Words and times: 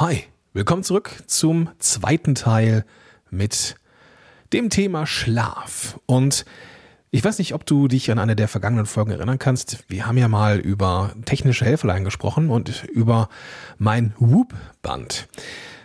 Hi, 0.00 0.24
willkommen 0.54 0.82
zurück 0.82 1.10
zum 1.26 1.68
zweiten 1.78 2.34
Teil 2.34 2.86
mit 3.28 3.76
dem 4.54 4.70
Thema 4.70 5.04
Schlaf. 5.04 6.00
Und 6.06 6.46
ich 7.10 7.22
weiß 7.22 7.38
nicht, 7.38 7.52
ob 7.52 7.66
du 7.66 7.86
dich 7.86 8.10
an 8.10 8.18
eine 8.18 8.34
der 8.34 8.48
vergangenen 8.48 8.86
Folgen 8.86 9.10
erinnern 9.10 9.38
kannst. 9.38 9.84
Wir 9.88 10.06
haben 10.06 10.16
ja 10.16 10.26
mal 10.28 10.58
über 10.58 11.14
technische 11.26 11.66
Helferlein 11.66 12.04
gesprochen 12.04 12.48
und 12.48 12.84
über 12.84 13.28
mein 13.76 14.14
Whoop-Band. 14.18 15.28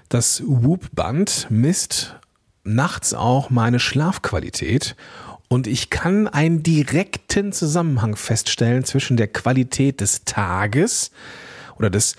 Das 0.07 0.41
Whoop-Band 0.45 1.47
misst 1.49 2.15
nachts 2.63 3.13
auch 3.13 3.49
meine 3.49 3.81
Schlafqualität 3.81 4.95
und 5.49 5.67
ich 5.67 5.89
kann 5.89 6.29
einen 6.29 6.63
direkten 6.63 7.51
Zusammenhang 7.51 8.15
feststellen 8.15 8.85
zwischen 8.85 9.17
der 9.17 9.27
Qualität 9.27 9.99
des 9.99 10.23
Tages 10.23 11.11
oder 11.77 11.89
des 11.89 12.15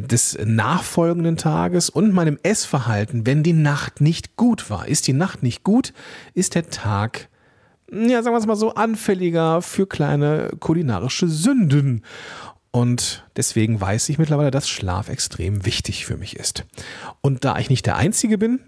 des 0.00 0.38
nachfolgenden 0.44 1.36
Tages 1.36 1.90
und 1.90 2.12
meinem 2.12 2.38
Essverhalten, 2.42 3.26
wenn 3.26 3.42
die 3.42 3.52
Nacht 3.52 4.00
nicht 4.00 4.36
gut 4.36 4.70
war. 4.70 4.88
Ist 4.88 5.06
die 5.06 5.12
Nacht 5.12 5.42
nicht 5.42 5.64
gut, 5.64 5.92
ist 6.34 6.54
der 6.54 6.70
Tag, 6.70 7.28
ja, 7.90 8.22
sagen 8.22 8.34
wir 8.34 8.38
es 8.38 8.46
mal 8.46 8.56
so, 8.56 8.74
anfälliger 8.74 9.62
für 9.62 9.86
kleine 9.86 10.50
kulinarische 10.60 11.28
Sünden. 11.28 12.02
Und 12.70 13.24
deswegen 13.36 13.80
weiß 13.80 14.08
ich 14.08 14.18
mittlerweile, 14.18 14.50
dass 14.50 14.68
Schlaf 14.68 15.10
extrem 15.10 15.66
wichtig 15.66 16.06
für 16.06 16.16
mich 16.16 16.36
ist. 16.36 16.64
Und 17.20 17.44
da 17.44 17.58
ich 17.58 17.68
nicht 17.68 17.84
der 17.84 17.96
Einzige 17.96 18.38
bin, 18.38 18.60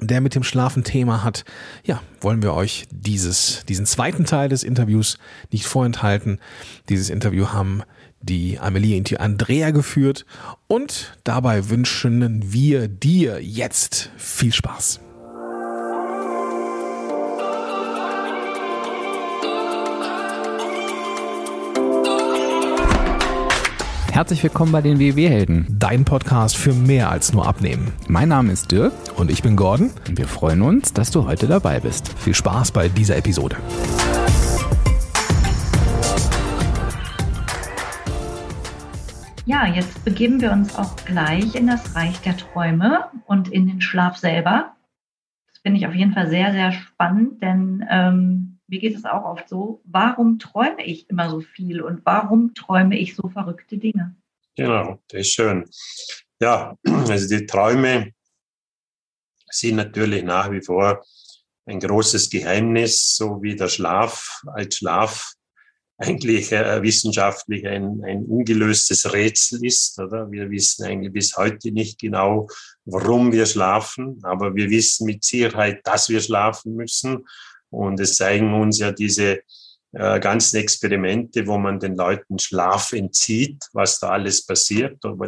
der 0.00 0.20
mit 0.20 0.34
dem 0.34 0.44
Schlafen 0.44 0.84
Thema 0.84 1.24
hat, 1.24 1.44
ja, 1.84 2.00
wollen 2.20 2.42
wir 2.42 2.54
euch 2.54 2.86
dieses, 2.90 3.64
diesen 3.68 3.84
zweiten 3.84 4.24
Teil 4.24 4.48
des 4.48 4.62
Interviews 4.62 5.18
nicht 5.50 5.66
vorenthalten. 5.66 6.38
Dieses 6.88 7.10
Interview 7.10 7.48
haben 7.48 7.82
die 8.20 8.58
Amelie 8.58 8.98
und 8.98 9.10
die 9.10 9.20
Andrea 9.20 9.70
geführt 9.70 10.26
und 10.66 11.18
dabei 11.24 11.68
wünschen 11.70 12.52
wir 12.52 12.88
dir 12.88 13.40
jetzt 13.42 14.10
viel 14.16 14.52
Spaß. 14.52 15.00
Herzlich 24.18 24.42
willkommen 24.42 24.72
bei 24.72 24.82
den 24.82 24.98
WW-Helden. 24.98 25.66
Dein 25.78 26.04
Podcast 26.04 26.56
für 26.56 26.72
mehr 26.72 27.08
als 27.08 27.32
nur 27.32 27.46
Abnehmen. 27.46 27.92
Mein 28.08 28.30
Name 28.30 28.52
ist 28.52 28.72
Dirk. 28.72 28.92
Und 29.14 29.30
ich 29.30 29.44
bin 29.44 29.54
Gordon. 29.54 29.92
Und 30.08 30.18
wir 30.18 30.26
freuen 30.26 30.62
uns, 30.62 30.92
dass 30.92 31.12
du 31.12 31.24
heute 31.24 31.46
dabei 31.46 31.78
bist. 31.78 32.08
Viel 32.18 32.34
Spaß 32.34 32.72
bei 32.72 32.88
dieser 32.88 33.16
Episode. 33.16 33.58
Ja, 39.48 39.66
jetzt 39.66 40.04
begeben 40.04 40.42
wir 40.42 40.52
uns 40.52 40.76
auch 40.76 40.94
gleich 41.06 41.54
in 41.54 41.68
das 41.68 41.94
Reich 41.94 42.20
der 42.20 42.36
Träume 42.36 43.10
und 43.24 43.48
in 43.48 43.66
den 43.66 43.80
Schlaf 43.80 44.18
selber. 44.18 44.76
Das 45.46 45.62
finde 45.62 45.78
ich 45.78 45.86
auf 45.86 45.94
jeden 45.94 46.12
Fall 46.12 46.28
sehr, 46.28 46.52
sehr 46.52 46.70
spannend, 46.72 47.42
denn 47.42 47.82
ähm, 47.90 48.58
mir 48.66 48.78
geht 48.78 48.94
es 48.94 49.06
auch 49.06 49.24
oft 49.24 49.48
so, 49.48 49.80
warum 49.86 50.38
träume 50.38 50.84
ich 50.84 51.08
immer 51.08 51.30
so 51.30 51.40
viel 51.40 51.80
und 51.80 52.04
warum 52.04 52.52
träume 52.52 52.98
ich 52.98 53.16
so 53.16 53.30
verrückte 53.30 53.78
Dinge? 53.78 54.14
Genau, 54.54 55.00
das 55.08 55.20
ist 55.20 55.32
schön. 55.32 55.64
Ja, 56.42 56.76
also 56.84 57.34
die 57.34 57.46
Träume 57.46 58.12
sind 59.50 59.76
natürlich 59.76 60.24
nach 60.24 60.50
wie 60.50 60.60
vor 60.60 61.02
ein 61.64 61.80
großes 61.80 62.28
Geheimnis, 62.28 63.16
so 63.16 63.40
wie 63.40 63.56
der 63.56 63.68
Schlaf 63.68 64.42
als 64.52 64.76
Schlaf 64.76 65.37
eigentlich 65.98 66.52
äh, 66.52 66.80
wissenschaftlich 66.82 67.66
ein, 67.66 68.02
ein 68.04 68.24
ungelöstes 68.24 69.12
Rätsel 69.12 69.64
ist. 69.64 69.98
Oder? 69.98 70.30
Wir 70.30 70.48
wissen 70.48 70.84
eigentlich 70.84 71.12
bis 71.12 71.36
heute 71.36 71.72
nicht 71.72 71.98
genau, 71.98 72.48
warum 72.84 73.32
wir 73.32 73.46
schlafen, 73.46 74.20
aber 74.22 74.54
wir 74.54 74.70
wissen 74.70 75.06
mit 75.06 75.24
Sicherheit, 75.24 75.80
dass 75.84 76.08
wir 76.08 76.20
schlafen 76.20 76.74
müssen. 76.74 77.26
Und 77.70 78.00
es 78.00 78.16
zeigen 78.16 78.54
uns 78.54 78.78
ja 78.78 78.92
diese 78.92 79.40
äh, 79.92 80.20
ganzen 80.20 80.58
Experimente, 80.58 81.46
wo 81.46 81.58
man 81.58 81.80
den 81.80 81.96
Leuten 81.96 82.38
Schlaf 82.38 82.92
entzieht, 82.92 83.64
was 83.72 83.98
da 83.98 84.10
alles 84.10 84.46
passiert. 84.46 85.04
Äh, 85.04 85.18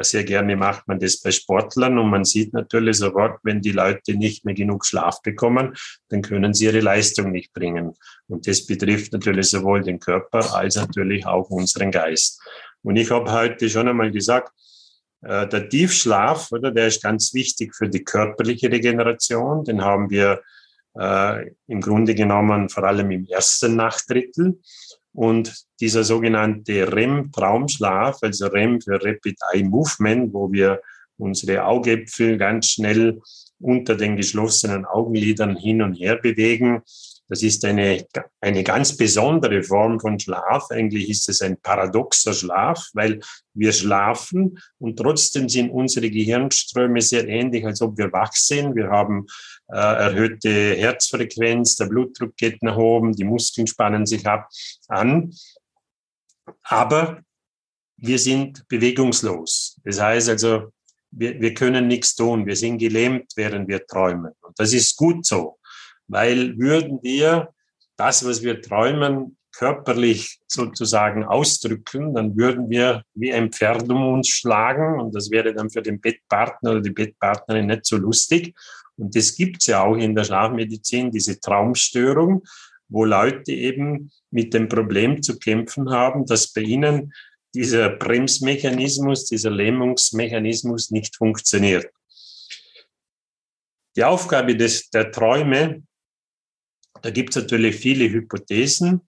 sehr 0.00 0.22
gerne 0.24 0.56
macht 0.56 0.86
man 0.86 1.00
das 1.00 1.20
bei 1.20 1.30
Sportlern 1.30 1.98
und 1.98 2.08
man 2.08 2.24
sieht 2.24 2.52
natürlich 2.52 2.98
sofort, 2.98 3.40
wenn 3.42 3.60
die 3.60 3.72
Leute 3.72 4.14
nicht 4.14 4.44
mehr 4.44 4.54
genug 4.54 4.86
Schlaf 4.86 5.22
bekommen, 5.22 5.74
dann 6.08 6.22
können 6.22 6.54
sie 6.54 6.66
ihre 6.66 6.80
Leistung 6.80 7.32
nicht 7.32 7.52
bringen. 7.52 7.94
Und 8.28 8.46
das 8.46 8.64
betrifft 8.66 9.12
natürlich 9.12 9.50
sowohl 9.50 9.82
den 9.82 9.98
Körper 9.98 10.54
als 10.54 10.76
natürlich 10.76 11.26
auch 11.26 11.50
unseren 11.50 11.90
Geist. 11.90 12.40
Und 12.82 12.96
ich 12.96 13.10
habe 13.10 13.32
heute 13.32 13.68
schon 13.68 13.88
einmal 13.88 14.10
gesagt, 14.10 14.52
äh, 15.22 15.46
der 15.48 15.68
Tiefschlaf, 15.68 16.50
oder, 16.52 16.70
der 16.70 16.88
ist 16.88 17.02
ganz 17.02 17.32
wichtig 17.32 17.74
für 17.74 17.88
die 17.88 18.04
körperliche 18.04 18.70
Regeneration. 18.70 19.64
Den 19.64 19.82
haben 19.82 20.10
wir 20.10 20.42
äh, 20.98 21.50
im 21.68 21.80
Grunde 21.80 22.14
genommen 22.14 22.68
vor 22.68 22.84
allem 22.84 23.10
im 23.10 23.26
ersten 23.26 23.76
Nachtdrittel. 23.76 24.60
Und 25.12 25.66
dieser 25.80 26.04
sogenannte 26.04 26.90
REM-Traumschlaf, 26.92 28.18
also 28.22 28.46
REM 28.46 28.80
für 28.80 28.94
Rapid 28.94 29.36
Eye 29.52 29.64
Movement, 29.64 30.32
wo 30.32 30.50
wir 30.50 30.80
unsere 31.18 31.64
Augäpfel 31.64 32.38
ganz 32.38 32.70
schnell 32.70 33.20
unter 33.60 33.94
den 33.94 34.16
geschlossenen 34.16 34.84
Augenlidern 34.84 35.56
hin 35.56 35.82
und 35.82 35.94
her 35.94 36.16
bewegen, 36.16 36.82
das 37.28 37.42
ist 37.42 37.64
eine, 37.64 38.04
eine 38.40 38.62
ganz 38.62 38.96
besondere 38.96 39.62
Form 39.62 39.98
von 40.00 40.18
Schlaf. 40.18 40.66
Eigentlich 40.70 41.08
ist 41.08 41.28
es 41.28 41.40
ein 41.40 41.56
paradoxer 41.60 42.34
Schlaf, 42.34 42.88
weil 42.92 43.20
wir 43.54 43.72
schlafen 43.72 44.58
und 44.78 44.98
trotzdem 44.98 45.48
sind 45.48 45.70
unsere 45.70 46.10
Gehirnströme 46.10 47.00
sehr 47.00 47.26
ähnlich, 47.26 47.64
als 47.64 47.80
ob 47.80 47.96
wir 47.96 48.12
wach 48.12 48.32
sind. 48.32 48.74
Wir 48.74 48.90
haben 48.90 49.26
äh, 49.68 49.76
erhöhte 49.76 50.74
Herzfrequenz, 50.76 51.76
der 51.76 51.86
Blutdruck 51.86 52.36
geht 52.36 52.62
nach 52.62 52.76
oben, 52.76 53.12
die 53.12 53.24
Muskeln 53.24 53.66
spannen 53.66 54.04
sich 54.06 54.26
ab 54.26 54.48
an. 54.88 55.32
Aber 56.64 57.22
wir 57.96 58.18
sind 58.18 58.66
bewegungslos. 58.68 59.80
Das 59.84 60.00
heißt 60.00 60.28
also, 60.28 60.72
wir, 61.12 61.40
wir 61.40 61.54
können 61.54 61.86
nichts 61.86 62.14
tun. 62.14 62.46
Wir 62.46 62.56
sind 62.56 62.78
gelähmt, 62.78 63.32
während 63.36 63.68
wir 63.68 63.86
träumen. 63.86 64.32
Und 64.40 64.58
das 64.58 64.72
ist 64.72 64.96
gut 64.96 65.24
so. 65.24 65.58
Weil 66.08 66.58
würden 66.58 67.00
wir 67.02 67.52
das, 67.96 68.24
was 68.24 68.42
wir 68.42 68.60
träumen, 68.60 69.36
körperlich 69.52 70.40
sozusagen 70.46 71.24
ausdrücken, 71.24 72.14
dann 72.14 72.36
würden 72.36 72.70
wir 72.70 73.04
wie 73.14 73.32
ein 73.32 73.52
Pferd 73.52 73.88
um 73.90 74.14
uns 74.14 74.28
schlagen 74.28 74.98
und 74.98 75.14
das 75.14 75.30
wäre 75.30 75.54
dann 75.54 75.70
für 75.70 75.82
den 75.82 76.00
Bettpartner 76.00 76.72
oder 76.72 76.80
die 76.80 76.90
Bettpartnerin 76.90 77.66
nicht 77.66 77.84
so 77.84 77.96
lustig. 77.96 78.54
Und 78.96 79.14
das 79.14 79.34
gibt 79.34 79.58
es 79.60 79.66
ja 79.66 79.82
auch 79.82 79.96
in 79.96 80.14
der 80.14 80.24
Schlafmedizin, 80.24 81.10
diese 81.10 81.38
Traumstörung, 81.38 82.42
wo 82.88 83.04
Leute 83.04 83.52
eben 83.52 84.10
mit 84.30 84.54
dem 84.54 84.68
Problem 84.68 85.22
zu 85.22 85.38
kämpfen 85.38 85.90
haben, 85.90 86.26
dass 86.26 86.52
bei 86.52 86.62
ihnen 86.62 87.12
dieser 87.54 87.90
Bremsmechanismus, 87.90 89.26
dieser 89.26 89.50
Lähmungsmechanismus 89.50 90.90
nicht 90.90 91.16
funktioniert. 91.16 91.90
Die 93.96 94.04
Aufgabe 94.04 94.56
des, 94.56 94.88
der 94.88 95.10
Träume 95.10 95.82
da 97.02 97.10
gibt 97.10 97.30
es 97.30 97.42
natürlich 97.42 97.76
viele 97.76 98.08
Hypothesen, 98.08 99.02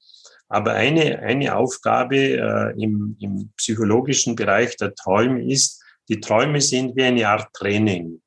aber 0.48 0.72
eine, 0.72 1.20
eine 1.20 1.56
Aufgabe 1.56 2.16
äh, 2.16 2.82
im, 2.82 3.16
im 3.20 3.50
psychologischen 3.56 4.36
Bereich 4.36 4.76
der 4.76 4.94
Träume 4.94 5.50
ist, 5.50 5.82
die 6.08 6.20
Träume 6.20 6.60
sind 6.60 6.96
wie 6.96 7.04
eine 7.04 7.28
Art 7.28 7.52
Training. 7.54 8.20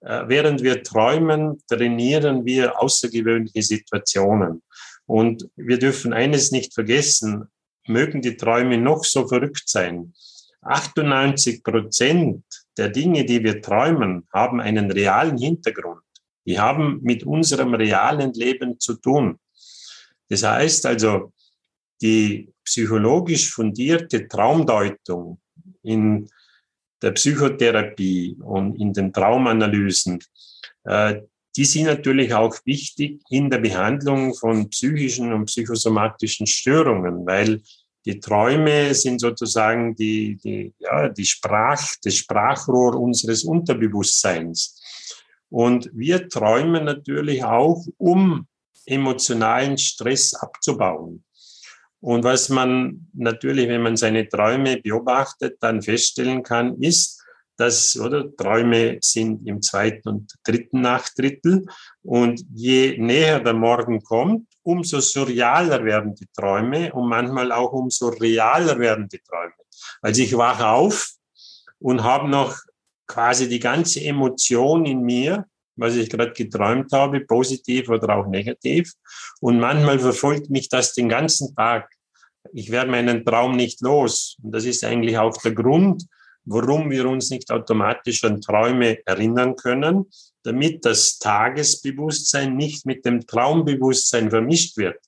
Äh, 0.00 0.24
während 0.26 0.62
wir 0.62 0.82
träumen, 0.82 1.62
trainieren 1.68 2.44
wir 2.44 2.80
außergewöhnliche 2.80 3.62
Situationen. 3.62 4.62
Und 5.06 5.48
wir 5.56 5.78
dürfen 5.78 6.12
eines 6.12 6.52
nicht 6.52 6.74
vergessen, 6.74 7.48
mögen 7.86 8.20
die 8.20 8.36
Träume 8.36 8.78
noch 8.78 9.04
so 9.04 9.26
verrückt 9.26 9.64
sein. 9.66 10.12
98 10.62 11.64
Prozent 11.64 12.44
der 12.76 12.88
Dinge, 12.88 13.24
die 13.24 13.42
wir 13.42 13.60
träumen, 13.60 14.28
haben 14.32 14.60
einen 14.60 14.90
realen 14.90 15.36
Hintergrund. 15.36 16.02
Die 16.44 16.58
haben 16.58 17.00
mit 17.02 17.24
unserem 17.24 17.74
realen 17.74 18.32
Leben 18.32 18.78
zu 18.80 18.94
tun. 18.94 19.38
Das 20.28 20.42
heißt 20.42 20.86
also, 20.86 21.32
die 22.00 22.52
psychologisch 22.64 23.50
fundierte 23.50 24.26
Traumdeutung 24.28 25.38
in 25.82 26.28
der 27.00 27.12
Psychotherapie 27.12 28.36
und 28.40 28.80
in 28.80 28.92
den 28.92 29.12
Traumanalysen, 29.12 30.20
äh, 30.84 31.20
die 31.54 31.64
sind 31.64 31.84
natürlich 31.84 32.32
auch 32.32 32.56
wichtig 32.64 33.20
in 33.28 33.50
der 33.50 33.58
Behandlung 33.58 34.34
von 34.34 34.70
psychischen 34.70 35.32
und 35.32 35.46
psychosomatischen 35.46 36.46
Störungen, 36.46 37.26
weil 37.26 37.60
die 38.04 38.18
Träume 38.18 38.94
sind 38.94 39.20
sozusagen 39.20 39.94
die, 39.94 40.36
die, 40.36 40.72
ja, 40.78 41.08
die 41.08 41.24
Sprach, 41.24 41.86
das 42.02 42.16
Sprachrohr 42.16 42.98
unseres 42.98 43.44
Unterbewusstseins. 43.44 44.81
Und 45.52 45.90
wir 45.92 46.30
träumen 46.30 46.84
natürlich 46.84 47.44
auch, 47.44 47.84
um 47.98 48.46
emotionalen 48.86 49.76
Stress 49.76 50.32
abzubauen. 50.32 51.24
Und 52.00 52.24
was 52.24 52.48
man 52.48 53.06
natürlich, 53.12 53.68
wenn 53.68 53.82
man 53.82 53.98
seine 53.98 54.26
Träume 54.26 54.78
beobachtet, 54.78 55.58
dann 55.60 55.82
feststellen 55.82 56.42
kann, 56.42 56.80
ist, 56.80 57.22
dass, 57.58 57.98
oder, 58.00 58.34
Träume 58.34 58.96
sind 59.02 59.46
im 59.46 59.60
zweiten 59.60 60.08
und 60.08 60.34
dritten 60.42 60.80
Nachtdrittel. 60.80 61.66
Und 62.02 62.42
je 62.54 62.96
näher 62.98 63.38
der 63.38 63.52
Morgen 63.52 64.02
kommt, 64.02 64.48
umso 64.62 65.00
surrealer 65.00 65.84
werden 65.84 66.14
die 66.14 66.28
Träume 66.34 66.94
und 66.94 67.10
manchmal 67.10 67.52
auch 67.52 67.72
umso 67.72 68.08
realer 68.08 68.78
werden 68.78 69.06
die 69.06 69.20
Träume. 69.20 69.52
Also 70.00 70.22
ich 70.22 70.34
wache 70.34 70.66
auf 70.66 71.10
und 71.78 72.02
habe 72.02 72.26
noch 72.30 72.56
quasi 73.12 73.48
die 73.48 73.58
ganze 73.60 74.00
Emotion 74.00 74.86
in 74.86 75.02
mir, 75.02 75.44
was 75.76 75.96
ich 75.96 76.08
gerade 76.08 76.32
geträumt 76.32 76.92
habe, 76.92 77.20
positiv 77.20 77.88
oder 77.90 78.16
auch 78.16 78.26
negativ. 78.26 78.92
Und 79.40 79.60
manchmal 79.60 79.98
verfolgt 79.98 80.48
mich 80.50 80.68
das 80.68 80.94
den 80.94 81.08
ganzen 81.08 81.54
Tag. 81.54 81.90
Ich 82.52 82.70
werde 82.70 82.90
meinen 82.90 83.24
Traum 83.24 83.56
nicht 83.56 83.80
los. 83.82 84.36
Und 84.42 84.52
das 84.54 84.64
ist 84.64 84.84
eigentlich 84.84 85.18
auch 85.18 85.36
der 85.42 85.52
Grund, 85.52 86.06
warum 86.44 86.90
wir 86.90 87.06
uns 87.06 87.30
nicht 87.30 87.50
automatisch 87.50 88.24
an 88.24 88.40
Träume 88.40 88.98
erinnern 89.06 89.54
können, 89.56 90.06
damit 90.42 90.84
das 90.84 91.18
Tagesbewusstsein 91.18 92.56
nicht 92.56 92.86
mit 92.86 93.04
dem 93.04 93.26
Traumbewusstsein 93.26 94.30
vermischt 94.30 94.76
wird. 94.76 94.98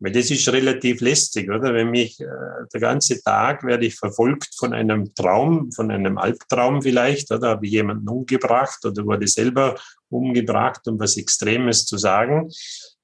Weil 0.00 0.12
das 0.12 0.30
ist 0.30 0.48
relativ 0.48 1.00
lästig, 1.00 1.50
oder? 1.50 1.74
Wenn 1.74 1.90
mich 1.90 2.20
äh, 2.20 2.26
der 2.72 2.80
ganze 2.80 3.20
Tag 3.20 3.64
werde 3.64 3.86
ich 3.86 3.96
verfolgt 3.96 4.50
von 4.56 4.72
einem 4.72 5.12
Traum, 5.14 5.72
von 5.72 5.90
einem 5.90 6.18
Albtraum 6.18 6.82
vielleicht, 6.82 7.32
oder 7.32 7.50
habe 7.50 7.66
ich 7.66 7.72
jemanden 7.72 8.08
umgebracht 8.08 8.84
oder 8.84 9.04
wurde 9.04 9.26
selber 9.26 9.76
umgebracht, 10.08 10.86
um 10.86 11.00
was 11.00 11.16
Extremes 11.16 11.84
zu 11.84 11.98
sagen. 11.98 12.48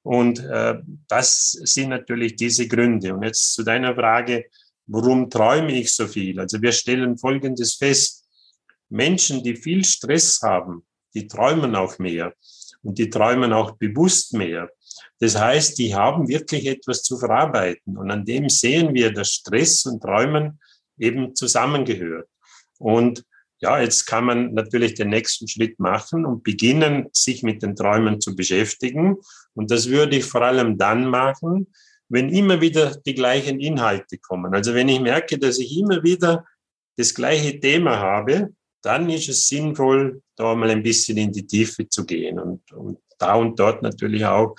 Und 0.03 0.39
äh, 0.39 0.77
das 1.09 1.51
sind 1.51 1.89
natürlich 1.89 2.37
diese 2.37 2.69
Gründe. 2.69 3.15
Und 3.15 3.25
jetzt 3.25 3.55
zu 3.55 3.65
deiner 3.65 3.95
Frage, 3.95 4.45
warum 4.87 5.31
träume 5.31 5.73
ich 5.73 5.93
so 5.93 6.07
viel? 6.07 6.39
Also 6.39 6.61
wir 6.63 6.73
stellen 6.73 7.19
Folgendes 7.19 7.75
fest. 7.75 8.25
Menschen, 8.89 9.43
die 9.43 9.57
viel 9.57 9.83
Stress 9.83 10.41
haben, 10.43 10.85
die 11.15 11.27
träumen 11.27 11.75
auch 11.75 11.99
mehr 11.99 12.35
und 12.83 12.99
die 12.99 13.11
träumen 13.11 13.53
auch 13.53 13.73
bewusst 13.73 14.35
mehr. 14.35 14.71
Das 15.21 15.39
heißt, 15.39 15.79
die 15.79 15.95
haben 15.95 16.29
wirklich 16.29 16.67
etwas 16.67 17.03
zu 17.03 17.19
verarbeiten. 17.19 17.97
Und 17.97 18.11
an 18.11 18.25
dem 18.25 18.49
sehen 18.49 18.95
wir, 18.95 19.13
dass 19.13 19.33
Stress 19.33 19.87
und 19.87 20.03
Träumen 20.03 20.61
eben 20.99 21.35
zusammengehört. 21.35 22.29
Und 22.79 23.25
ja, 23.61 23.81
jetzt 23.81 24.05
kann 24.07 24.25
man 24.25 24.53
natürlich 24.53 24.95
den 24.95 25.09
nächsten 25.09 25.49
Schritt 25.49 25.79
machen 25.79 26.27
und 26.27 26.43
beginnen, 26.43 27.09
sich 27.13 27.43
mit 27.43 27.63
den 27.63 27.77
Träumen 27.77 28.21
zu 28.21 28.37
beschäftigen. 28.37 29.17
Und 29.55 29.71
das 29.71 29.89
würde 29.89 30.17
ich 30.17 30.25
vor 30.25 30.43
allem 30.43 30.77
dann 30.77 31.07
machen, 31.07 31.73
wenn 32.09 32.29
immer 32.29 32.61
wieder 32.61 32.97
die 33.07 33.15
gleichen 33.15 33.61
Inhalte 33.61 34.19
kommen. 34.19 34.55
Also 34.55 34.75
wenn 34.75 34.89
ich 34.89 35.01
merke, 35.01 35.39
dass 35.39 35.59
ich 35.59 35.79
immer 35.79 36.03
wieder 36.03 36.45
das 36.97 37.15
gleiche 37.15 37.59
Thema 37.59 37.99
habe, 37.99 38.53
dann 38.83 39.09
ist 39.09 39.29
es 39.29 39.49
sinnvoll, 39.49 40.23
da 40.37 40.55
mal 40.55 40.69
ein 40.69 40.83
bisschen 40.83 41.17
in 41.17 41.33
die 41.33 41.47
Tiefe 41.47 41.89
zu 41.89 42.05
gehen 42.05 42.39
und, 42.39 42.71
und 42.73 42.99
da 43.19 43.35
und 43.35 43.59
dort 43.59 43.83
natürlich 43.83 44.27
auch 44.27 44.55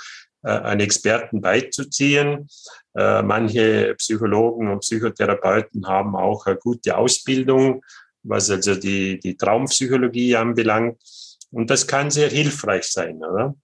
einen 0.50 0.82
Experten 0.82 1.42
beizuziehen. 1.42 2.48
Äh, 2.96 3.22
manche 3.24 3.96
Psychologen 3.96 4.70
und 4.70 4.80
Psychotherapeuten 4.80 5.88
haben 5.88 6.16
auch 6.16 6.46
eine 6.46 6.58
gute 6.58 6.98
Ausbildung, 6.98 7.84
was 8.24 8.50
also 8.50 8.76
die, 8.76 9.20
die 9.20 9.38
Traumpsychologie 9.38 10.36
anbelangt. 10.36 11.02
Und 11.52 11.70
das 11.70 11.88
kann 11.88 12.12
sehr 12.12 12.30
hilfreich 12.30 12.86
sein, 12.86 13.18
oder? 13.24 13.56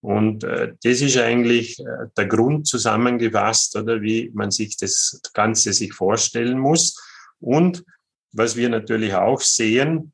Und 0.00 0.44
äh, 0.44 0.74
das 0.82 1.00
ist 1.00 1.16
eigentlich 1.16 1.80
äh, 1.80 1.84
der 2.16 2.26
Grund 2.26 2.66
zusammengefasst, 2.66 3.76
oder 3.76 4.00
wie 4.02 4.30
man 4.34 4.50
sich 4.50 4.76
das 4.76 5.20
Ganze 5.32 5.72
sich 5.72 5.92
vorstellen 5.92 6.58
muss. 6.58 6.96
Und 7.40 7.84
was 8.32 8.56
wir 8.56 8.68
natürlich 8.68 9.14
auch 9.14 9.40
sehen, 9.40 10.12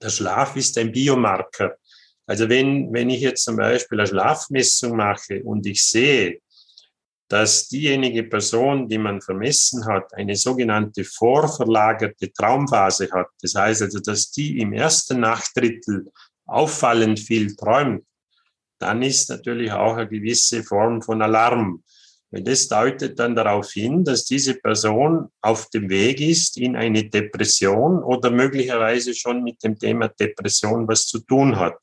der 0.00 0.10
Schlaf 0.10 0.54
ist 0.54 0.78
ein 0.78 0.92
Biomarker. 0.92 1.76
Also 2.28 2.48
wenn, 2.50 2.92
wenn 2.92 3.08
ich 3.08 3.22
jetzt 3.22 3.44
zum 3.44 3.56
Beispiel 3.56 3.98
eine 3.98 4.06
Schlafmessung 4.06 4.94
mache 4.94 5.42
und 5.42 5.66
ich 5.66 5.82
sehe, 5.82 6.40
dass 7.26 7.68
diejenige 7.68 8.24
Person, 8.24 8.86
die 8.86 8.98
man 8.98 9.22
vermessen 9.22 9.86
hat, 9.86 10.12
eine 10.14 10.36
sogenannte 10.36 11.04
vorverlagerte 11.04 12.30
Traumphase 12.30 13.10
hat. 13.12 13.28
Das 13.40 13.54
heißt 13.54 13.82
also, 13.82 14.00
dass 14.00 14.30
die 14.30 14.58
im 14.60 14.74
ersten 14.74 15.20
Nachtdrittel 15.20 16.10
auffallend 16.46 17.18
viel 17.18 17.56
träumt, 17.56 18.04
dann 18.78 19.02
ist 19.02 19.30
natürlich 19.30 19.72
auch 19.72 19.96
eine 19.96 20.08
gewisse 20.08 20.62
Form 20.62 21.00
von 21.00 21.22
Alarm. 21.22 21.82
Weil 22.30 22.42
das 22.42 22.68
deutet 22.68 23.18
dann 23.18 23.34
darauf 23.34 23.72
hin, 23.72 24.04
dass 24.04 24.26
diese 24.26 24.54
Person 24.54 25.28
auf 25.40 25.70
dem 25.70 25.88
Weg 25.88 26.20
ist 26.20 26.58
in 26.58 26.76
eine 26.76 27.08
Depression 27.08 28.02
oder 28.02 28.30
möglicherweise 28.30 29.14
schon 29.14 29.42
mit 29.42 29.64
dem 29.64 29.78
Thema 29.78 30.08
Depression 30.08 30.86
was 30.86 31.06
zu 31.06 31.20
tun 31.20 31.56
hat. 31.56 31.78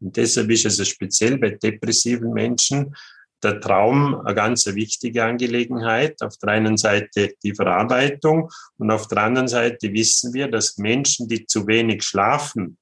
Und 0.00 0.16
deshalb 0.16 0.50
ist 0.50 0.66
es 0.66 0.88
speziell 0.88 1.38
bei 1.38 1.50
depressiven 1.50 2.32
Menschen 2.32 2.94
der 3.42 3.60
Traum 3.60 4.20
eine 4.20 4.34
ganz 4.34 4.66
wichtige 4.66 5.24
Angelegenheit. 5.24 6.20
Auf 6.22 6.36
der 6.38 6.50
einen 6.50 6.76
Seite 6.76 7.34
die 7.42 7.54
Verarbeitung 7.54 8.50
und 8.78 8.90
auf 8.90 9.08
der 9.08 9.18
anderen 9.18 9.48
Seite 9.48 9.92
wissen 9.92 10.32
wir, 10.32 10.48
dass 10.48 10.78
Menschen, 10.78 11.28
die 11.28 11.46
zu 11.46 11.66
wenig 11.66 12.02
schlafen, 12.02 12.78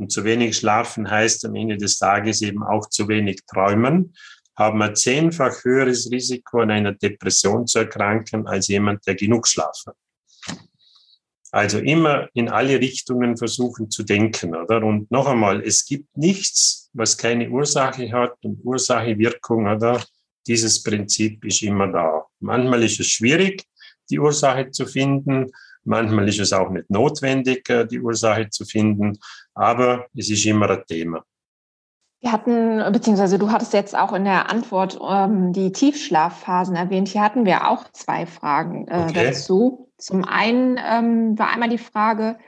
und 0.00 0.10
zu 0.10 0.24
wenig 0.24 0.56
schlafen 0.56 1.10
heißt 1.10 1.44
am 1.44 1.54
Ende 1.54 1.76
des 1.76 1.98
Tages 1.98 2.40
eben 2.40 2.62
auch 2.62 2.88
zu 2.88 3.06
wenig 3.06 3.40
träumen, 3.46 4.14
haben 4.56 4.80
ein 4.80 4.96
zehnfach 4.96 5.62
höheres 5.62 6.10
Risiko 6.10 6.60
an 6.60 6.70
einer 6.70 6.92
Depression 6.92 7.66
zu 7.66 7.80
erkranken 7.80 8.46
als 8.46 8.68
jemand, 8.68 9.06
der 9.06 9.14
genug 9.14 9.46
Schlaf 9.46 9.76
hat. 9.86 9.96
Also 11.52 11.78
immer 11.78 12.28
in 12.34 12.48
alle 12.48 12.78
Richtungen 12.78 13.36
versuchen 13.36 13.90
zu 13.90 14.04
denken, 14.04 14.54
oder? 14.54 14.84
Und 14.84 15.10
noch 15.10 15.26
einmal, 15.26 15.62
es 15.62 15.84
gibt 15.84 16.16
nichts, 16.16 16.90
was 16.92 17.16
keine 17.16 17.50
Ursache 17.50 18.12
hat 18.12 18.34
und 18.44 18.64
Ursache 18.64 19.18
Wirkung, 19.18 19.66
oder? 19.66 20.02
Dieses 20.46 20.82
Prinzip 20.82 21.44
ist 21.44 21.62
immer 21.62 21.88
da. 21.88 22.24
Manchmal 22.40 22.82
ist 22.84 23.00
es 23.00 23.08
schwierig, 23.08 23.64
die 24.10 24.18
Ursache 24.18 24.70
zu 24.70 24.86
finden. 24.86 25.50
Manchmal 25.84 26.28
ist 26.28 26.40
es 26.40 26.52
auch 26.52 26.70
nicht 26.70 26.88
notwendig, 26.90 27.68
äh, 27.68 27.86
die 27.86 28.00
Ursache 28.00 28.48
zu 28.50 28.64
finden. 28.64 29.18
Aber 29.54 30.06
es 30.16 30.30
ist 30.30 30.46
immer 30.46 30.70
ein 30.70 30.82
Thema. 30.86 31.24
Wir 32.20 32.32
hatten, 32.32 32.92
beziehungsweise 32.92 33.38
du 33.38 33.50
hattest 33.50 33.72
jetzt 33.72 33.96
auch 33.96 34.12
in 34.12 34.24
der 34.24 34.50
Antwort 34.50 34.98
ähm, 35.08 35.54
die 35.54 35.72
Tiefschlafphasen 35.72 36.76
erwähnt. 36.76 37.08
Hier 37.08 37.22
hatten 37.22 37.46
wir 37.46 37.68
auch 37.68 37.84
zwei 37.92 38.26
Fragen 38.26 38.86
äh, 38.88 39.06
okay. 39.08 39.24
dazu. 39.28 39.89
Zum 40.00 40.24
einen 40.24 40.78
ähm, 40.84 41.38
war 41.38 41.50
einmal 41.50 41.68
die 41.68 41.78
Frage, 41.78 42.38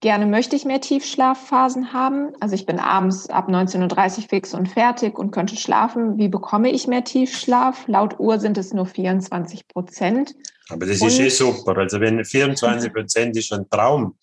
gerne 0.00 0.26
möchte 0.26 0.54
ich 0.54 0.64
mehr 0.64 0.80
Tiefschlafphasen 0.80 1.92
haben. 1.92 2.32
Also 2.40 2.54
ich 2.54 2.66
bin 2.66 2.78
abends 2.78 3.28
ab 3.30 3.48
19.30 3.48 4.18
Uhr 4.18 4.28
fix 4.28 4.54
und 4.54 4.68
fertig 4.68 5.18
und 5.18 5.30
könnte 5.30 5.56
schlafen. 5.56 6.18
Wie 6.18 6.28
bekomme 6.28 6.70
ich 6.70 6.86
mehr 6.86 7.04
Tiefschlaf? 7.04 7.88
Laut 7.88 8.20
Uhr 8.20 8.38
sind 8.38 8.58
es 8.58 8.72
nur 8.72 8.86
24 8.86 9.66
Prozent. 9.68 10.34
Aber 10.68 10.86
das 10.86 11.00
und 11.00 11.08
ist 11.08 11.18
eh 11.18 11.28
super. 11.28 11.76
Also 11.76 12.00
wenn 12.00 12.24
24 12.24 12.92
Prozent 12.92 13.36
ist 13.36 13.52
ein 13.52 13.68
Traum. 13.70 14.16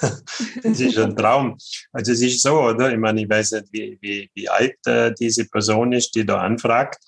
das 0.62 0.80
ist 0.80 0.98
ein 0.98 1.16
Traum. 1.16 1.56
Also 1.92 2.12
es 2.12 2.20
ist 2.20 2.42
so, 2.42 2.60
oder? 2.60 2.92
Ich 2.92 2.98
meine, 2.98 3.22
ich 3.22 3.30
weiß 3.30 3.52
nicht, 3.52 3.68
wie, 3.72 3.98
wie, 4.00 4.30
wie 4.34 4.48
alt 4.48 4.76
äh, 4.86 5.12
diese 5.18 5.46
Person 5.46 5.92
ist, 5.92 6.14
die 6.14 6.26
da 6.26 6.40
anfragt, 6.40 6.98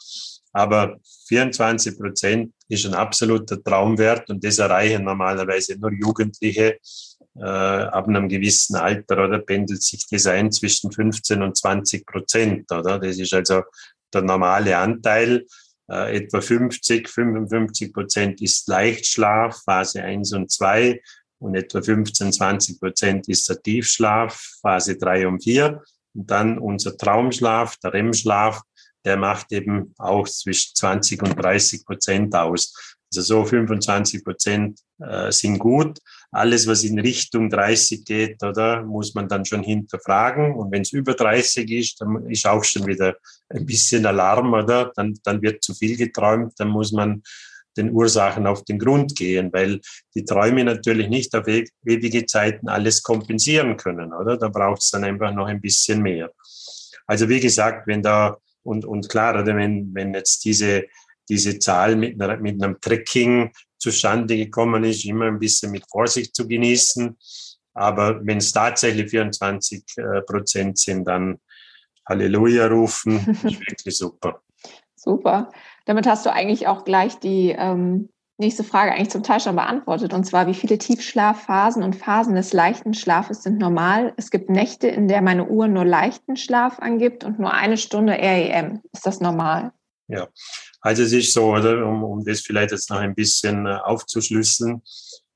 aber 0.52 0.98
24 1.28 1.98
Prozent 1.98 2.52
ist 2.68 2.86
ein 2.86 2.94
absoluter 2.94 3.62
Traumwert 3.62 4.28
und 4.30 4.44
das 4.44 4.58
erreichen 4.58 5.04
normalerweise 5.04 5.78
nur 5.78 5.92
Jugendliche 5.92 6.78
äh, 7.36 7.44
ab 7.44 8.08
einem 8.08 8.28
gewissen 8.28 8.76
Alter 8.76 9.24
oder 9.24 9.38
pendelt 9.38 9.82
sich 9.82 10.06
das 10.10 10.26
ein 10.26 10.52
zwischen 10.52 10.92
15 10.92 11.42
und 11.42 11.56
20 11.56 12.06
Prozent, 12.06 12.70
oder? 12.70 12.98
Das 12.98 13.18
ist 13.18 13.32
also 13.32 13.62
der 14.12 14.22
normale 14.22 14.76
Anteil. 14.76 15.46
Äh, 15.90 16.16
etwa 16.18 16.40
50, 16.40 17.08
55 17.08 17.92
Prozent 17.92 18.42
ist 18.42 18.68
Leichtschlaf, 18.68 19.62
Phase 19.64 20.02
1 20.02 20.32
und 20.34 20.50
2 20.50 21.00
und 21.38 21.54
etwa 21.54 21.82
15, 21.82 22.32
20 22.32 22.80
Prozent 22.80 23.28
ist 23.28 23.48
der 23.48 23.60
Tiefschlaf, 23.60 24.58
Phase 24.60 24.96
3 24.96 25.26
und 25.26 25.42
4. 25.42 25.82
Und 26.14 26.30
dann 26.30 26.58
unser 26.58 26.96
Traumschlaf, 26.96 27.76
der 27.78 27.94
REM-Schlaf, 27.94 28.60
der 29.04 29.16
macht 29.16 29.52
eben 29.52 29.94
auch 29.98 30.28
zwischen 30.28 30.74
20 30.74 31.22
und 31.22 31.36
30 31.36 31.84
Prozent 31.84 32.34
aus. 32.34 32.74
Also 33.14 33.22
so 33.22 33.44
25 33.44 34.24
Prozent 34.24 34.80
äh, 34.98 35.30
sind 35.30 35.58
gut. 35.58 35.98
Alles, 36.30 36.66
was 36.66 36.82
in 36.82 36.98
Richtung 36.98 37.50
30 37.50 38.04
geht, 38.06 38.42
oder, 38.42 38.82
muss 38.82 39.14
man 39.14 39.28
dann 39.28 39.44
schon 39.44 39.62
hinterfragen. 39.62 40.54
Und 40.54 40.72
wenn 40.72 40.82
es 40.82 40.92
über 40.92 41.12
30 41.12 41.70
ist, 41.70 42.00
dann 42.00 42.26
ist 42.30 42.46
auch 42.46 42.64
schon 42.64 42.86
wieder 42.86 43.16
ein 43.50 43.66
bisschen 43.66 44.06
Alarm, 44.06 44.54
oder? 44.54 44.92
Dann, 44.96 45.18
dann 45.24 45.42
wird 45.42 45.62
zu 45.62 45.74
viel 45.74 45.96
geträumt, 45.96 46.54
dann 46.56 46.68
muss 46.68 46.92
man 46.92 47.22
den 47.76 47.92
Ursachen 47.92 48.46
auf 48.46 48.64
den 48.64 48.78
Grund 48.78 49.16
gehen, 49.16 49.50
weil 49.52 49.80
die 50.14 50.24
Träume 50.24 50.64
natürlich 50.64 51.08
nicht 51.08 51.34
auf 51.34 51.46
e-, 51.48 51.66
ewige 51.84 52.26
Zeiten 52.26 52.68
alles 52.68 53.02
kompensieren 53.02 53.76
können, 53.76 54.12
oder? 54.12 54.36
Da 54.36 54.48
braucht 54.48 54.82
es 54.82 54.90
dann 54.90 55.04
einfach 55.04 55.32
noch 55.32 55.46
ein 55.46 55.60
bisschen 55.60 56.02
mehr. 56.02 56.30
Also 57.06 57.28
wie 57.28 57.40
gesagt, 57.40 57.86
wenn 57.86 58.02
da, 58.02 58.36
und, 58.62 58.84
und 58.84 59.08
klar, 59.08 59.40
oder 59.40 59.56
wenn, 59.56 59.94
wenn 59.94 60.14
jetzt 60.14 60.44
diese, 60.44 60.84
diese 61.28 61.58
Zahl 61.58 61.96
mit, 61.96 62.20
einer, 62.20 62.36
mit 62.38 62.62
einem 62.62 62.80
Tracking 62.80 63.52
zustande 63.78 64.36
gekommen 64.36 64.84
ist, 64.84 65.04
immer 65.04 65.26
ein 65.26 65.38
bisschen 65.38 65.72
mit 65.72 65.84
Vorsicht 65.90 66.34
zu 66.34 66.46
genießen. 66.46 67.16
Aber 67.74 68.24
wenn 68.24 68.38
es 68.38 68.52
tatsächlich 68.52 69.10
24 69.10 69.84
äh, 69.96 70.20
Prozent 70.22 70.78
sind, 70.78 71.04
dann 71.04 71.40
Halleluja 72.08 72.66
rufen, 72.66 73.16
ist 73.44 73.60
wirklich 73.60 73.96
super. 73.96 74.42
Super. 74.94 75.50
Damit 75.84 76.06
hast 76.06 76.26
du 76.26 76.32
eigentlich 76.32 76.68
auch 76.68 76.84
gleich 76.84 77.18
die 77.18 77.54
ähm, 77.58 78.10
nächste 78.42 78.64
Frage 78.64 78.92
eigentlich 78.92 79.10
zum 79.10 79.22
Teil 79.22 79.40
schon 79.40 79.56
beantwortet. 79.56 80.12
Und 80.12 80.24
zwar, 80.24 80.46
wie 80.46 80.54
viele 80.54 80.76
Tiefschlafphasen 80.76 81.82
und 81.82 81.96
Phasen 81.96 82.34
des 82.34 82.52
leichten 82.52 82.92
Schlafes 82.92 83.42
sind 83.42 83.58
normal? 83.58 84.12
Es 84.16 84.30
gibt 84.30 84.50
Nächte, 84.50 84.88
in 84.88 85.08
der 85.08 85.22
meine 85.22 85.46
Uhr 85.46 85.68
nur 85.68 85.84
leichten 85.84 86.36
Schlaf 86.36 86.78
angibt 86.80 87.24
und 87.24 87.38
nur 87.38 87.52
eine 87.52 87.78
Stunde 87.78 88.12
REM. 88.12 88.80
Ist 88.92 89.06
das 89.06 89.20
normal? 89.20 89.72
Ja, 90.08 90.28
also 90.80 91.04
es 91.04 91.12
ist 91.12 91.32
so, 91.32 91.54
oder, 91.54 91.86
um, 91.86 92.04
um 92.04 92.24
das 92.24 92.40
vielleicht 92.40 92.72
jetzt 92.72 92.90
noch 92.90 92.98
ein 92.98 93.14
bisschen 93.14 93.66
äh, 93.66 93.78
aufzuschlüsseln. 93.84 94.82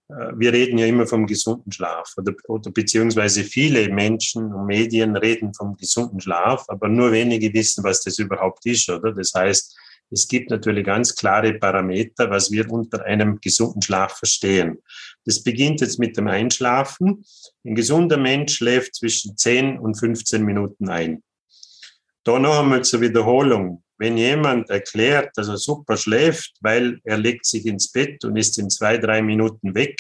Äh, 0.09 0.33
wir 0.37 0.53
reden 0.53 0.77
ja 0.77 0.87
immer 0.87 1.07
vom 1.07 1.27
gesunden 1.27 1.73
Schlaf 1.73 2.13
oder, 2.17 2.35
oder 2.49 2.71
beziehungsweise 2.71 3.45
viele 3.45 3.89
Menschen 3.89 4.53
und 4.53 4.67
Medien 4.67 5.17
reden 5.17 5.55
vom 5.55 5.77
gesunden 5.77 6.21
Schlaf, 6.21 6.65
aber 6.69 6.89
nur 6.89 7.13
wenige 7.13 7.53
wissen, 7.55 7.85
was 7.85 8.03
das 8.03 8.19
überhaupt 8.19 8.67
ist, 8.67 8.89
oder? 8.91 9.13
Das 9.13 9.33
heißt, 9.35 9.77
es 10.11 10.29
gibt 10.29 10.51
natürlich 10.51 10.87
ganz 10.87 11.15
klare 11.15 11.55
Parameter, 11.55 12.31
was 12.31 12.51
wir 12.51 12.71
unter 12.71 13.05
einem 13.05 13.41
gesunden 13.41 13.83
Schlaf 13.83 14.19
verstehen. 14.19 14.79
Das 15.25 15.43
beginnt 15.43 15.81
jetzt 15.81 15.99
mit 15.99 16.17
dem 16.17 16.29
Einschlafen. 16.29 17.25
Ein 17.65 17.75
gesunder 17.75 18.17
Mensch 18.17 18.57
schläft 18.57 18.95
zwischen 18.95 19.37
10 19.37 19.79
und 19.79 19.99
15 19.99 20.45
Minuten 20.45 20.89
ein. 20.89 21.23
Da 22.23 22.39
noch 22.39 22.61
einmal 22.61 22.85
zur 22.85 23.01
Wiederholung. 23.01 23.83
Wenn 23.99 24.17
jemand 24.17 24.69
erklärt, 24.69 25.31
dass 25.37 25.49
er 25.49 25.57
super 25.57 25.97
schläft, 25.97 26.57
weil 26.61 27.01
er 27.05 27.17
legt 27.17 27.47
sich 27.47 27.67
ins 27.67 27.91
Bett 27.91 28.25
und 28.25 28.37
ist 28.37 28.59
in 28.59 28.69
zwei, 28.69 28.99
drei 28.99 29.23
Minuten 29.23 29.75
weg, 29.75 29.99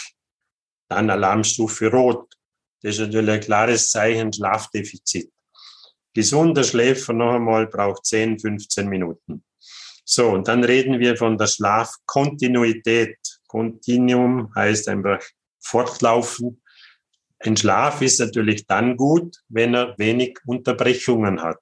dann 0.89 1.11
Alarmstufe 1.11 1.91
rot. 1.91 2.35
Das 2.83 2.95
ist 2.95 3.01
natürlich 3.01 3.31
ein 3.31 3.41
klares 3.41 3.91
Zeichen 3.91 4.33
Schlafdefizit. 4.33 5.33
Gesunder 6.15 6.63
Schläfer 6.63 7.13
noch 7.13 7.35
einmal 7.35 7.67
braucht 7.67 8.05
10, 8.07 8.39
15 8.39 8.89
Minuten. 8.89 9.46
So, 10.09 10.29
und 10.31 10.47
dann 10.47 10.63
reden 10.63 11.01
wir 11.01 11.17
von 11.17 11.37
der 11.37 11.49
Schlafkontinuität. 11.49 13.19
Continuum 13.49 14.55
heißt 14.55 14.89
einfach 14.89 15.21
fortlaufen. 15.61 16.63
Ein 17.41 17.57
Schlaf 17.57 18.01
ist 18.03 18.21
natürlich 18.21 18.67
dann 18.67 18.97
gut, 18.97 19.37
wenn 19.49 19.75
er 19.75 19.99
wenig 19.99 20.39
Unterbrechungen 20.47 21.43
hat. 21.43 21.59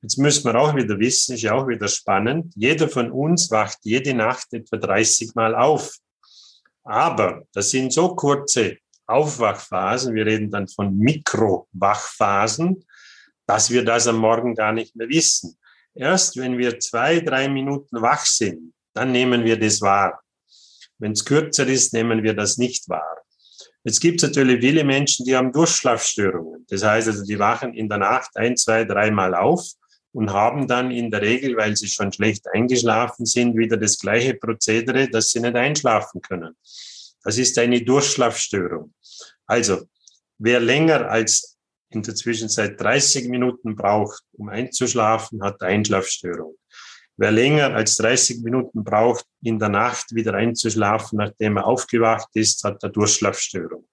Jetzt 0.00 0.16
müssen 0.16 0.44
wir 0.44 0.54
auch 0.54 0.76
wieder 0.76 0.96
wissen, 1.00 1.34
ist 1.34 1.42
ja 1.42 1.54
auch 1.54 1.66
wieder 1.66 1.88
spannend. 1.88 2.52
Jeder 2.54 2.88
von 2.88 3.10
uns 3.10 3.50
wacht 3.50 3.78
jede 3.82 4.14
Nacht 4.14 4.52
etwa 4.52 4.76
30 4.76 5.34
Mal 5.34 5.56
auf. 5.56 5.96
Aber 6.84 7.42
das 7.52 7.70
sind 7.70 7.92
so 7.92 8.14
kurze 8.14 8.76
Aufwachphasen, 9.08 10.14
wir 10.14 10.24
reden 10.24 10.52
dann 10.52 10.68
von 10.68 10.96
Mikrowachphasen, 10.96 12.84
dass 13.44 13.70
wir 13.70 13.84
das 13.84 14.06
am 14.06 14.18
Morgen 14.18 14.54
gar 14.54 14.72
nicht 14.72 14.94
mehr 14.94 15.08
wissen. 15.08 15.58
Erst 15.96 16.36
wenn 16.36 16.58
wir 16.58 16.78
zwei, 16.78 17.20
drei 17.20 17.48
Minuten 17.48 18.02
wach 18.02 18.24
sind, 18.26 18.74
dann 18.92 19.12
nehmen 19.12 19.44
wir 19.44 19.58
das 19.58 19.80
wahr. 19.80 20.20
Wenn 20.98 21.12
es 21.12 21.24
kürzer 21.24 21.66
ist, 21.66 21.92
nehmen 21.92 22.22
wir 22.22 22.34
das 22.34 22.58
nicht 22.58 22.88
wahr. 22.88 23.16
Jetzt 23.84 24.00
gibt 24.00 24.22
es 24.22 24.28
natürlich 24.28 24.60
viele 24.60 24.84
Menschen, 24.84 25.24
die 25.24 25.36
haben 25.36 25.52
Durchschlafstörungen. 25.52 26.66
Das 26.68 26.82
heißt 26.82 27.08
also, 27.08 27.24
die 27.24 27.38
wachen 27.38 27.72
in 27.72 27.88
der 27.88 27.98
Nacht 27.98 28.36
ein, 28.36 28.56
zwei, 28.56 28.84
dreimal 28.84 29.34
auf 29.34 29.64
und 30.12 30.32
haben 30.32 30.66
dann 30.66 30.90
in 30.90 31.10
der 31.10 31.22
Regel, 31.22 31.56
weil 31.56 31.76
sie 31.76 31.88
schon 31.88 32.12
schlecht 32.12 32.46
eingeschlafen 32.52 33.24
sind, 33.26 33.56
wieder 33.56 33.76
das 33.76 33.98
gleiche 33.98 34.34
Prozedere, 34.34 35.08
dass 35.08 35.30
sie 35.30 35.40
nicht 35.40 35.56
einschlafen 35.56 36.20
können. 36.20 36.56
Das 37.22 37.38
ist 37.38 37.58
eine 37.58 37.82
Durchschlafstörung. 37.82 38.92
Also, 39.46 39.86
wer 40.38 40.60
länger 40.60 41.08
als 41.08 41.55
in 41.96 42.02
der 42.02 42.14
Zwischenzeit 42.14 42.80
30 42.80 43.28
Minuten 43.28 43.74
braucht, 43.74 44.22
um 44.32 44.48
einzuschlafen, 44.48 45.42
hat 45.42 45.62
Einschlafstörung. 45.62 46.56
Wer 47.16 47.30
länger 47.30 47.74
als 47.74 47.96
30 47.96 48.42
Minuten 48.42 48.84
braucht, 48.84 49.24
in 49.42 49.58
der 49.58 49.70
Nacht 49.70 50.14
wieder 50.14 50.34
einzuschlafen, 50.34 51.18
nachdem 51.18 51.56
er 51.56 51.66
aufgewacht 51.66 52.28
ist, 52.34 52.62
hat 52.64 52.84
eine 52.84 52.92
Durchschlafstörung. 52.92 53.88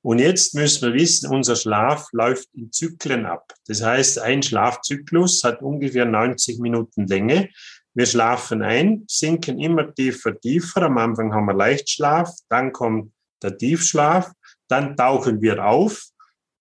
Und 0.00 0.18
jetzt 0.18 0.54
müssen 0.54 0.88
wir 0.88 0.94
wissen, 0.94 1.30
unser 1.30 1.54
Schlaf 1.54 2.08
läuft 2.12 2.48
in 2.54 2.72
Zyklen 2.72 3.26
ab. 3.26 3.52
Das 3.66 3.82
heißt, 3.82 4.18
ein 4.18 4.42
Schlafzyklus 4.42 5.44
hat 5.44 5.62
ungefähr 5.62 6.06
90 6.06 6.58
Minuten 6.58 7.06
Länge. 7.06 7.50
Wir 7.94 8.06
schlafen 8.06 8.62
ein, 8.62 9.04
sinken 9.06 9.60
immer 9.60 9.94
tiefer, 9.94 10.40
tiefer. 10.40 10.82
Am 10.82 10.96
Anfang 10.96 11.34
haben 11.34 11.44
wir 11.44 11.54
Leichtschlaf, 11.54 12.30
dann 12.48 12.72
kommt 12.72 13.12
der 13.42 13.58
Tiefschlaf, 13.58 14.32
dann 14.68 14.96
tauchen 14.96 15.42
wir 15.42 15.64
auf 15.64 16.11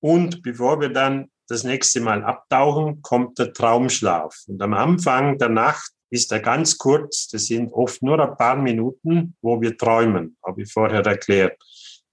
und 0.01 0.41
bevor 0.41 0.81
wir 0.81 0.89
dann 0.89 1.29
das 1.47 1.63
nächste 1.63 2.01
Mal 2.01 2.23
abtauchen, 2.23 3.01
kommt 3.01 3.37
der 3.37 3.53
Traumschlaf. 3.53 4.35
Und 4.47 4.61
am 4.61 4.73
Anfang 4.73 5.37
der 5.37 5.49
Nacht 5.49 5.91
ist 6.09 6.31
er 6.31 6.39
ganz 6.39 6.77
kurz. 6.77 7.27
Das 7.27 7.45
sind 7.45 7.71
oft 7.71 8.01
nur 8.01 8.19
ein 8.19 8.35
paar 8.35 8.55
Minuten, 8.55 9.35
wo 9.41 9.61
wir 9.61 9.77
träumen, 9.77 10.37
habe 10.45 10.63
ich 10.63 10.71
vorher 10.71 11.05
erklärt. 11.05 11.61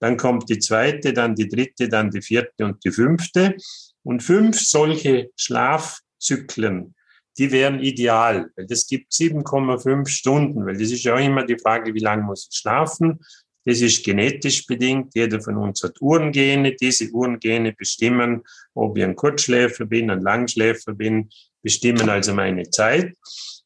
Dann 0.00 0.16
kommt 0.16 0.48
die 0.48 0.58
zweite, 0.58 1.12
dann 1.12 1.34
die 1.34 1.48
dritte, 1.48 1.88
dann 1.88 2.10
die 2.10 2.22
vierte 2.22 2.64
und 2.64 2.84
die 2.84 2.92
fünfte. 2.92 3.56
Und 4.02 4.22
fünf 4.22 4.60
solche 4.60 5.30
Schlafzyklen, 5.36 6.94
die 7.36 7.50
wären 7.50 7.80
ideal, 7.80 8.50
weil 8.56 8.66
das 8.66 8.86
gibt 8.86 9.12
7,5 9.12 10.08
Stunden, 10.08 10.66
weil 10.66 10.76
das 10.76 10.90
ist 10.90 11.04
ja 11.04 11.14
auch 11.14 11.24
immer 11.24 11.44
die 11.44 11.58
Frage, 11.58 11.94
wie 11.94 12.00
lange 12.00 12.22
muss 12.22 12.48
ich 12.50 12.58
schlafen? 12.58 13.20
Das 13.68 13.82
ist 13.82 14.02
genetisch 14.02 14.66
bedingt. 14.66 15.14
Jeder 15.14 15.42
von 15.42 15.58
uns 15.58 15.82
hat 15.82 16.00
Uhrengene. 16.00 16.74
Diese 16.74 17.10
Uhrengene 17.10 17.74
bestimmen, 17.74 18.42
ob 18.72 18.96
ich 18.96 19.04
ein 19.04 19.14
Kurzschläfer 19.14 19.84
bin, 19.84 20.10
ein 20.10 20.22
Langschläfer 20.22 20.94
bin, 20.94 21.28
bestimmen 21.60 22.08
also 22.08 22.32
meine 22.32 22.70
Zeit. 22.70 23.14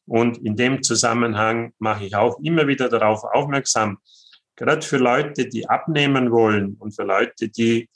Und 0.05 0.39
in 0.39 0.57
dem 0.57 0.83
Zusammenhang 0.83 1.71
mache 1.79 2.03
ich 2.03 2.15
auch 2.17 2.37
immer 2.41 2.67
wieder 2.67 2.89
darauf 2.89 3.23
aufmerksam, 3.23 3.97
gerade 4.57 4.85
für 4.85 4.97
Leute, 4.97 5.47
die 5.47 5.69
abnehmen 5.69 6.31
wollen 6.31 6.75
und 6.79 6.93
für 6.93 7.03
Leute, 7.03 7.47
die, 7.47 7.87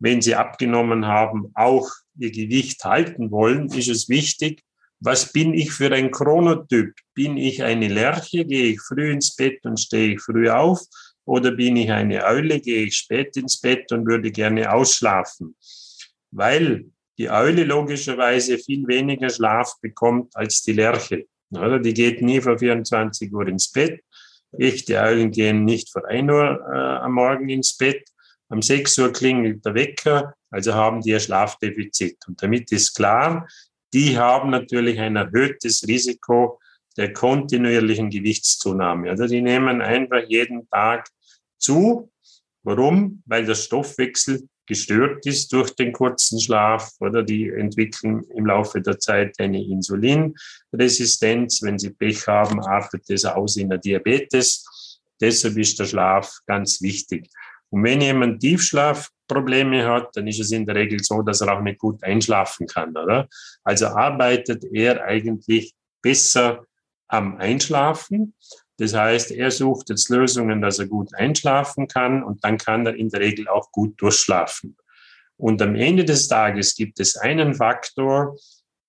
wenn 0.00 0.20
sie 0.20 0.34
abgenommen 0.34 1.06
haben, 1.06 1.52
auch 1.54 1.88
ihr 2.18 2.32
Gewicht 2.32 2.82
halten 2.82 3.30
wollen, 3.30 3.68
ist 3.68 3.88
es 3.88 4.08
wichtig, 4.08 4.64
was 4.98 5.32
bin 5.32 5.54
ich 5.54 5.70
für 5.70 5.92
ein 5.92 6.10
Chronotyp? 6.10 6.92
Bin 7.14 7.36
ich 7.36 7.62
eine 7.62 7.86
Lerche? 7.86 8.44
Gehe 8.44 8.72
ich 8.72 8.80
früh 8.80 9.12
ins 9.12 9.36
Bett 9.36 9.64
und 9.64 9.78
stehe 9.78 10.14
ich 10.14 10.20
früh 10.20 10.50
auf? 10.50 10.80
Oder 11.24 11.52
bin 11.52 11.76
ich 11.76 11.90
eine 11.90 12.24
Eule, 12.24 12.60
gehe 12.60 12.84
ich 12.84 12.96
spät 12.96 13.36
ins 13.36 13.60
Bett 13.60 13.92
und 13.92 14.06
würde 14.06 14.32
gerne 14.32 14.72
ausschlafen? 14.72 15.56
Weil 16.30 16.86
die 17.18 17.30
Eule 17.30 17.64
logischerweise 17.64 18.58
viel 18.58 18.86
weniger 18.86 19.28
Schlaf 19.30 19.80
bekommt 19.80 20.34
als 20.36 20.62
die 20.62 20.72
Lerche. 20.72 21.26
Oder? 21.50 21.78
Die 21.78 21.94
geht 21.94 22.22
nie 22.22 22.40
vor 22.40 22.58
24 22.58 23.32
Uhr 23.32 23.46
ins 23.46 23.70
Bett. 23.70 24.00
Echte 24.58 24.98
Eulen 24.98 25.30
gehen 25.30 25.64
nicht 25.64 25.90
vor 25.90 26.06
1 26.06 26.30
Uhr 26.30 26.60
äh, 26.72 27.04
am 27.04 27.12
Morgen 27.12 27.48
ins 27.48 27.76
Bett. 27.76 28.02
Um 28.48 28.60
6 28.60 28.98
Uhr 28.98 29.12
klingelt 29.12 29.64
der 29.64 29.74
Wecker, 29.74 30.34
also 30.50 30.74
haben 30.74 31.00
die 31.00 31.14
ein 31.14 31.20
Schlafdefizit. 31.20 32.18
Und 32.28 32.42
damit 32.42 32.70
ist 32.70 32.94
klar, 32.94 33.48
die 33.94 34.18
haben 34.18 34.50
natürlich 34.50 35.00
ein 35.00 35.16
erhöhtes 35.16 35.86
Risiko 35.88 36.60
der 36.96 37.12
kontinuierlichen 37.12 38.10
Gewichtszunahme. 38.10 39.10
Also 39.10 39.26
die 39.26 39.42
nehmen 39.42 39.82
einfach 39.82 40.22
jeden 40.28 40.68
Tag 40.68 41.08
zu. 41.58 42.10
Warum? 42.62 43.22
Weil 43.26 43.44
der 43.44 43.54
Stoffwechsel 43.54 44.48
gestört 44.66 45.26
ist 45.26 45.52
durch 45.52 45.74
den 45.74 45.92
kurzen 45.92 46.40
Schlaf 46.40 46.92
oder 47.00 47.22
die 47.22 47.48
entwickeln 47.48 48.22
im 48.36 48.46
Laufe 48.46 48.80
der 48.80 48.98
Zeit 48.98 49.34
eine 49.38 49.62
Insulinresistenz. 49.62 51.62
Wenn 51.62 51.78
sie 51.78 51.90
Pech 51.90 52.26
haben, 52.26 52.60
artet 52.60 53.02
das 53.08 53.24
aus 53.24 53.56
in 53.56 53.68
der 53.68 53.78
Diabetes. 53.78 55.00
Deshalb 55.20 55.56
ist 55.58 55.78
der 55.78 55.86
Schlaf 55.86 56.38
ganz 56.46 56.80
wichtig. 56.80 57.28
Und 57.70 57.84
wenn 57.84 58.00
jemand 58.00 58.40
Tiefschlafprobleme 58.40 59.86
hat, 59.86 60.10
dann 60.14 60.26
ist 60.26 60.40
es 60.40 60.52
in 60.52 60.66
der 60.66 60.76
Regel 60.76 61.02
so, 61.02 61.22
dass 61.22 61.40
er 61.40 61.56
auch 61.56 61.62
nicht 61.62 61.78
gut 61.78 62.02
einschlafen 62.02 62.66
kann, 62.66 62.96
oder? 62.96 63.28
Also 63.64 63.86
arbeitet 63.86 64.64
er 64.72 65.02
eigentlich 65.04 65.74
besser 66.02 66.64
am 67.12 67.36
Einschlafen. 67.36 68.34
Das 68.78 68.94
heißt, 68.94 69.32
er 69.32 69.50
sucht 69.50 69.90
jetzt 69.90 70.08
Lösungen, 70.08 70.62
dass 70.62 70.78
er 70.78 70.86
gut 70.86 71.14
einschlafen 71.14 71.86
kann 71.86 72.24
und 72.24 72.42
dann 72.42 72.56
kann 72.56 72.86
er 72.86 72.96
in 72.96 73.10
der 73.10 73.20
Regel 73.20 73.48
auch 73.48 73.70
gut 73.70 74.00
durchschlafen. 74.00 74.76
Und 75.36 75.60
am 75.60 75.74
Ende 75.74 76.04
des 76.04 76.26
Tages 76.28 76.74
gibt 76.74 77.00
es 77.00 77.16
einen 77.16 77.54
Faktor, 77.54 78.36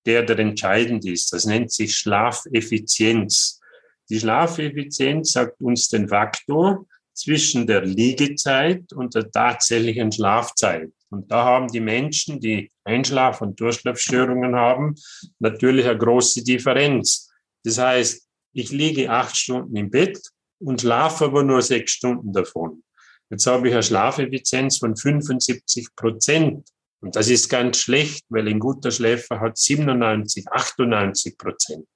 der 0.06 0.22
der 0.22 0.38
entscheidend 0.38 1.04
ist. 1.04 1.32
Das 1.32 1.44
nennt 1.44 1.70
sich 1.70 1.96
Schlafeffizienz. 1.96 3.60
Die 4.08 4.20
Schlafeffizienz 4.20 5.32
sagt 5.32 5.60
uns 5.60 5.88
den 5.88 6.08
Faktor 6.08 6.86
zwischen 7.12 7.66
der 7.66 7.84
Liegezeit 7.84 8.92
und 8.92 9.14
der 9.14 9.30
tatsächlichen 9.30 10.10
Schlafzeit. 10.10 10.90
Und 11.10 11.30
da 11.30 11.44
haben 11.44 11.68
die 11.68 11.80
Menschen, 11.80 12.40
die 12.40 12.70
Einschlaf- 12.84 13.40
und 13.40 13.58
Durchschlafstörungen 13.60 14.56
haben, 14.56 14.94
natürlich 15.38 15.86
eine 15.86 15.98
große 15.98 16.42
Differenz. 16.42 17.30
Das 17.64 17.78
heißt, 17.78 18.26
ich 18.52 18.70
liege 18.70 19.10
acht 19.10 19.36
Stunden 19.36 19.74
im 19.76 19.90
Bett 19.90 20.20
und 20.60 20.80
schlafe 20.80 21.26
aber 21.26 21.42
nur 21.42 21.62
sechs 21.62 21.92
Stunden 21.92 22.32
davon. 22.32 22.82
Jetzt 23.30 23.46
habe 23.46 23.68
ich 23.68 23.74
eine 23.74 23.82
Schlafeffizienz 23.82 24.78
von 24.78 24.96
75 24.96 25.88
Prozent. 25.96 26.68
Und 27.00 27.16
das 27.16 27.28
ist 27.28 27.48
ganz 27.48 27.78
schlecht, 27.78 28.24
weil 28.28 28.48
ein 28.48 28.60
guter 28.60 28.90
Schläfer 28.90 29.40
hat 29.40 29.58
97, 29.58 30.46
98 30.48 31.36
Prozent. 31.36 31.86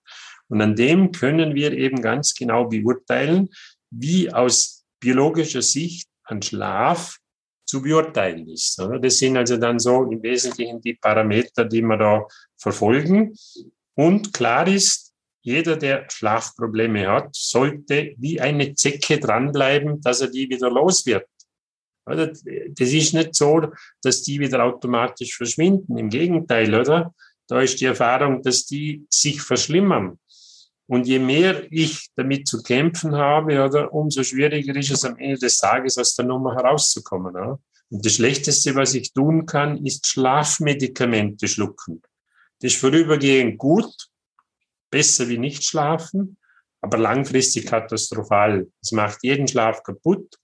Und 0.49 0.61
an 0.61 0.75
dem 0.75 1.13
können 1.13 1.55
wir 1.55 1.73
eben 1.73 2.01
ganz 2.03 2.35
genau 2.35 2.67
beurteilen, 2.67 3.51
wie 3.91 4.33
aus 4.33 4.85
biologischer 5.01 5.63
Sicht 5.63 6.09
ein 6.25 6.43
Schlaf 6.43 7.19
zu 7.67 7.83
beurteilen 7.83 8.49
ist. 8.49 8.79
Das 9.01 9.19
sind 9.19 9.37
also 9.37 9.59
dann 9.59 9.79
so 9.79 10.11
im 10.11 10.23
Wesentlichen 10.23 10.81
die 10.81 10.95
Parameter, 10.95 11.65
die 11.65 11.83
wir 11.83 11.99
da 11.99 12.27
verfolgen. 12.57 13.35
Und 13.95 14.33
klar 14.33 14.67
ist, 14.67 15.08
jeder, 15.49 15.77
der 15.77 16.07
Schlafprobleme 16.11 17.09
hat, 17.09 17.31
sollte 17.35 18.15
wie 18.19 18.39
eine 18.41 18.75
Zecke 18.75 19.19
dranbleiben, 19.19 20.01
dass 20.03 20.21
er 20.21 20.29
die 20.29 20.49
wieder 20.51 20.71
los 20.71 21.07
wird. 21.07 21.27
Das 22.05 22.43
ist 22.79 23.15
nicht 23.15 23.35
so, 23.35 23.63
dass 24.03 24.23
die 24.23 24.41
wieder 24.41 24.63
automatisch 24.65 25.37
verschwinden. 25.37 25.97
Im 25.97 26.11
Gegenteil, 26.11 26.75
oder? 26.75 27.15
Da 27.47 27.63
ist 27.63 27.81
die 27.81 27.87
Erfahrung, 27.87 28.43
dass 28.43 28.67
die 28.67 29.07
sich 29.11 29.41
verschlimmern. 29.41 30.19
Und 30.87 31.07
je 31.07 31.19
mehr 31.19 31.71
ich 31.71 32.09
damit 32.17 32.47
zu 32.47 32.63
kämpfen 32.63 33.15
habe, 33.15 33.63
oder, 33.63 33.93
umso 33.93 34.23
schwieriger 34.23 34.75
ist 34.77 34.91
es 34.91 35.05
am 35.05 35.17
Ende 35.17 35.39
des 35.39 35.59
Tages 35.59 35.99
aus 35.99 36.15
der 36.15 36.27
Nummer 36.27 36.55
herauszukommen. 36.55 37.35
Oder? 37.35 37.59
Und 37.91 38.05
das 38.05 38.15
Schlechteste, 38.15 38.75
was 38.75 38.95
ich 38.95 39.13
tun 39.13 39.47
kann, 39.47 39.85
ist 39.85 40.07
Schlafmedikamente 40.07 41.49
schlucken. 41.49 42.03
Das 42.61 42.73
ist 42.73 42.81
vorübergehend 42.81 43.57
gut, 43.59 44.09
besser 44.91 45.29
wie 45.29 45.39
nicht 45.39 45.65
schlafen, 45.65 46.37
aber 46.81 46.99
langfristig 46.99 47.67
katastrophal. 47.67 48.67
Es 48.81 48.93
macht 48.93 49.19
jeden 49.23 49.49
Schlaf 49.49 49.83
kaputt 49.83 50.37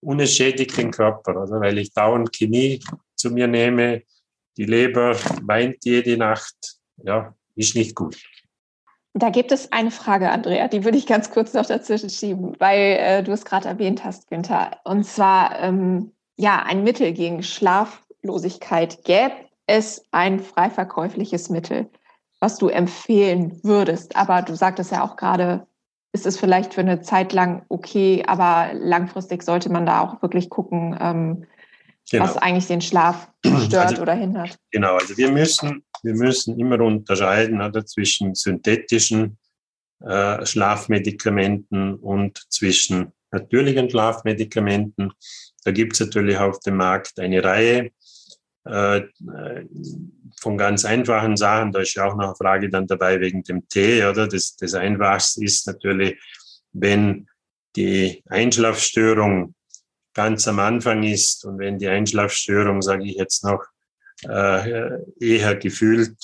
und 0.00 0.20
es 0.20 0.34
schädigt 0.34 0.76
den 0.76 0.90
Körper, 0.90 1.42
oder? 1.42 1.60
weil 1.60 1.78
ich 1.78 1.92
dauernd 1.92 2.32
Chemie 2.34 2.82
zu 3.16 3.30
mir 3.30 3.46
nehme, 3.46 4.02
die 4.56 4.64
Leber 4.64 5.16
weint 5.42 5.84
jede 5.84 6.16
Nacht, 6.16 6.56
ja, 7.04 7.34
ist 7.54 7.74
nicht 7.74 7.94
gut. 7.94 8.16
Da 9.14 9.28
gibt 9.28 9.52
es 9.52 9.70
eine 9.72 9.90
Frage, 9.90 10.30
Andrea, 10.30 10.68
die 10.68 10.84
würde 10.84 10.96
ich 10.96 11.06
ganz 11.06 11.30
kurz 11.30 11.52
noch 11.52 11.66
dazwischen 11.66 12.08
schieben, 12.08 12.56
weil 12.58 12.96
äh, 12.98 13.22
du 13.22 13.32
es 13.32 13.44
gerade 13.44 13.68
erwähnt 13.68 14.04
hast, 14.04 14.28
Günther. 14.28 14.80
Und 14.84 15.04
zwar, 15.04 15.58
ähm, 15.60 16.12
ja, 16.36 16.62
ein 16.62 16.82
Mittel 16.82 17.12
gegen 17.12 17.42
Schlaflosigkeit. 17.42 19.04
Gäbe 19.04 19.34
es 19.66 20.06
ein 20.12 20.40
frei 20.40 20.70
verkäufliches 20.70 21.50
Mittel, 21.50 21.90
was 22.42 22.58
du 22.58 22.68
empfehlen 22.68 23.60
würdest? 23.62 24.16
Aber 24.16 24.42
du 24.42 24.56
sagtest 24.56 24.90
ja 24.90 25.04
auch 25.04 25.14
gerade, 25.14 25.64
ist 26.12 26.26
es 26.26 26.38
vielleicht 26.38 26.74
für 26.74 26.80
eine 26.80 27.00
Zeit 27.00 27.32
lang 27.32 27.64
okay, 27.68 28.24
aber 28.26 28.72
langfristig 28.74 29.44
sollte 29.44 29.70
man 29.70 29.86
da 29.86 30.00
auch 30.00 30.20
wirklich 30.22 30.50
gucken, 30.50 30.98
ähm, 31.00 31.46
genau. 32.10 32.24
was 32.24 32.36
eigentlich 32.36 32.66
den 32.66 32.80
Schlaf 32.80 33.30
stört 33.64 33.90
also, 33.90 34.02
oder 34.02 34.14
hindert. 34.14 34.58
Genau, 34.72 34.96
also 34.96 35.16
wir 35.16 35.30
müssen, 35.30 35.84
wir 36.02 36.14
müssen 36.14 36.58
immer 36.58 36.80
unterscheiden 36.80 37.62
oder, 37.62 37.86
zwischen 37.86 38.34
synthetischen 38.34 39.38
äh, 40.00 40.44
Schlafmedikamenten 40.44 41.94
und 41.94 42.42
zwischen 42.52 43.12
natürlichen 43.30 43.88
Schlafmedikamenten. 43.88 45.12
Da 45.64 45.70
gibt 45.70 45.92
es 45.92 46.00
natürlich 46.00 46.38
auf 46.38 46.58
dem 46.58 46.76
Markt 46.76 47.20
eine 47.20 47.44
Reihe 47.44 47.92
von 48.64 50.56
ganz 50.56 50.84
einfachen 50.84 51.36
Sachen. 51.36 51.72
Da 51.72 51.80
ist 51.80 51.94
ja 51.94 52.04
auch 52.04 52.16
noch 52.16 52.26
eine 52.26 52.36
Frage 52.36 52.68
dann 52.68 52.86
dabei 52.86 53.20
wegen 53.20 53.42
dem 53.42 53.68
Tee, 53.68 54.04
oder? 54.04 54.28
Das, 54.28 54.56
das 54.56 54.74
Einfachste 54.74 55.44
ist 55.44 55.66
natürlich, 55.66 56.20
wenn 56.72 57.26
die 57.76 58.22
Einschlafstörung 58.28 59.54
ganz 60.14 60.46
am 60.46 60.58
Anfang 60.58 61.02
ist 61.02 61.44
und 61.44 61.58
wenn 61.58 61.78
die 61.78 61.88
Einschlafstörung, 61.88 62.82
sage 62.82 63.04
ich 63.04 63.16
jetzt 63.16 63.44
noch, 63.44 63.64
äh, 64.28 64.98
eher 65.18 65.56
gefühlt 65.56 66.16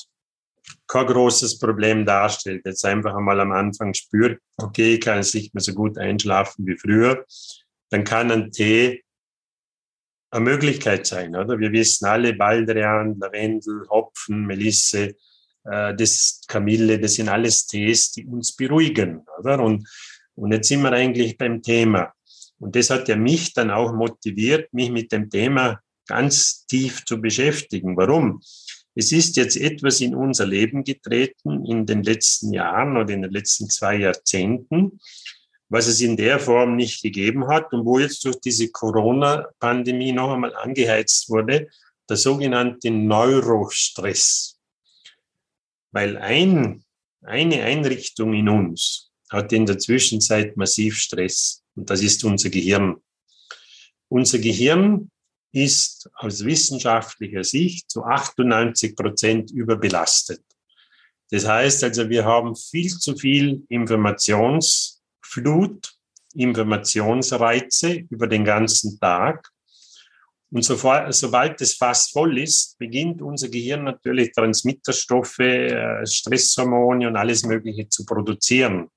kein 0.87 1.07
großes 1.07 1.59
Problem 1.59 2.05
darstellt, 2.05 2.65
jetzt 2.65 2.85
einfach 2.85 3.15
einmal 3.15 3.41
am 3.41 3.53
Anfang 3.53 3.95
spürt, 3.95 4.41
okay, 4.57 4.95
ich 4.95 5.01
kann 5.01 5.17
jetzt 5.17 5.35
nicht 5.35 5.55
mehr 5.55 5.63
so 5.63 5.73
gut 5.73 5.99
einschlafen 5.99 6.67
wie 6.67 6.77
früher, 6.77 7.25
dann 7.91 8.05
kann 8.05 8.31
ein 8.31 8.51
Tee 8.51 9.03
eine 10.31 10.45
Möglichkeit 10.45 11.07
sein, 11.07 11.35
oder? 11.35 11.59
Wir 11.59 11.73
wissen 11.73 12.07
alle, 12.07 12.35
Baldrian, 12.35 13.19
Lavendel, 13.19 13.87
Hopfen, 13.89 14.47
Melisse, 14.47 15.15
äh, 15.65 15.95
das 15.95 16.43
Kamille, 16.47 16.99
das 16.99 17.15
sind 17.15 17.29
alles 17.29 17.67
Tees, 17.67 18.13
die 18.13 18.27
uns 18.27 18.55
beruhigen, 18.55 19.25
oder? 19.39 19.61
Und, 19.61 19.89
und 20.35 20.53
jetzt 20.53 20.69
sind 20.69 20.83
wir 20.83 20.93
eigentlich 20.93 21.39
beim 21.39 21.63
Thema. 21.63 22.13
Und 22.59 22.77
das 22.77 22.91
hat 22.91 23.09
ja 23.09 23.17
mich 23.17 23.55
dann 23.55 23.71
auch 23.71 23.93
motiviert, 23.93 24.73
mich 24.73 24.91
mit 24.91 25.13
dem 25.13 25.31
Thema 25.31 25.81
ganz 26.07 26.67
tief 26.67 27.05
zu 27.05 27.21
beschäftigen. 27.21 27.97
Warum? 27.97 28.41
Es 28.95 29.13
ist 29.13 29.37
jetzt 29.37 29.57
etwas 29.57 30.01
in 30.01 30.15
unser 30.15 30.45
Leben 30.45 30.83
getreten 30.83 31.65
in 31.67 31.87
den 31.87 32.03
letzten 32.03 32.53
Jahren 32.53 32.97
oder 32.97 33.15
in 33.15 33.23
den 33.23 33.31
letzten 33.31 33.71
zwei 33.71 33.97
Jahrzehnten, 33.97 34.99
was 35.69 35.87
es 35.87 36.01
in 36.01 36.17
der 36.17 36.41
Form 36.41 36.77
nicht 36.77 37.03
gegeben 37.03 37.49
hat 37.49 37.73
und 37.73 37.85
wo 37.85 37.99
jetzt 37.99 38.25
durch 38.25 38.41
diese 38.41 38.71
Corona-Pandemie 38.71 40.13
noch 40.13 40.33
einmal 40.33 40.55
angeheizt 40.57 41.29
wurde, 41.29 41.69
der 42.09 42.17
sogenannte 42.17 42.91
Neurostress. 42.91 44.59
Weil 45.93 46.17
ein, 46.17 46.85
eine 47.23 47.63
Einrichtung 47.63 48.33
in 48.33 48.49
uns 48.49 49.11
hat 49.31 49.53
in 49.53 49.67
der 49.67 49.79
Zwischenzeit 49.79 50.57
massiv 50.57 50.97
Stress 50.97 51.63
und 51.75 51.91
das 51.91 52.03
ist 52.03 52.25
unser 52.25 52.51
Gehirn. 52.51 52.97
Unser 54.09 54.39
Gehirn 54.39 55.11
ist 55.53 56.09
aus 56.15 56.45
wissenschaftlicher 56.45 57.45
Sicht 57.45 57.91
zu 57.91 58.05
98 58.05 58.97
Prozent 58.97 59.51
überbelastet. 59.51 60.43
Das 61.31 61.47
heißt 61.47 61.85
also, 61.85 62.09
wir 62.09 62.25
haben 62.25 62.57
viel 62.57 62.91
zu 62.91 63.15
viel 63.17 63.63
Informationsflut, 65.29 65.93
Informationsreize 66.35 68.07
über 68.11 68.27
den 68.27 68.45
ganzen 68.45 68.99
Tag. 68.99 69.51
Und 70.51 70.65
sofort, 70.65 71.13
sobald 71.15 71.61
das 71.61 71.75
Fass 71.75 72.09
voll 72.11 72.39
ist, 72.39 72.79
beginnt 72.79 73.21
unser 73.21 73.49
Gehirn 73.49 73.85
natürlich 73.85 74.33
Transmitterstoffe, 74.33 75.41
äh, 75.41 76.07
Stresshormone 76.07 77.07
und 77.07 77.17
alles 77.17 77.45
Mögliche 77.45 77.89
zu 77.89 78.07
produzieren. 78.07 78.89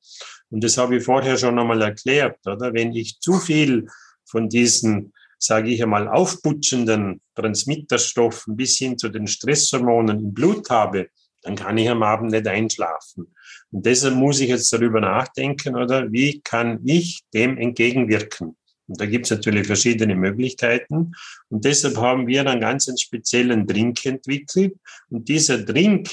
Und 0.50 0.64
das 0.64 0.78
habe 0.78 0.98
ich 0.98 1.04
vorher 1.04 1.38
schon 1.38 1.60
einmal 1.60 1.82
erklärt, 1.82 2.38
oder? 2.46 2.74
Wenn 2.74 2.94
ich 2.96 3.20
zu 3.20 3.34
viel 3.34 3.88
von 4.24 4.48
diesen, 4.48 5.14
sage 5.38 5.72
ich 5.72 5.84
einmal, 5.84 6.08
aufputschenden 6.08 7.22
Transmitterstoffen 7.36 8.56
bis 8.56 8.78
hin 8.78 8.98
zu 8.98 9.10
den 9.10 9.28
Stresshormonen 9.28 10.20
im 10.20 10.34
Blut 10.34 10.70
habe, 10.70 11.10
dann 11.42 11.56
kann 11.56 11.78
ich 11.78 11.90
am 11.90 12.04
Abend 12.04 12.32
nicht 12.32 12.48
einschlafen. 12.48 13.34
Und 13.72 13.86
deshalb 13.86 14.16
muss 14.16 14.40
ich 14.40 14.50
jetzt 14.50 14.72
darüber 14.74 15.00
nachdenken, 15.00 15.76
oder 15.76 16.12
wie 16.12 16.42
kann 16.42 16.80
ich 16.86 17.22
dem 17.34 17.58
entgegenwirken? 17.58 18.56
Und 18.88 19.00
da 19.00 19.06
gibt 19.06 19.26
es 19.26 19.32
natürlich 19.32 19.68
verschiedene 19.68 20.16
Möglichkeiten. 20.16 21.14
Und 21.50 21.66
deshalb 21.66 21.98
haben 21.98 22.28
wir 22.28 22.46
einen 22.46 22.60
ganz 22.60 22.92
speziellen 23.00 23.66
Drink 23.66 24.06
entwickelt. 24.06 24.74
Und 25.10 25.30
dieser 25.30 25.60
Drink, 25.60 26.10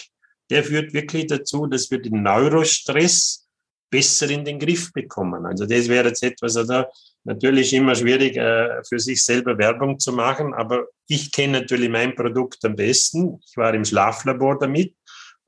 der 0.48 0.62
führt 0.62 0.92
wirklich 0.92 1.26
dazu, 1.26 1.66
dass 1.66 1.90
wir 1.90 2.00
den 2.00 2.22
Neurostress 2.22 3.48
besser 3.90 4.30
in 4.30 4.44
den 4.44 4.58
Griff 4.58 4.92
bekommen. 4.92 5.46
Also 5.46 5.66
das 5.66 5.88
wäre 5.88 6.08
jetzt 6.08 6.22
etwas, 6.22 6.56
also 6.56 6.84
natürlich 7.24 7.72
immer 7.72 7.94
schwierig 7.94 8.36
äh, 8.36 8.82
für 8.86 8.98
sich 9.00 9.24
selber 9.24 9.56
Werbung 9.58 9.98
zu 9.98 10.12
machen, 10.12 10.54
aber 10.54 10.86
ich 11.06 11.32
kenne 11.32 11.60
natürlich 11.60 11.88
mein 11.88 12.14
Produkt 12.14 12.64
am 12.64 12.76
besten. 12.76 13.40
Ich 13.46 13.56
war 13.56 13.74
im 13.74 13.84
Schlaflabor 13.84 14.58
damit 14.58 14.94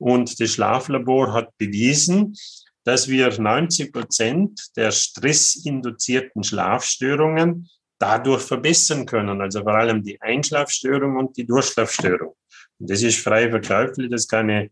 und 0.01 0.39
das 0.39 0.51
Schlaflabor 0.51 1.31
hat 1.31 1.55
bewiesen, 1.57 2.35
dass 2.83 3.07
wir 3.07 3.39
90 3.39 3.93
Prozent 3.93 4.59
der 4.75 4.91
stressinduzierten 4.91 6.43
Schlafstörungen 6.43 7.69
dadurch 7.99 8.41
verbessern 8.41 9.05
können. 9.05 9.39
Also 9.41 9.61
vor 9.61 9.75
allem 9.75 10.01
die 10.03 10.19
Einschlafstörung 10.19 11.17
und 11.17 11.37
die 11.37 11.45
Durchschlafstörung. 11.45 12.33
Und 12.79 12.89
das 12.89 13.03
ist 13.03 13.19
frei 13.19 13.51
verkäuflich, 13.51 14.09
das 14.09 14.27
kann 14.27 14.49
ich 14.49 14.71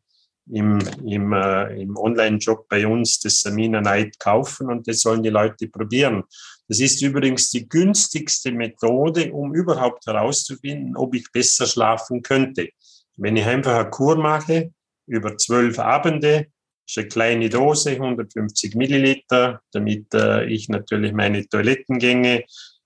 im, 0.51 0.79
im, 1.05 1.31
äh, 1.31 1.79
im 1.79 1.95
Online-Job 1.95 2.67
bei 2.67 2.87
uns 2.87 3.19
das 3.19 3.41
Samina 3.41 3.81
Night 3.81 4.17
kaufen 4.17 4.71
und 4.71 4.87
das 4.87 5.01
sollen 5.01 5.21
die 5.21 5.29
Leute 5.29 5.67
probieren. 5.67 6.23
Das 6.67 6.79
ist 6.79 7.03
übrigens 7.03 7.51
die 7.51 7.69
günstigste 7.69 8.51
Methode, 8.51 9.31
um 9.31 9.53
überhaupt 9.53 10.07
herauszufinden, 10.07 10.97
ob 10.97 11.13
ich 11.13 11.31
besser 11.31 11.67
schlafen 11.67 12.23
könnte. 12.23 12.69
Wenn 13.15 13.37
ich 13.37 13.45
einfach 13.45 13.75
eine 13.75 13.91
Kur 13.91 14.17
mache, 14.17 14.71
über 15.09 15.37
zwölf 15.37 15.79
Abende, 15.79 16.47
ist 16.87 16.97
eine 16.97 17.07
kleine 17.07 17.49
Dose, 17.49 17.91
150 17.91 18.75
Milliliter, 18.75 19.61
damit 19.71 20.13
äh, 20.13 20.45
ich 20.45 20.69
natürlich 20.69 21.13
meine 21.13 21.47
Toilettengänge 21.47 22.45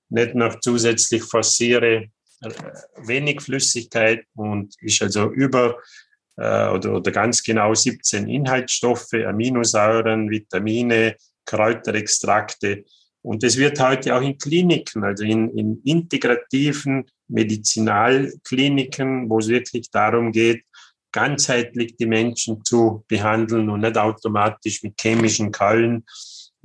nicht 0.09 0.35
noch 0.35 0.59
zusätzlich 0.59 1.23
forciere, 1.23 2.09
äh, 2.41 2.49
wenig 3.05 3.41
Flüssigkeit 3.41 4.25
und 4.35 4.75
ist 4.81 5.01
also 5.01 5.31
über 5.31 5.77
äh, 6.37 6.69
oder, 6.69 6.95
oder 6.95 7.11
ganz 7.11 7.43
genau 7.43 7.73
17 7.73 8.27
Inhaltsstoffe, 8.27 9.13
Aminosäuren, 9.13 10.29
Vitamine, 10.29 11.15
Kräuterextrakte. 11.45 12.83
Und 13.21 13.43
das 13.43 13.57
wird 13.57 13.79
heute 13.79 14.15
auch 14.15 14.21
in 14.21 14.37
Kliniken, 14.37 15.03
also 15.03 15.23
in, 15.23 15.49
in 15.57 15.81
integrativen 15.85 17.05
Medizinalkliniken, 17.29 19.29
wo 19.29 19.39
es 19.39 19.47
wirklich 19.47 19.89
darum 19.91 20.31
geht, 20.31 20.63
ganzheitlich 21.13 21.95
die 21.95 22.05
Menschen 22.05 22.63
zu 22.65 23.05
behandeln 23.07 23.69
und 23.69 23.81
nicht 23.81 23.97
automatisch 23.97 24.83
mit 24.83 24.99
chemischen 24.99 25.51
Kallen 25.51 26.05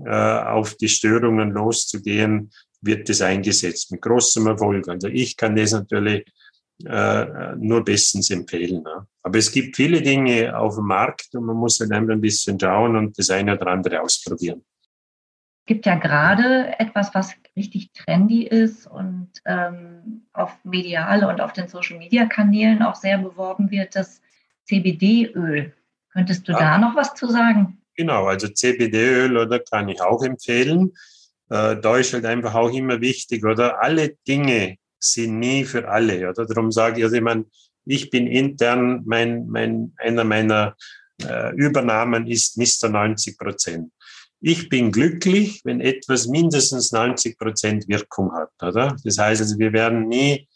äh, 0.05 0.11
auf 0.11 0.75
die 0.75 0.89
Störungen 0.89 1.53
loszugehen, 1.53 2.51
wird 2.81 3.09
das 3.09 3.21
eingesetzt 3.21 3.93
mit 3.93 4.03
großem 4.03 4.47
Erfolg. 4.47 4.89
Also 4.89 5.09
ich 5.09 5.37
kann 5.37 5.55
das 5.55 5.73
natürlich 5.73 6.25
äh, 6.85 7.57
nur 7.57 7.85
bestens 7.85 8.31
empfehlen. 8.31 8.83
Ne? 8.83 9.07
Aber 9.23 9.39
es 9.39 9.51
gibt 9.51 9.77
viele 9.77 10.01
Dinge 10.01 10.57
auf 10.57 10.77
dem 10.77 10.87
Markt 10.87 11.35
und 11.35 11.45
man 11.45 11.57
muss 11.57 11.81
halt 11.81 11.93
einfach 11.93 12.13
ein 12.13 12.21
bisschen 12.21 12.59
schauen 12.59 12.97
und 12.97 13.19
das 13.19 13.31
eine 13.31 13.57
oder 13.57 13.67
andere 13.69 14.01
ausprobieren. 14.01 14.65
Es 15.61 15.75
gibt 15.75 15.87
ja 15.87 15.97
gerade 15.97 16.79
etwas, 16.79 17.15
was 17.15 17.35
richtig 17.57 17.93
trendy 17.93 18.45
ist 18.45 18.87
und 18.87 19.29
ähm, 19.45 20.29
auf 20.33 20.57
medial 20.65 21.25
und 21.25 21.41
auf 21.41 21.53
den 21.53 21.69
Social-Media-Kanälen 21.69 22.83
auch 22.83 22.95
sehr 22.95 23.19
beworben 23.19 23.71
wird, 23.71 23.95
das 23.95 24.23
CBD-Öl. 24.69 25.73
Könntest 26.13 26.49
du 26.49 26.53
ja. 26.53 26.59
da 26.59 26.79
noch 26.79 26.95
was 26.97 27.15
zu 27.15 27.29
sagen? 27.29 27.79
Genau, 27.97 28.27
also 28.27 28.49
CBD-Öl 28.49 29.37
oder 29.37 29.59
kann 29.59 29.89
ich 29.89 30.01
auch 30.01 30.23
empfehlen. 30.23 30.93
Äh, 31.51 31.77
da 31.81 31.97
ist 31.97 32.13
halt 32.13 32.27
einfach 32.27 32.55
auch 32.55 32.73
immer 32.73 33.01
wichtig, 33.01 33.45
oder 33.45 33.83
alle 33.83 34.17
Dinge 34.27 34.77
sind 34.99 35.39
nie 35.39 35.65
für 35.65 35.89
alle, 35.89 36.29
oder? 36.29 36.47
Darum 36.47 36.71
sage 36.71 36.99
ich, 36.99 37.05
also 37.05 37.17
ich 37.17 37.23
meine, 37.23 37.45
ich 37.85 38.11
bin 38.11 38.27
intern, 38.27 39.03
mein, 39.07 39.49
mein, 39.49 39.93
einer 39.99 40.25
meiner 40.25 40.77
äh, 41.23 41.55
Übernahmen 41.55 42.27
ist 42.27 42.59
Mr. 42.59 42.91
90 42.91 43.39
Prozent. 43.39 43.93
Ich 44.41 44.69
bin 44.69 44.93
glücklich, 44.93 45.63
wenn 45.65 45.81
etwas 45.81 46.27
mindestens 46.29 46.93
90 46.93 47.39
Prozent 47.39 47.89
Wirkung 47.89 48.33
hat, 48.33 48.51
oder? 48.63 48.95
Das 49.03 49.19
heißt 49.19 49.41
also, 49.41 49.59
wir 49.59 49.73
werden 49.73 50.07
nie 50.07 50.47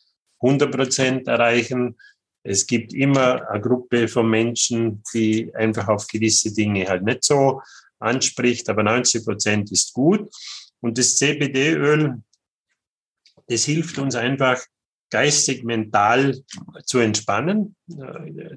100 0.41 0.71
Prozent 0.71 1.29
erreichen, 1.29 1.97
es 2.45 2.67
gibt 2.67 2.93
immer 2.93 3.49
eine 3.49 3.61
Gruppe 3.61 4.09
von 4.09 4.29
Menschen, 4.29 5.03
die 5.15 5.55
einfach 5.55 5.89
auf 5.89 6.07
gewisse 6.07 6.53
Dinge 6.53 6.87
halt 6.87 7.05
nicht 7.05 7.25
so 7.25 7.63
anspricht, 7.99 8.69
aber 8.69 8.83
90 8.83 9.25
Prozent 9.25 9.71
ist 9.71 9.93
gut. 9.93 10.29
Und 10.81 10.99
das 10.99 11.17
CBD-Öl, 11.17 12.21
das 13.47 13.65
hilft 13.65 13.99
uns 13.99 14.17
einfach 14.17 14.61
geistig, 15.11 15.63
mental 15.63 16.43
zu 16.87 16.99
entspannen. 16.99 17.77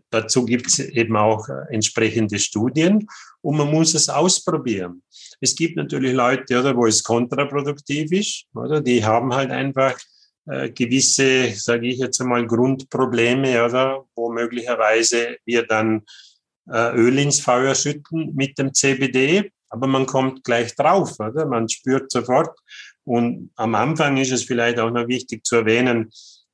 Dazu 0.09 0.45
gibt 0.45 0.67
es 0.67 0.79
eben 0.79 1.15
auch 1.17 1.47
entsprechende 1.69 2.39
Studien 2.39 3.07
und 3.41 3.57
man 3.57 3.69
muss 3.69 3.93
es 3.93 4.09
ausprobieren. 4.09 5.03
Es 5.41 5.55
gibt 5.55 5.75
natürlich 5.75 6.13
Leute, 6.13 6.57
oder, 6.59 6.75
wo 6.75 6.87
es 6.87 7.03
kontraproduktiv 7.03 8.11
ist, 8.13 8.45
oder, 8.55 8.81
die 8.81 9.03
haben 9.03 9.33
halt 9.33 9.51
einfach 9.51 9.95
äh, 10.47 10.69
gewisse, 10.69 11.51
sage 11.55 11.87
ich 11.87 11.99
jetzt 11.99 12.21
einmal, 12.21 12.45
Grundprobleme, 12.45 13.63
oder 13.63 14.05
wo 14.15 14.31
möglicherweise 14.31 15.37
wir 15.45 15.65
dann 15.65 16.03
äh, 16.71 16.95
Öl 16.95 17.17
ins 17.19 17.39
Feuer 17.39 17.75
schütten 17.75 18.33
mit 18.35 18.57
dem 18.57 18.73
CBD, 18.73 19.51
aber 19.69 19.87
man 19.87 20.05
kommt 20.05 20.43
gleich 20.43 20.75
drauf, 20.75 21.19
oder? 21.19 21.45
Man 21.45 21.69
spürt 21.69 22.11
sofort. 22.11 22.57
Und 23.03 23.51
am 23.55 23.75
Anfang 23.75 24.17
ist 24.17 24.31
es 24.31 24.43
vielleicht 24.43 24.79
auch 24.79 24.89
noch 24.89 25.07
wichtig 25.07 25.45
zu 25.45 25.57
erwähnen, 25.57 26.11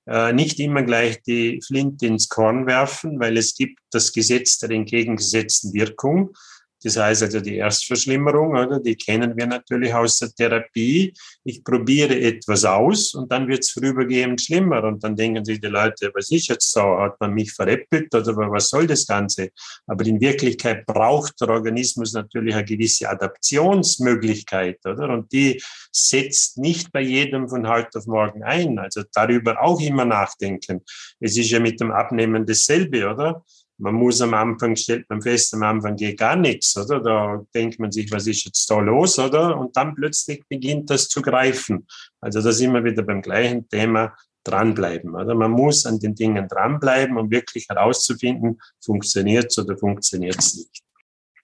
äh, 0.07 0.33
nicht 0.33 0.59
immer 0.59 0.83
gleich 0.83 1.21
die 1.23 1.61
Flinte 1.65 2.07
ins 2.07 2.27
Korn 2.27 2.65
werfen, 2.65 3.19
weil 3.19 3.37
es 3.37 3.55
gibt 3.55 3.79
das 3.91 4.11
Gesetz 4.11 4.57
der 4.57 4.71
entgegengesetzten 4.71 5.73
Wirkung. 5.73 6.33
Das 6.83 6.97
heißt 6.97 7.23
also 7.23 7.39
die 7.39 7.57
Erstverschlimmerung, 7.57 8.51
oder? 8.51 8.79
die 8.79 8.95
kennen 8.95 9.37
wir 9.37 9.45
natürlich 9.45 9.93
aus 9.93 10.17
der 10.19 10.31
Therapie. 10.31 11.13
Ich 11.43 11.63
probiere 11.63 12.19
etwas 12.19 12.65
aus 12.65 13.13
und 13.13 13.31
dann 13.31 13.47
wird 13.47 13.59
es 13.59 13.71
vorübergehend 13.71 14.41
schlimmer. 14.41 14.83
Und 14.83 15.03
dann 15.03 15.15
denken 15.15 15.45
sich 15.45 15.61
die 15.61 15.67
Leute, 15.67 16.11
was 16.13 16.31
ist 16.31 16.47
jetzt 16.47 16.71
so? 16.71 16.81
Hat 16.81 17.19
man 17.19 17.33
mich 17.33 17.51
veräppelt 17.53 18.13
oder 18.13 18.35
was 18.35 18.69
soll 18.69 18.87
das 18.87 19.05
Ganze? 19.05 19.49
Aber 19.85 20.05
in 20.05 20.19
Wirklichkeit 20.19 20.85
braucht 20.85 21.39
der 21.41 21.49
Organismus 21.49 22.13
natürlich 22.13 22.55
eine 22.55 22.65
gewisse 22.65 23.09
Adaptionsmöglichkeit, 23.09 24.79
oder? 24.85 25.09
Und 25.09 25.31
die 25.31 25.61
setzt 25.91 26.57
nicht 26.57 26.91
bei 26.91 27.01
jedem 27.01 27.47
von 27.47 27.67
heute 27.67 27.99
auf 27.99 28.07
morgen 28.07 28.43
ein. 28.43 28.79
Also 28.79 29.03
darüber 29.13 29.61
auch 29.61 29.79
immer 29.79 30.05
nachdenken. 30.05 30.81
Es 31.19 31.37
ist 31.37 31.51
ja 31.51 31.59
mit 31.59 31.79
dem 31.79 31.91
Abnehmen 31.91 32.45
dasselbe, 32.45 33.09
oder? 33.09 33.43
Man 33.81 33.95
muss 33.95 34.21
am 34.21 34.33
Anfang, 34.33 34.75
stellt 34.75 35.09
man 35.09 35.21
fest, 35.21 35.53
am 35.53 35.63
Anfang 35.63 35.95
geht 35.95 36.19
gar 36.19 36.35
nichts, 36.35 36.77
oder? 36.77 36.99
Da 36.99 37.41
denkt 37.53 37.79
man 37.79 37.91
sich, 37.91 38.11
was 38.11 38.27
ist 38.27 38.45
jetzt 38.45 38.69
da 38.69 38.79
los, 38.79 39.17
oder? 39.17 39.57
Und 39.57 39.75
dann 39.75 39.95
plötzlich 39.95 40.43
beginnt 40.47 40.89
das 40.89 41.09
zu 41.09 41.21
greifen. 41.21 41.87
Also 42.21 42.41
da 42.41 42.51
sind 42.51 42.73
wir 42.73 42.83
wieder 42.83 43.03
beim 43.03 43.21
gleichen 43.21 43.67
Thema, 43.67 44.13
dranbleiben, 44.43 45.15
oder? 45.15 45.35
Man 45.35 45.51
muss 45.51 45.85
an 45.85 45.99
den 45.99 46.15
Dingen 46.15 46.47
dranbleiben, 46.47 47.17
um 47.17 47.29
wirklich 47.29 47.67
herauszufinden, 47.69 48.59
funktioniert 48.83 49.47
es 49.51 49.57
oder 49.57 49.77
funktioniert 49.77 50.37
es 50.39 50.55
nicht. 50.55 50.83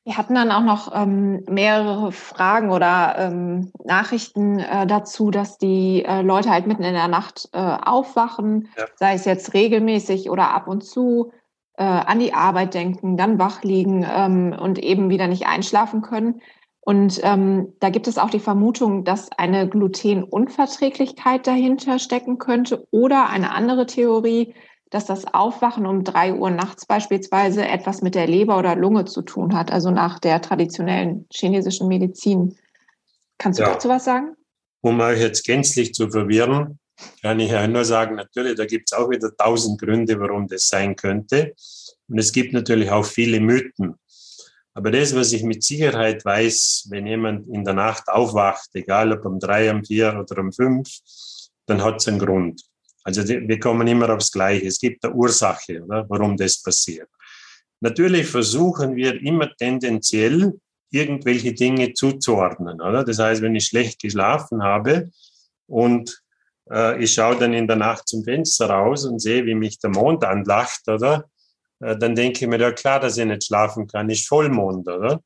Wir 0.03 0.17
hatten 0.17 0.35
dann 0.35 0.51
auch 0.51 0.63
noch 0.63 0.95
ähm, 0.95 1.43
mehrere 1.49 2.13
Fragen 2.13 2.71
oder 2.71 3.15
ähm, 3.17 3.73
Nachrichten 3.83 4.57
äh, 4.59 4.87
dazu, 4.87 5.31
dass 5.31 5.57
die 5.57 6.05
äh, 6.05 6.21
Leute 6.21 6.49
halt 6.49 6.65
mitten 6.65 6.83
in 6.83 6.93
der 6.93 7.09
Nacht 7.09 7.49
äh, 7.51 7.57
aufwachen, 7.57 8.69
ja. 8.77 8.85
sei 8.95 9.15
es 9.15 9.25
jetzt 9.25 9.53
regelmäßig 9.53 10.29
oder 10.29 10.51
ab 10.51 10.69
und 10.69 10.85
zu 10.85 11.33
äh, 11.77 11.83
an 11.83 12.19
die 12.19 12.33
Arbeit 12.33 12.73
denken, 12.73 13.17
dann 13.17 13.39
wach 13.39 13.63
liegen 13.63 14.05
ähm, 14.09 14.55
und 14.59 14.79
eben 14.79 15.09
wieder 15.09 15.27
nicht 15.27 15.47
einschlafen 15.47 16.01
können. 16.01 16.41
Und 16.81 17.19
ähm, 17.23 17.73
da 17.79 17.89
gibt 17.89 18.07
es 18.07 18.17
auch 18.17 18.29
die 18.29 18.39
Vermutung, 18.39 19.03
dass 19.03 19.31
eine 19.33 19.67
Glutenunverträglichkeit 19.67 21.45
dahinter 21.45 21.99
stecken 21.99 22.37
könnte 22.37 22.87
oder 22.91 23.29
eine 23.29 23.51
andere 23.51 23.85
Theorie, 23.85 24.53
dass 24.89 25.05
das 25.05 25.33
Aufwachen 25.33 25.85
um 25.85 26.03
drei 26.03 26.33
Uhr 26.33 26.49
nachts 26.49 26.85
beispielsweise 26.85 27.67
etwas 27.67 28.01
mit 28.01 28.15
der 28.15 28.25
Leber 28.25 28.57
oder 28.57 28.75
Lunge 28.75 29.05
zu 29.05 29.21
tun 29.21 29.53
hat, 29.53 29.71
also 29.71 29.91
nach 29.91 30.19
der 30.19 30.41
traditionellen 30.41 31.27
chinesischen 31.29 31.89
Medizin. 31.89 32.55
Kannst 33.37 33.59
du 33.59 33.63
ja. 33.63 33.73
dazu 33.73 33.89
was 33.89 34.05
sagen? 34.05 34.35
Um 34.81 34.99
euch 35.01 35.19
jetzt 35.19 35.45
gänzlich 35.45 35.93
zu 35.93 36.09
verwirren, 36.09 36.79
kann 37.21 37.39
ich 37.39 37.51
nur 37.67 37.85
sagen, 37.85 38.15
natürlich, 38.15 38.55
da 38.55 38.65
gibt 38.65 38.91
es 38.91 38.97
auch 38.97 39.09
wieder 39.09 39.35
tausend 39.35 39.79
Gründe, 39.79 40.19
warum 40.19 40.47
das 40.47 40.67
sein 40.67 40.95
könnte. 40.95 41.53
Und 42.07 42.17
es 42.17 42.31
gibt 42.31 42.53
natürlich 42.53 42.89
auch 42.89 43.05
viele 43.05 43.39
Mythen. 43.39 43.95
Aber 44.73 44.91
das, 44.91 45.15
was 45.15 45.33
ich 45.33 45.43
mit 45.43 45.63
Sicherheit 45.63 46.23
weiß, 46.23 46.87
wenn 46.91 47.07
jemand 47.07 47.47
in 47.49 47.63
der 47.63 47.73
Nacht 47.73 48.07
aufwacht, 48.07 48.69
egal 48.73 49.11
ob 49.11 49.25
um 49.25 49.39
drei, 49.39 49.71
um 49.71 49.83
vier 49.83 50.15
oder 50.19 50.39
um 50.39 50.53
fünf, 50.53 50.87
dann 51.65 51.83
hat 51.83 51.97
es 51.97 52.07
einen 52.07 52.19
Grund. 52.19 52.61
Also 53.03 53.27
wir 53.27 53.59
kommen 53.59 53.87
immer 53.87 54.09
aufs 54.09 54.31
Gleiche. 54.31 54.67
Es 54.67 54.79
gibt 54.79 55.03
eine 55.03 55.15
Ursache, 55.15 55.81
oder, 55.83 56.05
warum 56.09 56.37
das 56.37 56.61
passiert. 56.61 57.09
Natürlich 57.79 58.27
versuchen 58.27 58.95
wir 58.95 59.19
immer 59.21 59.49
tendenziell 59.55 60.53
irgendwelche 60.91 61.53
Dinge 61.53 61.93
zuzuordnen. 61.93 62.81
Oder? 62.81 63.03
Das 63.03 63.19
heißt, 63.19 63.41
wenn 63.41 63.55
ich 63.55 63.65
schlecht 63.65 63.99
geschlafen 63.99 64.61
habe 64.61 65.09
und 65.67 66.21
ich 66.99 67.13
schaue 67.13 67.37
dann 67.37 67.53
in 67.53 67.67
der 67.67 67.77
Nacht 67.77 68.07
zum 68.07 68.23
Fenster 68.23 68.69
raus 68.69 69.05
und 69.05 69.19
sehe, 69.19 69.45
wie 69.45 69.55
mich 69.55 69.79
der 69.79 69.89
Mond 69.89 70.25
anlacht, 70.25 70.81
oder? 70.87 71.29
Äh, 71.79 71.97
dann 71.97 72.15
denke 72.15 72.45
ich 72.45 72.47
mir, 72.47 72.59
ja 72.59 72.71
klar, 72.71 72.99
dass 72.99 73.17
ich 73.17 73.25
nicht 73.25 73.45
schlafen 73.45 73.87
kann, 73.87 74.09
ist 74.09 74.27
Vollmond, 74.27 74.87
oder? 74.87 75.21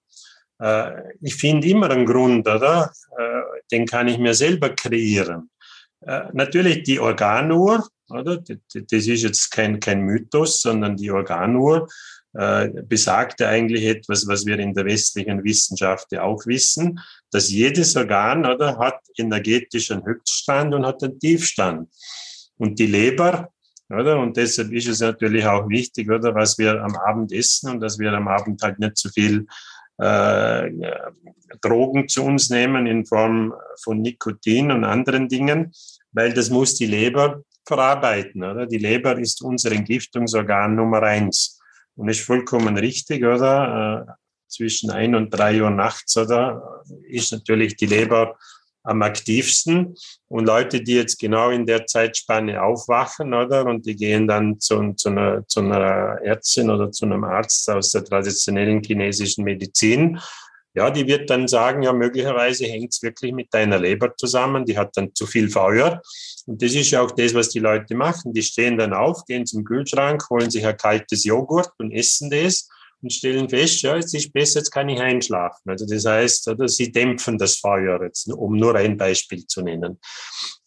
Äh, 0.59 1.13
ich 1.21 1.35
finde 1.35 1.67
immer 1.67 1.89
einen 1.89 2.05
Grund, 2.05 2.47
oder? 2.47 2.91
Äh, 3.17 3.41
den 3.71 3.85
kann 3.85 4.07
ich 4.07 4.17
mir 4.17 4.33
selber 4.33 4.69
kreieren. 4.69 5.49
Äh, 6.01 6.23
natürlich 6.33 6.83
die 6.83 6.99
Organuhr, 6.99 7.87
oder? 8.09 8.37
Das 8.37 9.07
ist 9.07 9.23
jetzt 9.23 9.51
kein, 9.51 9.79
kein 9.79 10.01
Mythos, 10.01 10.61
sondern 10.61 10.97
die 10.97 11.11
Organuhr 11.11 11.87
äh, 12.33 12.69
besagt 12.83 13.41
eigentlich 13.41 13.85
etwas, 13.85 14.27
was 14.27 14.45
wir 14.45 14.59
in 14.59 14.73
der 14.73 14.85
westlichen 14.85 15.43
Wissenschaft 15.43 16.11
ja 16.11 16.23
auch 16.23 16.45
wissen, 16.45 16.99
dass 17.31 17.49
jedes 17.49 17.95
Organ 17.95 18.45
oder, 18.45 18.77
hat 18.77 18.99
energetischen 19.17 20.05
Höchststand 20.05 20.73
und 20.73 20.85
hat 20.85 21.03
einen 21.03 21.19
Tiefstand. 21.19 21.89
Und 22.57 22.77
die 22.77 22.87
Leber, 22.87 23.49
oder? 23.89 24.19
Und 24.19 24.37
deshalb 24.37 24.71
ist 24.71 24.87
es 24.87 24.99
natürlich 24.99 25.45
auch 25.45 25.67
wichtig, 25.67 26.09
oder, 26.09 26.35
was 26.35 26.57
wir 26.57 26.81
am 26.83 26.95
Abend 26.95 27.31
essen 27.31 27.71
und 27.71 27.79
dass 27.79 27.97
wir 27.97 28.11
am 28.13 28.27
Abend 28.27 28.61
halt 28.61 28.79
nicht 28.79 28.97
zu 28.97 29.07
so 29.07 29.13
viel 29.13 29.47
äh, 29.97 30.69
Drogen 31.61 32.07
zu 32.07 32.23
uns 32.23 32.49
nehmen 32.49 32.87
in 32.87 33.05
Form 33.05 33.53
von 33.83 34.01
Nikotin 34.01 34.71
und 34.71 34.83
anderen 34.83 35.27
Dingen, 35.27 35.73
weil 36.11 36.33
das 36.33 36.49
muss 36.49 36.75
die 36.75 36.85
Leber 36.85 37.43
verarbeiten. 37.65 38.43
Oder? 38.43 38.65
Die 38.65 38.77
Leber 38.77 39.17
ist 39.17 39.41
unser 39.41 39.71
Entgiftungsorgan 39.71 40.75
Nummer 40.75 41.03
eins. 41.03 41.59
Und 41.95 42.09
ist 42.09 42.21
vollkommen 42.21 42.77
richtig, 42.77 43.23
oder? 43.23 44.17
Zwischen 44.51 44.91
ein 44.91 45.15
und 45.15 45.29
drei 45.29 45.61
Uhr 45.61 45.69
nachts, 45.69 46.15
oder? 46.17 46.83
Ist 47.07 47.31
natürlich 47.31 47.75
die 47.75 47.85
Leber 47.85 48.37
am 48.83 49.01
aktivsten. 49.01 49.95
Und 50.27 50.45
Leute, 50.45 50.81
die 50.81 50.95
jetzt 50.95 51.19
genau 51.19 51.49
in 51.49 51.65
der 51.65 51.85
Zeitspanne 51.85 52.61
aufwachen, 52.61 53.33
oder? 53.33 53.65
Und 53.65 53.85
die 53.85 53.95
gehen 53.95 54.27
dann 54.27 54.59
zu, 54.59 54.93
zu, 54.93 55.09
einer, 55.09 55.47
zu 55.47 55.61
einer 55.61 56.19
Ärztin 56.23 56.69
oder 56.69 56.91
zu 56.91 57.05
einem 57.05 57.23
Arzt 57.23 57.69
aus 57.69 57.91
der 57.91 58.03
traditionellen 58.03 58.83
chinesischen 58.83 59.43
Medizin, 59.43 60.19
ja, 60.73 60.89
die 60.89 61.05
wird 61.05 61.29
dann 61.29 61.49
sagen, 61.49 61.83
ja, 61.83 61.91
möglicherweise 61.91 62.65
hängt 62.65 62.93
es 62.93 63.01
wirklich 63.01 63.33
mit 63.33 63.53
deiner 63.53 63.77
Leber 63.77 64.15
zusammen, 64.15 64.65
die 64.65 64.77
hat 64.77 64.95
dann 64.95 65.13
zu 65.13 65.27
viel 65.27 65.49
Feuer. 65.49 66.01
Und 66.45 66.61
das 66.61 66.73
ist 66.73 66.91
ja 66.91 67.01
auch 67.01 67.11
das, 67.11 67.33
was 67.33 67.49
die 67.49 67.59
Leute 67.59 67.93
machen. 67.93 68.33
Die 68.33 68.41
stehen 68.41 68.77
dann 68.77 68.93
auf, 68.93 69.25
gehen 69.25 69.45
zum 69.45 69.65
Kühlschrank, 69.65 70.29
holen 70.29 70.49
sich 70.49 70.65
ein 70.65 70.77
kaltes 70.77 71.25
Joghurt 71.25 71.71
und 71.77 71.91
essen 71.91 72.29
das 72.29 72.69
und 73.01 73.11
stellen 73.11 73.49
fest, 73.49 73.81
ja, 73.81 73.95
jetzt 73.95 74.13
ist 74.13 74.31
besser, 74.31 74.59
jetzt 74.59 74.71
kann 74.71 74.89
ich 74.89 74.99
einschlafen. 74.99 75.69
Also 75.69 75.85
das 75.85 76.05
heißt, 76.05 76.47
oder, 76.49 76.67
sie 76.67 76.91
dämpfen 76.91 77.37
das 77.37 77.55
Feuer, 77.55 78.01
jetzt, 78.03 78.31
um 78.31 78.55
nur 78.57 78.75
ein 78.75 78.97
Beispiel 78.97 79.45
zu 79.47 79.61
nennen. 79.61 79.99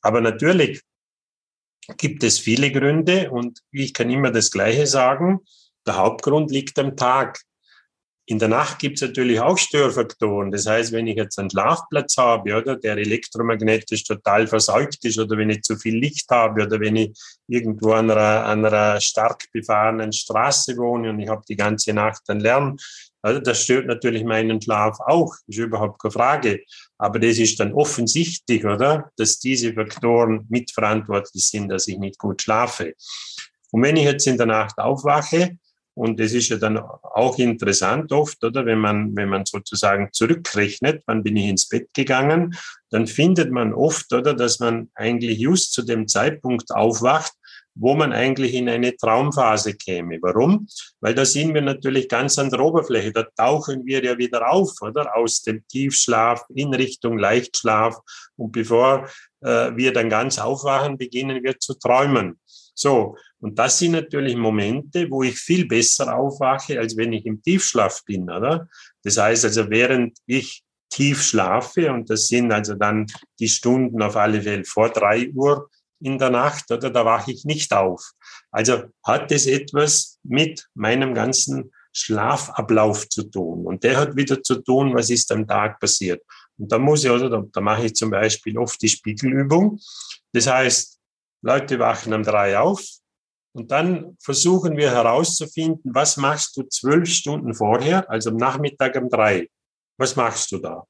Aber 0.01 0.21
natürlich 0.21 0.83
gibt 1.97 2.23
es 2.25 2.39
viele 2.39 2.73
Gründe 2.73 3.31
und 3.31 3.61
ich 3.71 3.93
kann 3.93 4.11
immer 4.11 4.31
das 4.31 4.51
Gleiche 4.51 4.87
sagen. 4.87 5.41
Der 5.87 5.97
Hauptgrund 5.97 6.51
liegt 6.51 6.79
am 6.79 6.97
Tag. 6.97 7.41
In 8.27 8.39
der 8.39 8.49
Nacht 8.49 8.79
gibt 8.79 8.97
es 8.97 9.03
natürlich 9.03 9.39
auch 9.39 9.59
Störfaktoren. 9.59 10.51
Das 10.51 10.67
heißt, 10.67 10.93
wenn 10.93 11.07
ich 11.07 11.17
jetzt 11.17 11.39
einen 11.39 11.51
Schlafplatz 11.51 12.17
habe, 12.17 12.57
oder 12.57 12.77
der 12.77 12.97
elektromagnetisch 12.97 14.05
total 14.05 14.47
verseucht 14.47 15.05
ist, 15.05 15.19
oder 15.19 15.37
wenn 15.37 15.51
ich 15.51 15.63
zu 15.63 15.77
viel 15.77 15.99
Licht 15.99 16.31
habe, 16.31 16.63
oder 16.63 16.81
wenn 16.81 16.97
ich 16.97 17.13
irgendwo 17.47 17.93
an 17.93 18.11
einer, 18.11 18.47
an 18.47 18.65
einer 18.65 18.99
stark 19.01 19.45
befahrenen 19.53 20.13
Straße 20.13 20.75
wohne 20.79 21.11
und 21.11 21.21
ich 21.21 21.29
habe 21.29 21.43
die 21.47 21.57
ganze 21.57 21.93
Nacht 21.93 22.23
einen 22.29 22.41
Lärm, 22.41 22.79
also 23.21 23.41
das 23.41 23.63
stört 23.63 23.87
natürlich 23.87 24.25
meinen 24.25 24.61
Schlaf 24.61 25.01
auch, 25.01 25.35
ist 25.47 25.59
überhaupt 25.59 26.01
keine 26.01 26.13
Frage. 26.13 26.61
Aber 26.99 27.19
das 27.19 27.39
ist 27.39 27.59
dann 27.59 27.73
offensichtlich, 27.73 28.65
oder, 28.65 29.11
dass 29.17 29.39
diese 29.39 29.73
Faktoren 29.73 30.47
mitverantwortlich 30.49 31.47
sind, 31.47 31.69
dass 31.69 31.89
ich 31.89 31.99
nicht 31.99 32.19
gut 32.19 32.43
schlafe. 32.43 32.95
Und 33.71 33.83
wenn 33.83 33.97
ich 33.97 34.05
jetzt 34.05 34.27
in 34.27 34.37
der 34.37 34.47
Nacht 34.47 34.79
aufwache, 34.79 35.57
und 35.95 36.19
das 36.19 36.33
ist 36.33 36.49
ja 36.49 36.57
dann 36.57 36.77
auch 36.79 37.39
interessant 37.39 38.11
oft, 38.13 38.43
oder? 38.43 38.67
Wenn 38.67 38.81
man, 38.81 39.15
wenn 39.15 39.29
man 39.29 39.47
sozusagen 39.47 40.09
zurückrechnet, 40.13 41.03
wann 41.07 41.23
bin 41.23 41.37
ich 41.37 41.47
ins 41.47 41.69
Bett 41.69 41.95
gegangen, 41.95 42.57
dann 42.91 43.07
findet 43.07 43.53
man 43.53 43.73
oft, 43.73 44.13
oder, 44.13 44.35
dass 44.35 44.59
man 44.59 44.91
eigentlich 44.95 45.39
just 45.39 45.73
zu 45.73 45.83
dem 45.83 46.09
Zeitpunkt 46.09 46.73
aufwacht, 46.73 47.33
wo 47.77 47.95
man 47.95 48.13
eigentlich 48.13 48.55
in 48.55 48.69
eine 48.69 48.97
Traumphase 48.97 49.75
käme. 49.75 50.19
Warum? 50.23 50.69
Weil 51.01 51.15
da 51.15 51.25
sind 51.25 51.55
wir 51.55 51.63
natürlich 51.63 52.09
ganz 52.09 52.39
an 52.39 52.51
der 52.51 52.61
Oberfläche. 52.61 53.13
Da 53.13 53.25
tauchen 53.37 53.85
wir 53.85 54.05
ja 54.05 54.17
wieder 54.17 54.49
auf, 54.49 54.71
oder? 54.81 55.17
Aus 55.17 55.43
dem 55.43 55.67
Tiefschlaf 55.67 56.45
in 56.55 56.73
Richtung 56.73 57.19
Leichtschlaf. 57.19 57.97
Und 58.37 58.53
bevor 58.53 59.09
äh, 59.41 59.73
wir 59.75 59.93
dann 59.93 60.09
ganz 60.09 60.39
aufwachen, 60.39 60.99
beginnen 60.99 61.43
wir 61.43 61.59
zu 61.59 61.75
träumen. 61.75 62.39
So, 62.75 63.17
und 63.39 63.59
das 63.59 63.79
sind 63.79 63.93
natürlich 63.93 64.37
Momente, 64.37 65.09
wo 65.11 65.23
ich 65.23 65.39
viel 65.39 65.67
besser 65.67 66.17
aufwache, 66.17 66.79
als 66.79 66.97
wenn 66.97 67.13
ich 67.13 67.25
im 67.25 67.41
Tiefschlaf 67.41 68.05
bin, 68.05 68.25
oder? 68.25 68.69
Das 69.03 69.17
heißt 69.17 69.45
also, 69.45 69.71
während 69.71 70.19
ich 70.27 70.65
tief 70.91 71.23
schlafe, 71.23 71.93
und 71.93 72.11
das 72.11 72.29
sind 72.29 72.53
also 72.53 72.75
dann 72.75 73.07
die 73.39 73.49
Stunden 73.49 74.03
auf 74.03 74.17
alle 74.17 74.43
Fälle 74.43 74.65
vor 74.65 74.91
drei 74.91 75.31
Uhr 75.31 75.69
in 76.01 76.19
der 76.19 76.31
Nacht, 76.31 76.71
oder 76.71 76.91
da 76.91 77.05
wache 77.05 77.33
ich 77.33 77.45
nicht 77.45 77.73
auf. 77.73 78.13
Also 78.51 78.85
hat 79.05 79.31
es 79.33 79.47
etwas 79.47 80.19
mit 80.23 80.69
meinem 80.75 81.15
ganzen 81.15 81.73
Schlafablauf 81.93 83.09
zu 83.09 83.25
tun. 83.25 83.67
Und 83.67 83.85
der 83.85 83.97
hat 83.97 84.17
wieder 84.17 84.43
zu 84.43 84.57
tun, 84.57 84.95
was 84.95 85.11
ist 85.11 85.31
am 85.31 85.47
Tag 85.47 85.79
passiert. 85.79 86.23
Und 86.59 86.71
da 86.71 86.79
muss 86.79 87.05
ich, 87.05 87.11
oder 87.11 87.31
da, 87.31 87.45
da 87.53 87.61
mache 87.61 87.87
ich 87.87 87.95
zum 87.95 88.11
Beispiel 88.11 88.59
oft 88.59 88.81
die 88.83 88.89
Spiegelübung. 88.89 89.79
Das 90.33 90.47
heißt, 90.49 90.94
Leute 91.45 91.79
wachen 91.79 92.15
um 92.15 92.23
drei 92.23 92.59
auf 92.59 92.83
und 93.53 93.71
dann 93.71 94.17
versuchen 94.19 94.79
wir 94.79 94.91
herauszufinden, 94.91 95.95
was 95.95 96.17
machst 96.17 96.57
du 96.57 96.63
zwölf 96.63 97.09
Stunden 97.09 97.55
vorher, 97.55 98.09
also 98.11 98.31
am 98.31 98.37
Nachmittag 98.37 98.97
um 98.97 99.11
drei. 99.11 99.49
Was 99.99 100.17
machst 100.17 100.51
du 100.53 100.59
da? 100.59 100.87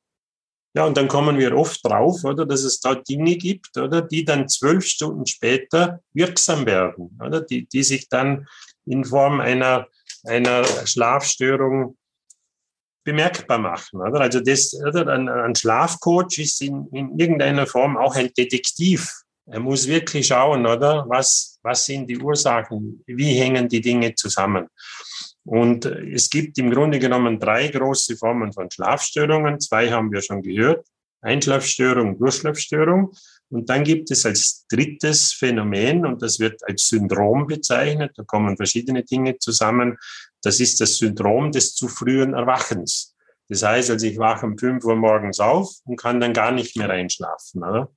Ja, 0.76 0.86
und 0.86 0.96
dann 0.96 1.08
kommen 1.08 1.38
wir 1.38 1.56
oft 1.56 1.84
drauf, 1.84 2.24
oder, 2.24 2.46
dass 2.46 2.62
es 2.62 2.80
da 2.80 2.94
Dinge 2.94 3.36
gibt, 3.36 3.76
oder, 3.76 4.00
die 4.00 4.24
dann 4.24 4.48
zwölf 4.48 4.86
Stunden 4.86 5.26
später 5.26 6.00
wirksam 6.12 6.66
werden, 6.66 7.18
oder, 7.20 7.40
die, 7.40 7.66
die 7.66 7.82
sich 7.82 8.08
dann 8.08 8.46
in 8.86 9.04
Form 9.04 9.40
einer, 9.40 9.88
einer 10.24 10.64
Schlafstörung 10.86 11.96
bemerkbar 13.04 13.58
machen, 13.58 14.00
oder? 14.00 14.20
Also 14.20 14.40
das, 14.40 14.74
oder, 14.74 15.06
ein, 15.08 15.28
ein 15.28 15.54
Schlafcoach 15.54 16.38
ist 16.38 16.62
in, 16.62 16.88
in 16.92 17.18
irgendeiner 17.18 17.66
Form 17.66 17.96
auch 17.96 18.14
ein 18.14 18.32
Detektiv 18.36 19.23
er 19.46 19.60
muss 19.60 19.86
wirklich 19.86 20.26
schauen, 20.26 20.66
oder? 20.66 21.04
Was, 21.08 21.58
was 21.62 21.84
sind 21.84 22.08
die 22.08 22.18
Ursachen? 22.18 23.02
Wie 23.06 23.34
hängen 23.34 23.68
die 23.68 23.80
Dinge 23.80 24.14
zusammen? 24.14 24.68
Und 25.44 25.84
es 25.84 26.30
gibt 26.30 26.56
im 26.58 26.70
Grunde 26.70 26.98
genommen 26.98 27.38
drei 27.38 27.68
große 27.68 28.16
Formen 28.16 28.52
von 28.52 28.70
Schlafstörungen. 28.70 29.60
Zwei 29.60 29.90
haben 29.90 30.10
wir 30.10 30.22
schon 30.22 30.42
gehört. 30.42 30.86
Einschlafstörung, 31.20 32.18
Durchschlafstörung. 32.18 33.12
Und 33.50 33.68
dann 33.68 33.84
gibt 33.84 34.10
es 34.10 34.24
als 34.24 34.66
drittes 34.68 35.32
Phänomen, 35.32 36.06
und 36.06 36.22
das 36.22 36.40
wird 36.40 36.60
als 36.66 36.88
Syndrom 36.88 37.46
bezeichnet, 37.46 38.12
da 38.16 38.24
kommen 38.24 38.56
verschiedene 38.56 39.04
Dinge 39.04 39.38
zusammen. 39.38 39.96
Das 40.42 40.60
ist 40.60 40.80
das 40.80 40.96
Syndrom 40.96 41.52
des 41.52 41.74
zu 41.74 41.88
frühen 41.88 42.34
Erwachens. 42.34 43.14
Das 43.48 43.62
heißt, 43.62 43.90
also 43.90 44.06
ich 44.06 44.18
wache 44.18 44.46
um 44.46 44.58
fünf 44.58 44.84
Uhr 44.84 44.96
morgens 44.96 45.38
auf 45.40 45.70
und 45.84 45.96
kann 45.96 46.20
dann 46.20 46.32
gar 46.32 46.50
nicht 46.50 46.76
mehr 46.76 46.90
einschlafen. 46.90 47.62
Oder? 47.62 47.90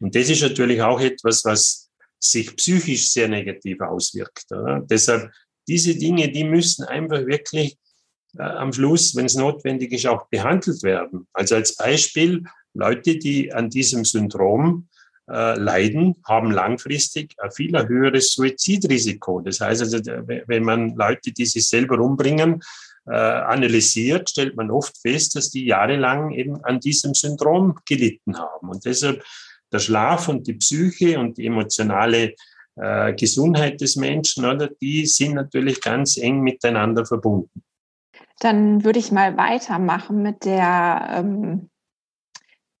Und 0.00 0.14
das 0.14 0.28
ist 0.28 0.42
natürlich 0.42 0.80
auch 0.82 1.00
etwas, 1.00 1.44
was 1.44 1.90
sich 2.18 2.54
psychisch 2.56 3.10
sehr 3.10 3.28
negativ 3.28 3.80
auswirkt. 3.80 4.46
Oder? 4.50 4.80
Deshalb, 4.80 5.30
diese 5.66 5.96
Dinge, 5.96 6.30
die 6.30 6.44
müssen 6.44 6.84
einfach 6.84 7.26
wirklich 7.26 7.76
äh, 8.36 8.42
am 8.42 8.72
Schluss, 8.72 9.14
wenn 9.16 9.26
es 9.26 9.36
notwendig 9.36 9.92
ist, 9.92 10.06
auch 10.06 10.28
behandelt 10.28 10.82
werden. 10.82 11.26
Also 11.32 11.54
als 11.54 11.76
Beispiel, 11.76 12.44
Leute, 12.74 13.16
die 13.16 13.52
an 13.52 13.70
diesem 13.70 14.04
Syndrom 14.04 14.88
äh, 15.28 15.58
leiden, 15.58 16.16
haben 16.24 16.50
langfristig 16.50 17.34
ein 17.38 17.50
viel 17.50 17.76
höheres 17.88 18.32
Suizidrisiko. 18.32 19.40
Das 19.40 19.60
heißt 19.60 19.82
also, 19.82 19.98
wenn 19.98 20.64
man 20.64 20.94
Leute, 20.96 21.32
die 21.32 21.46
sich 21.46 21.68
selber 21.68 21.98
umbringen, 22.00 22.62
äh, 23.06 23.14
analysiert, 23.14 24.30
stellt 24.30 24.56
man 24.56 24.70
oft 24.70 24.98
fest, 24.98 25.34
dass 25.34 25.50
die 25.50 25.64
jahrelang 25.64 26.32
eben 26.32 26.62
an 26.64 26.80
diesem 26.80 27.14
Syndrom 27.14 27.78
gelitten 27.86 28.38
haben. 28.38 28.68
Und 28.68 28.84
deshalb 28.84 29.24
der 29.72 29.78
Schlaf 29.78 30.28
und 30.28 30.46
die 30.46 30.54
Psyche 30.54 31.18
und 31.18 31.38
die 31.38 31.46
emotionale 31.46 32.34
äh, 32.76 33.12
Gesundheit 33.14 33.80
des 33.80 33.96
Menschen, 33.96 34.44
oder, 34.44 34.68
die 34.68 35.06
sind 35.06 35.34
natürlich 35.34 35.80
ganz 35.80 36.16
eng 36.16 36.40
miteinander 36.40 37.04
verbunden. 37.04 37.62
Dann 38.40 38.84
würde 38.84 38.98
ich 38.98 39.10
mal 39.10 39.36
weitermachen 39.36 40.22
mit 40.22 40.44
der, 40.44 41.08
ähm, 41.12 41.70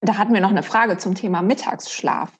da 0.00 0.16
hatten 0.16 0.32
wir 0.32 0.40
noch 0.40 0.50
eine 0.50 0.62
Frage 0.62 0.98
zum 0.98 1.14
Thema 1.14 1.42
Mittagsschlaf. 1.42 2.32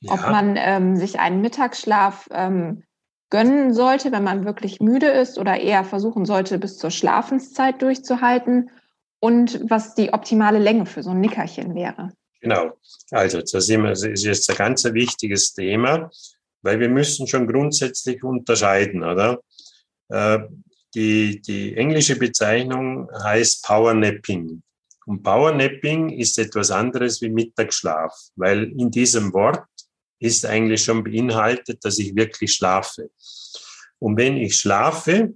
Ja. 0.00 0.14
Ob 0.14 0.20
man 0.30 0.56
ähm, 0.58 0.96
sich 0.96 1.20
einen 1.20 1.40
Mittagsschlaf 1.40 2.28
ähm, 2.32 2.82
gönnen 3.30 3.72
sollte, 3.72 4.12
wenn 4.12 4.24
man 4.24 4.44
wirklich 4.44 4.80
müde 4.80 5.08
ist 5.08 5.38
oder 5.38 5.58
eher 5.58 5.84
versuchen 5.84 6.24
sollte, 6.24 6.58
bis 6.58 6.76
zur 6.78 6.90
Schlafenszeit 6.90 7.80
durchzuhalten 7.82 8.70
und 9.20 9.60
was 9.68 9.94
die 9.94 10.12
optimale 10.12 10.58
Länge 10.58 10.86
für 10.86 11.02
so 11.02 11.10
ein 11.10 11.20
Nickerchen 11.20 11.74
wäre. 11.74 12.10
Genau. 12.40 12.78
Also, 13.10 13.40
das 13.40 13.54
ist 13.54 14.24
jetzt 14.24 14.50
ein 14.50 14.56
ganz 14.56 14.84
wichtiges 14.84 15.54
Thema, 15.54 16.10
weil 16.62 16.80
wir 16.80 16.88
müssen 16.88 17.26
schon 17.26 17.46
grundsätzlich 17.46 18.22
unterscheiden, 18.22 19.02
oder? 19.02 19.40
Äh, 20.08 20.40
die, 20.94 21.40
die 21.42 21.76
englische 21.76 22.16
Bezeichnung 22.16 23.10
heißt 23.22 23.64
Powernapping. 23.64 24.62
Und 25.06 25.22
Powernapping 25.22 26.10
ist 26.10 26.38
etwas 26.38 26.70
anderes 26.70 27.20
wie 27.20 27.28
Mittagsschlaf, 27.28 28.12
weil 28.34 28.72
in 28.72 28.90
diesem 28.90 29.32
Wort 29.32 29.66
ist 30.18 30.44
eigentlich 30.46 30.82
schon 30.82 31.04
beinhaltet, 31.04 31.84
dass 31.84 31.98
ich 31.98 32.16
wirklich 32.16 32.54
schlafe. 32.54 33.10
Und 33.98 34.16
wenn 34.16 34.36
ich 34.36 34.56
schlafe, 34.56 35.34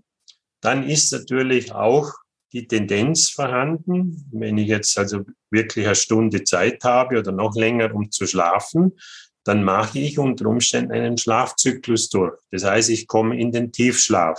dann 0.61 0.89
ist 0.89 1.13
natürlich 1.13 1.73
auch 1.73 2.13
die 2.53 2.67
Tendenz 2.67 3.31
vorhanden, 3.31 4.27
wenn 4.33 4.59
ich 4.59 4.69
jetzt 4.69 4.99
also 4.99 5.25
wirklich 5.51 5.87
eine 5.87 5.95
Stunde 5.95 6.45
Zeit 6.45 6.83
habe 6.85 7.19
oder 7.19 7.33
noch 7.33 7.55
länger, 7.55 7.95
um 7.95 8.11
zu 8.11 8.27
schlafen, 8.27 8.99
dann 9.45 9.65
mache 9.65 9.99
ich 9.99 10.19
unter 10.19 10.47
Umständen 10.47 10.93
einen 10.93 11.17
Schlafzyklus 11.17 12.09
durch. 12.11 12.39
Das 12.51 12.65
heißt, 12.65 12.91
ich 12.91 13.07
komme 13.07 13.39
in 13.39 13.53
den 13.53 13.73
Tiefschlaf. 13.73 14.39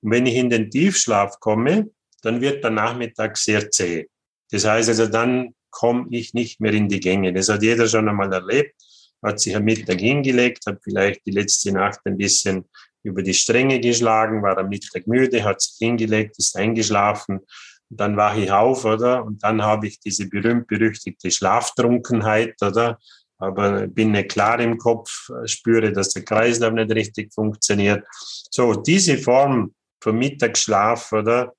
Und 0.00 0.10
wenn 0.10 0.26
ich 0.26 0.34
in 0.34 0.50
den 0.50 0.70
Tiefschlaf 0.70 1.38
komme, 1.40 1.90
dann 2.22 2.40
wird 2.40 2.62
der 2.62 2.70
Nachmittag 2.70 3.36
sehr 3.36 3.70
zäh. 3.70 4.08
Das 4.50 4.64
heißt 4.64 4.88
also, 4.88 5.06
dann 5.06 5.54
komme 5.70 6.06
ich 6.10 6.34
nicht 6.34 6.60
mehr 6.60 6.72
in 6.72 6.88
die 6.88 7.00
Gänge. 7.00 7.32
Das 7.32 7.48
hat 7.48 7.62
jeder 7.62 7.88
schon 7.88 8.08
einmal 8.08 8.32
erlebt, 8.32 8.74
hat 9.22 9.40
sich 9.40 9.56
am 9.56 9.64
Mittag 9.64 10.00
hingelegt, 10.00 10.66
hat 10.66 10.80
vielleicht 10.82 11.24
die 11.26 11.30
letzte 11.30 11.72
Nacht 11.72 12.00
ein 12.04 12.18
bisschen 12.18 12.68
über 13.02 13.22
die 13.22 13.34
Stränge 13.34 13.80
geschlagen, 13.80 14.42
war 14.42 14.58
am 14.58 14.68
Mittag 14.68 15.06
müde, 15.06 15.44
hat 15.44 15.60
sich 15.60 15.76
hingelegt, 15.78 16.38
ist 16.38 16.56
eingeschlafen. 16.56 17.38
Und 17.38 18.00
dann 18.00 18.16
wache 18.16 18.40
ich 18.40 18.50
auf, 18.50 18.84
oder? 18.84 19.24
Und 19.24 19.42
dann 19.42 19.62
habe 19.62 19.86
ich 19.86 20.00
diese 20.00 20.28
berühmt-berüchtigte 20.28 21.30
Schlaftrunkenheit, 21.30 22.54
oder? 22.62 22.98
Aber 23.38 23.88
bin 23.88 24.12
nicht 24.12 24.30
klar 24.30 24.60
im 24.60 24.78
Kopf, 24.78 25.28
spüre, 25.46 25.92
dass 25.92 26.10
der 26.10 26.24
Kreislauf 26.24 26.72
nicht 26.72 26.92
richtig 26.92 27.34
funktioniert. 27.34 28.06
So, 28.50 28.74
diese 28.74 29.18
Form 29.18 29.74
von 30.00 30.16
Mittagsschlaf, 30.16 31.12
oder? 31.12 31.52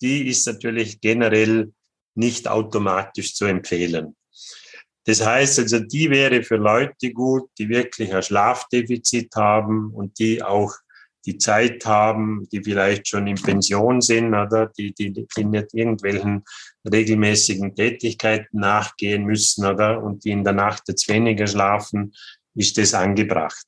Die 0.00 0.28
ist 0.28 0.46
natürlich 0.46 1.00
generell 1.00 1.72
nicht 2.14 2.48
automatisch 2.48 3.34
zu 3.34 3.44
empfehlen. 3.44 4.16
Das 5.04 5.24
heißt 5.24 5.60
also, 5.60 5.78
die 5.78 6.10
wäre 6.10 6.42
für 6.42 6.56
Leute 6.56 7.12
gut, 7.12 7.50
die 7.58 7.68
wirklich 7.68 8.12
ein 8.12 8.22
Schlafdefizit 8.22 9.36
haben 9.36 9.92
und 9.94 10.18
die 10.18 10.42
auch 10.42 10.72
die 11.26 11.38
Zeit 11.38 11.84
haben, 11.84 12.48
die 12.52 12.62
vielleicht 12.62 13.08
schon 13.08 13.26
in 13.26 13.36
Pension 13.36 14.00
sind 14.00 14.28
oder 14.28 14.66
die, 14.78 14.94
die, 14.94 15.12
die 15.12 15.44
nicht 15.44 15.74
irgendwelchen 15.74 16.44
regelmäßigen 16.90 17.74
Tätigkeiten 17.74 18.60
nachgehen 18.60 19.24
müssen 19.24 19.66
oder 19.66 20.02
und 20.02 20.24
die 20.24 20.30
in 20.30 20.44
der 20.44 20.52
Nacht 20.52 20.84
jetzt 20.88 21.08
weniger 21.08 21.46
schlafen, 21.46 22.14
ist 22.54 22.78
das 22.78 22.94
angebracht. 22.94 23.66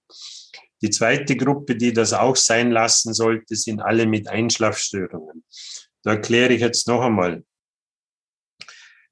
Die 0.81 0.91
zweite 0.91 1.37
Gruppe, 1.37 1.75
die 1.75 1.93
das 1.93 2.13
auch 2.13 2.37
sein 2.37 2.71
lassen 2.71 3.13
sollte, 3.13 3.57
sind 3.57 3.81
alle 3.81 4.07
mit 4.07 4.29
Einschlafstörungen. 4.29 5.45
Da 6.05 6.13
erkläre 6.13 6.53
ich 6.53 6.61
jetzt 6.61 6.87
noch 6.87 7.03
einmal. 7.03 7.43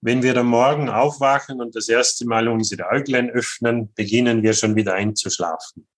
Wenn 0.00 0.22
wir 0.22 0.36
am 0.36 0.46
Morgen 0.46 0.88
aufwachen 0.88 1.60
und 1.60 1.74
das 1.74 1.88
erste 1.88 2.26
Mal 2.26 2.46
unsere 2.46 2.86
Äuglein 2.88 3.28
öffnen, 3.30 3.92
beginnen 3.94 4.42
wir 4.44 4.52
schon 4.52 4.76
wieder 4.76 4.94
einzuschlafen. 4.94 5.88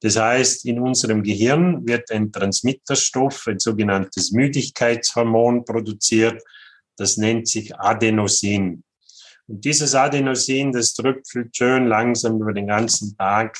Das 0.00 0.16
heißt, 0.16 0.66
in 0.66 0.80
unserem 0.80 1.22
Gehirn 1.22 1.86
wird 1.86 2.10
ein 2.10 2.30
Transmitterstoff, 2.30 3.46
ein 3.46 3.58
sogenanntes 3.58 4.30
Müdigkeitshormon 4.32 5.64
produziert. 5.64 6.42
Das 6.96 7.16
nennt 7.16 7.48
sich 7.48 7.74
Adenosin. 7.76 8.82
Und 9.46 9.64
dieses 9.64 9.94
Adenosin, 9.94 10.72
das 10.72 10.94
tröpfelt 10.94 11.56
schön 11.56 11.86
langsam 11.86 12.40
über 12.40 12.52
den 12.52 12.66
ganzen 12.66 13.16
Tag 13.16 13.58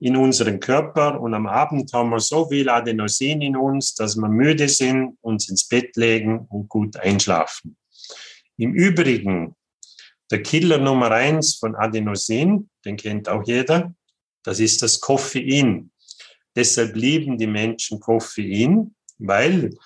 in 0.00 0.16
unseren 0.16 0.58
Körper. 0.58 1.20
Und 1.20 1.34
am 1.34 1.46
Abend 1.46 1.92
haben 1.92 2.10
wir 2.10 2.20
so 2.20 2.48
viel 2.48 2.68
Adenosin 2.68 3.42
in 3.42 3.56
uns, 3.56 3.94
dass 3.94 4.16
wir 4.16 4.28
müde 4.28 4.68
sind, 4.68 5.18
uns 5.20 5.48
ins 5.48 5.68
Bett 5.68 5.96
legen 5.96 6.46
und 6.50 6.68
gut 6.68 6.96
einschlafen. 6.96 7.76
Im 8.56 8.74
Übrigen, 8.74 9.54
der 10.30 10.42
Killer 10.42 10.78
Nummer 10.78 11.10
eins 11.10 11.56
von 11.56 11.74
Adenosin, 11.76 12.68
den 12.84 12.96
kennt 12.96 13.28
auch 13.28 13.46
jeder, 13.46 13.94
das 14.48 14.60
ist 14.60 14.80
das 14.80 14.98
Koffein. 14.98 15.90
Deshalb 16.56 16.96
lieben 16.96 17.36
die 17.36 17.46
Menschen 17.46 18.00
Koffein, 18.00 18.94
weil 19.18 19.76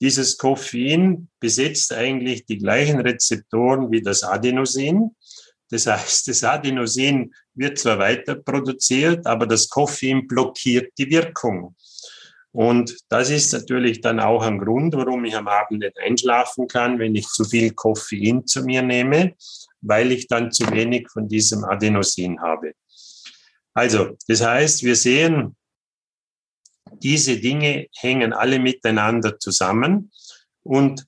dieses 0.00 0.38
Koffein 0.38 1.28
besetzt 1.40 1.92
eigentlich 1.92 2.46
die 2.46 2.58
gleichen 2.58 3.00
Rezeptoren 3.00 3.90
wie 3.90 4.00
das 4.00 4.22
Adenosin. 4.22 5.16
Das 5.70 5.88
heißt, 5.88 6.28
das 6.28 6.44
Adenosin 6.44 7.34
wird 7.54 7.80
zwar 7.80 7.98
weiter 7.98 8.36
produziert, 8.36 9.26
aber 9.26 9.44
das 9.44 9.68
Koffein 9.68 10.28
blockiert 10.28 10.92
die 10.98 11.10
Wirkung. 11.10 11.74
Und 12.52 12.96
das 13.08 13.28
ist 13.28 13.52
natürlich 13.52 14.02
dann 14.02 14.20
auch 14.20 14.42
ein 14.42 14.60
Grund, 14.60 14.94
warum 14.94 15.24
ich 15.24 15.34
am 15.34 15.48
Abend 15.48 15.80
nicht 15.80 15.98
einschlafen 15.98 16.68
kann, 16.68 17.00
wenn 17.00 17.16
ich 17.16 17.26
zu 17.26 17.42
viel 17.42 17.72
Koffein 17.72 18.46
zu 18.46 18.62
mir 18.62 18.82
nehme, 18.82 19.34
weil 19.80 20.12
ich 20.12 20.28
dann 20.28 20.52
zu 20.52 20.70
wenig 20.70 21.10
von 21.10 21.26
diesem 21.26 21.64
Adenosin 21.64 22.40
habe. 22.40 22.74
Also, 23.74 24.16
das 24.28 24.42
heißt, 24.42 24.82
wir 24.82 24.96
sehen, 24.96 25.56
diese 27.02 27.38
Dinge 27.38 27.88
hängen 27.96 28.32
alle 28.32 28.58
miteinander 28.58 29.38
zusammen 29.38 30.12
und 30.62 31.06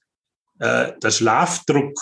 äh, 0.59 0.93
der 0.99 1.11
Schlafdruck 1.11 2.01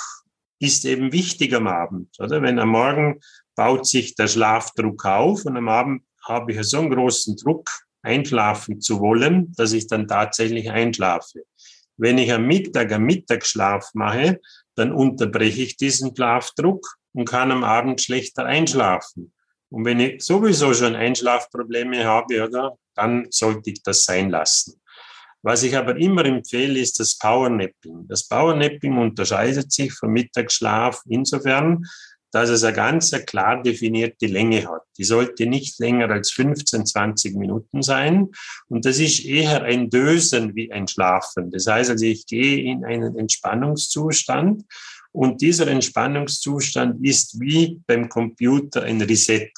ist 0.60 0.84
eben 0.84 1.12
wichtig 1.12 1.54
am 1.54 1.66
Abend, 1.66 2.08
oder? 2.20 2.40
Wenn 2.42 2.58
am 2.58 2.68
Morgen 2.68 3.20
baut 3.56 3.86
sich 3.86 4.14
der 4.14 4.28
Schlafdruck 4.28 5.04
auf 5.04 5.44
und 5.44 5.56
am 5.56 5.68
Abend 5.68 6.04
habe 6.24 6.52
ich 6.52 6.62
so 6.62 6.78
einen 6.78 6.90
großen 6.90 7.36
Druck, 7.36 7.68
einschlafen 8.02 8.80
zu 8.80 9.00
wollen, 9.00 9.52
dass 9.56 9.72
ich 9.72 9.86
dann 9.86 10.08
tatsächlich 10.08 10.70
einschlafe. 10.70 11.44
Wenn 11.96 12.18
ich 12.18 12.32
am 12.32 12.46
Mittag 12.46 12.92
einen 12.92 13.04
Mittagsschlaf 13.04 13.90
mache, 13.94 14.40
dann 14.74 14.92
unterbreche 14.92 15.62
ich 15.62 15.76
diesen 15.76 16.14
Schlafdruck 16.14 16.96
und 17.12 17.28
kann 17.28 17.52
am 17.52 17.62
Abend 17.62 18.00
schlechter 18.00 18.44
einschlafen. 18.44 19.32
Und 19.72 19.86
wenn 19.86 20.00
ich 20.00 20.22
sowieso 20.22 20.74
schon 20.74 20.94
Einschlafprobleme 20.94 22.04
habe, 22.04 22.44
oder, 22.44 22.76
dann 22.94 23.26
sollte 23.30 23.70
ich 23.70 23.82
das 23.82 24.04
sein 24.04 24.28
lassen. 24.28 24.80
Was 25.40 25.62
ich 25.62 25.76
aber 25.76 25.96
immer 25.96 26.24
empfehle, 26.24 26.78
ist 26.78 27.00
das 27.00 27.18
Powernapping. 27.18 28.06
Das 28.06 28.28
Powernapping 28.28 28.98
unterscheidet 28.98 29.72
sich 29.72 29.92
vom 29.92 30.12
Mittagsschlaf 30.12 31.02
insofern, 31.08 31.84
dass 32.32 32.48
es 32.48 32.64
eine 32.64 32.76
ganz 32.76 33.10
klar 33.26 33.62
definierte 33.62 34.26
Länge 34.26 34.66
hat. 34.66 34.82
Die 34.98 35.04
sollte 35.04 35.46
nicht 35.46 35.78
länger 35.78 36.10
als 36.10 36.30
15, 36.32 36.86
20 36.86 37.36
Minuten 37.36 37.82
sein. 37.82 38.28
Und 38.68 38.84
das 38.84 38.98
ist 38.98 39.24
eher 39.24 39.62
ein 39.62 39.90
Dösen 39.90 40.54
wie 40.54 40.72
ein 40.72 40.86
Schlafen. 40.86 41.50
Das 41.50 41.66
heißt 41.66 41.90
also, 41.90 42.04
ich 42.04 42.26
gehe 42.26 42.64
in 42.70 42.84
einen 42.84 43.18
Entspannungszustand 43.18 44.64
und 45.12 45.40
dieser 45.40 45.68
Entspannungszustand 45.68 47.04
ist 47.04 47.38
wie 47.40 47.80
beim 47.86 48.08
Computer 48.08 48.82
ein 48.82 49.00
Reset. 49.02 49.52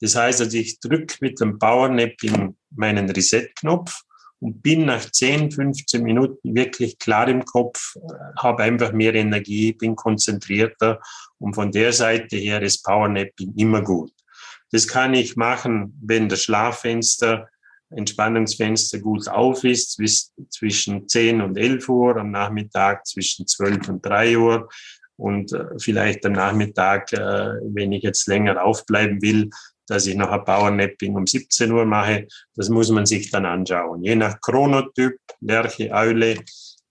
Das 0.00 0.16
heißt 0.16 0.40
also, 0.40 0.56
ich 0.56 0.80
drücke 0.80 1.16
mit 1.20 1.40
dem 1.40 1.58
Powernapping 1.58 2.56
meinen 2.70 3.08
Reset-Knopf 3.10 4.02
und 4.40 4.62
bin 4.62 4.86
nach 4.86 5.10
10, 5.10 5.50
15 5.50 6.02
Minuten 6.02 6.54
wirklich 6.54 6.98
klar 6.98 7.28
im 7.28 7.44
Kopf, 7.44 7.94
habe 8.38 8.62
einfach 8.62 8.92
mehr 8.92 9.14
Energie, 9.14 9.72
bin 9.72 9.96
konzentrierter 9.96 11.00
und 11.38 11.54
von 11.54 11.72
der 11.72 11.92
Seite 11.92 12.36
her 12.36 12.60
ist 12.62 12.82
Powernapping 12.84 13.54
immer 13.56 13.82
gut. 13.82 14.12
Das 14.72 14.88
kann 14.88 15.14
ich 15.14 15.36
machen, 15.36 15.98
wenn 16.02 16.28
das 16.28 16.42
Schlaffenster, 16.42 17.48
Entspannungsfenster 17.90 18.98
gut 18.98 19.28
auf 19.28 19.64
ist, 19.64 20.00
zwischen 20.50 21.08
10 21.08 21.40
und 21.40 21.56
11 21.56 21.88
Uhr, 21.88 22.16
am 22.16 22.30
Nachmittag 22.30 23.06
zwischen 23.06 23.46
12 23.46 23.88
und 23.88 24.04
3 24.04 24.38
Uhr 24.38 24.68
und 25.16 25.52
äh, 25.52 25.64
vielleicht 25.78 26.24
am 26.26 26.32
Nachmittag, 26.32 27.12
äh, 27.12 27.18
wenn 27.62 27.92
ich 27.92 28.02
jetzt 28.02 28.26
länger 28.26 28.62
aufbleiben 28.62 29.22
will, 29.22 29.50
dass 29.86 30.06
ich 30.06 30.16
noch 30.16 30.30
ein 30.30 30.44
Powernapping 30.44 31.14
um 31.14 31.26
17 31.26 31.70
Uhr 31.70 31.84
mache. 31.84 32.26
Das 32.54 32.68
muss 32.68 32.90
man 32.90 33.06
sich 33.06 33.30
dann 33.30 33.46
anschauen. 33.46 34.02
Je 34.02 34.16
nach 34.16 34.40
Chronotyp, 34.40 35.18
Lerche, 35.40 35.90
Eule, 35.92 36.36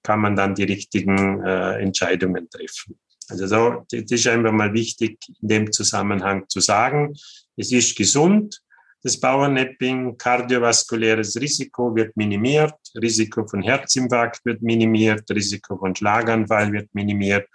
kann 0.02 0.22
man 0.22 0.36
dann 0.36 0.56
die 0.56 0.64
richtigen 0.64 1.44
äh, 1.44 1.82
Entscheidungen 1.82 2.50
treffen. 2.50 2.98
Also 3.28 3.48
so, 3.48 3.86
das 3.90 4.12
ist 4.12 4.28
einfach 4.28 4.52
mal 4.52 4.74
wichtig 4.74 5.18
in 5.42 5.48
dem 5.48 5.72
Zusammenhang 5.72 6.48
zu 6.48 6.60
sagen. 6.60 7.16
Es 7.58 7.72
ist 7.72 7.98
gesund, 7.98 8.62
das 9.06 9.20
Powernapping, 9.20 10.18
kardiovaskuläres 10.18 11.40
Risiko 11.40 11.96
wird 11.96 12.18
minimiert, 12.18 12.74
Risiko 13.00 13.46
von 13.46 13.62
Herzinfarkt 13.62 14.44
wird 14.46 14.64
minimiert, 14.64 15.30
Risiko 15.30 15.78
von 15.78 15.96
Schlaganfall 15.96 16.72
wird 16.72 16.90
minimiert 16.96 17.48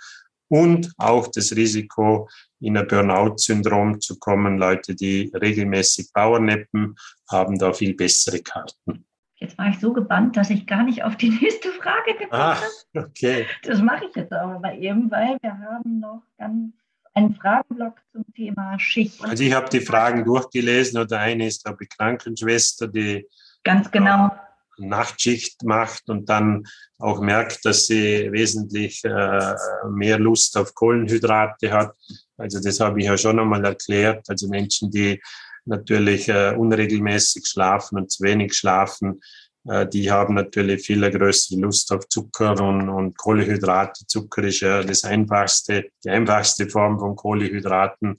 und 0.47 0.93
auch 0.97 1.27
das 1.27 1.51
Risiko, 1.57 2.29
in 2.61 2.77
ein 2.77 2.87
Burnout-Syndrom 2.87 4.01
zu 4.01 4.17
kommen. 4.21 4.59
Leute, 4.59 4.95
die 4.95 5.33
regelmäßig 5.35 6.13
Powernappen, 6.13 6.95
haben 7.29 7.59
da 7.59 7.73
viel 7.73 7.95
bessere 7.95 8.39
Karten. 8.39 9.05
Jetzt 9.35 9.59
war 9.59 9.71
ich 9.71 9.81
so 9.81 9.93
gebannt, 9.93 10.37
dass 10.37 10.51
ich 10.51 10.69
gar 10.69 10.85
nicht 10.85 11.03
auf 11.03 11.17
die 11.17 11.31
nächste 11.43 11.71
Frage 11.71 12.13
gekommen 12.13 12.43
ah, 12.43 12.59
bin. 12.93 13.03
okay. 13.03 13.47
Das 13.65 13.83
mache 13.83 14.05
ich 14.09 14.15
jetzt 14.15 14.33
aber 14.33 14.61
mal 14.61 14.81
eben, 14.81 15.11
weil 15.11 15.37
wir 15.43 15.59
haben 15.59 15.99
noch 15.99 16.23
ganz 16.39 16.75
einen 17.21 17.35
Fragenblock 17.35 17.95
zum 18.13 18.25
Thema 18.35 18.79
Schicht. 18.79 19.23
Also 19.25 19.43
ich 19.43 19.53
habe 19.53 19.69
die 19.69 19.81
Fragen 19.81 20.25
durchgelesen 20.25 21.01
oder 21.01 21.19
eine 21.19 21.47
ist, 21.47 21.65
glaube 21.65 21.85
ich, 21.85 21.91
Krankenschwester, 21.91 22.89
die 22.89 23.27
ganz 23.63 23.91
genau 23.91 24.31
Nachtschicht 24.79 25.63
macht 25.63 26.09
und 26.09 26.29
dann 26.29 26.65
auch 26.99 27.21
merkt, 27.21 27.65
dass 27.65 27.87
sie 27.87 28.33
wesentlich 28.33 29.05
äh, 29.05 29.55
mehr 29.91 30.19
Lust 30.19 30.57
auf 30.57 30.75
Kohlenhydrate 30.75 31.71
hat. 31.73 31.95
Also 32.39 32.61
das 32.61 32.81
habe 32.81 33.01
ich 33.01 33.07
ja 33.07 33.17
schon 33.19 33.39
einmal 33.39 33.65
erklärt. 33.65 34.29
Also 34.29 34.49
Menschen, 34.49 34.91
die 34.91 35.21
natürlich 35.67 36.29
äh, 36.29 36.55
unregelmäßig 36.57 37.47
schlafen 37.47 37.99
und 37.99 38.11
zu 38.11 38.25
wenig 38.25 38.55
schlafen, 38.55 39.21
äh, 39.21 39.50
die 39.93 40.11
haben 40.11 40.35
natürlich 40.35 40.85
viel 40.85 41.09
größere 41.11 41.61
Lust 41.61 41.93
auf 41.93 42.09
Zucker 42.09 42.61
und, 42.61 42.89
und 42.89 43.17
Kohlenhydrate. 43.17 44.07
Zucker 44.07 44.43
ist 44.45 44.61
ja 44.61 44.83
das 44.83 45.05
einfachste, 45.05 45.91
die 46.05 46.11
einfachste 46.11 46.69
Form 46.69 46.99
von 46.99 47.15
Kohlenhydraten. 47.15 48.19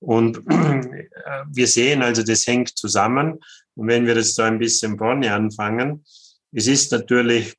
Und 0.00 0.38
äh, 0.48 1.44
wir 1.52 1.66
sehen 1.66 2.02
also, 2.02 2.22
das 2.22 2.46
hängt 2.46 2.70
zusammen. 2.70 3.38
Und 3.74 3.88
wenn 3.88 4.06
wir 4.06 4.14
jetzt 4.14 4.38
da 4.38 4.46
ein 4.46 4.58
bisschen 4.58 4.96
vorne 4.96 5.32
anfangen, 5.32 6.04
es 6.52 6.66
ist 6.66 6.92
natürlich 6.92 7.54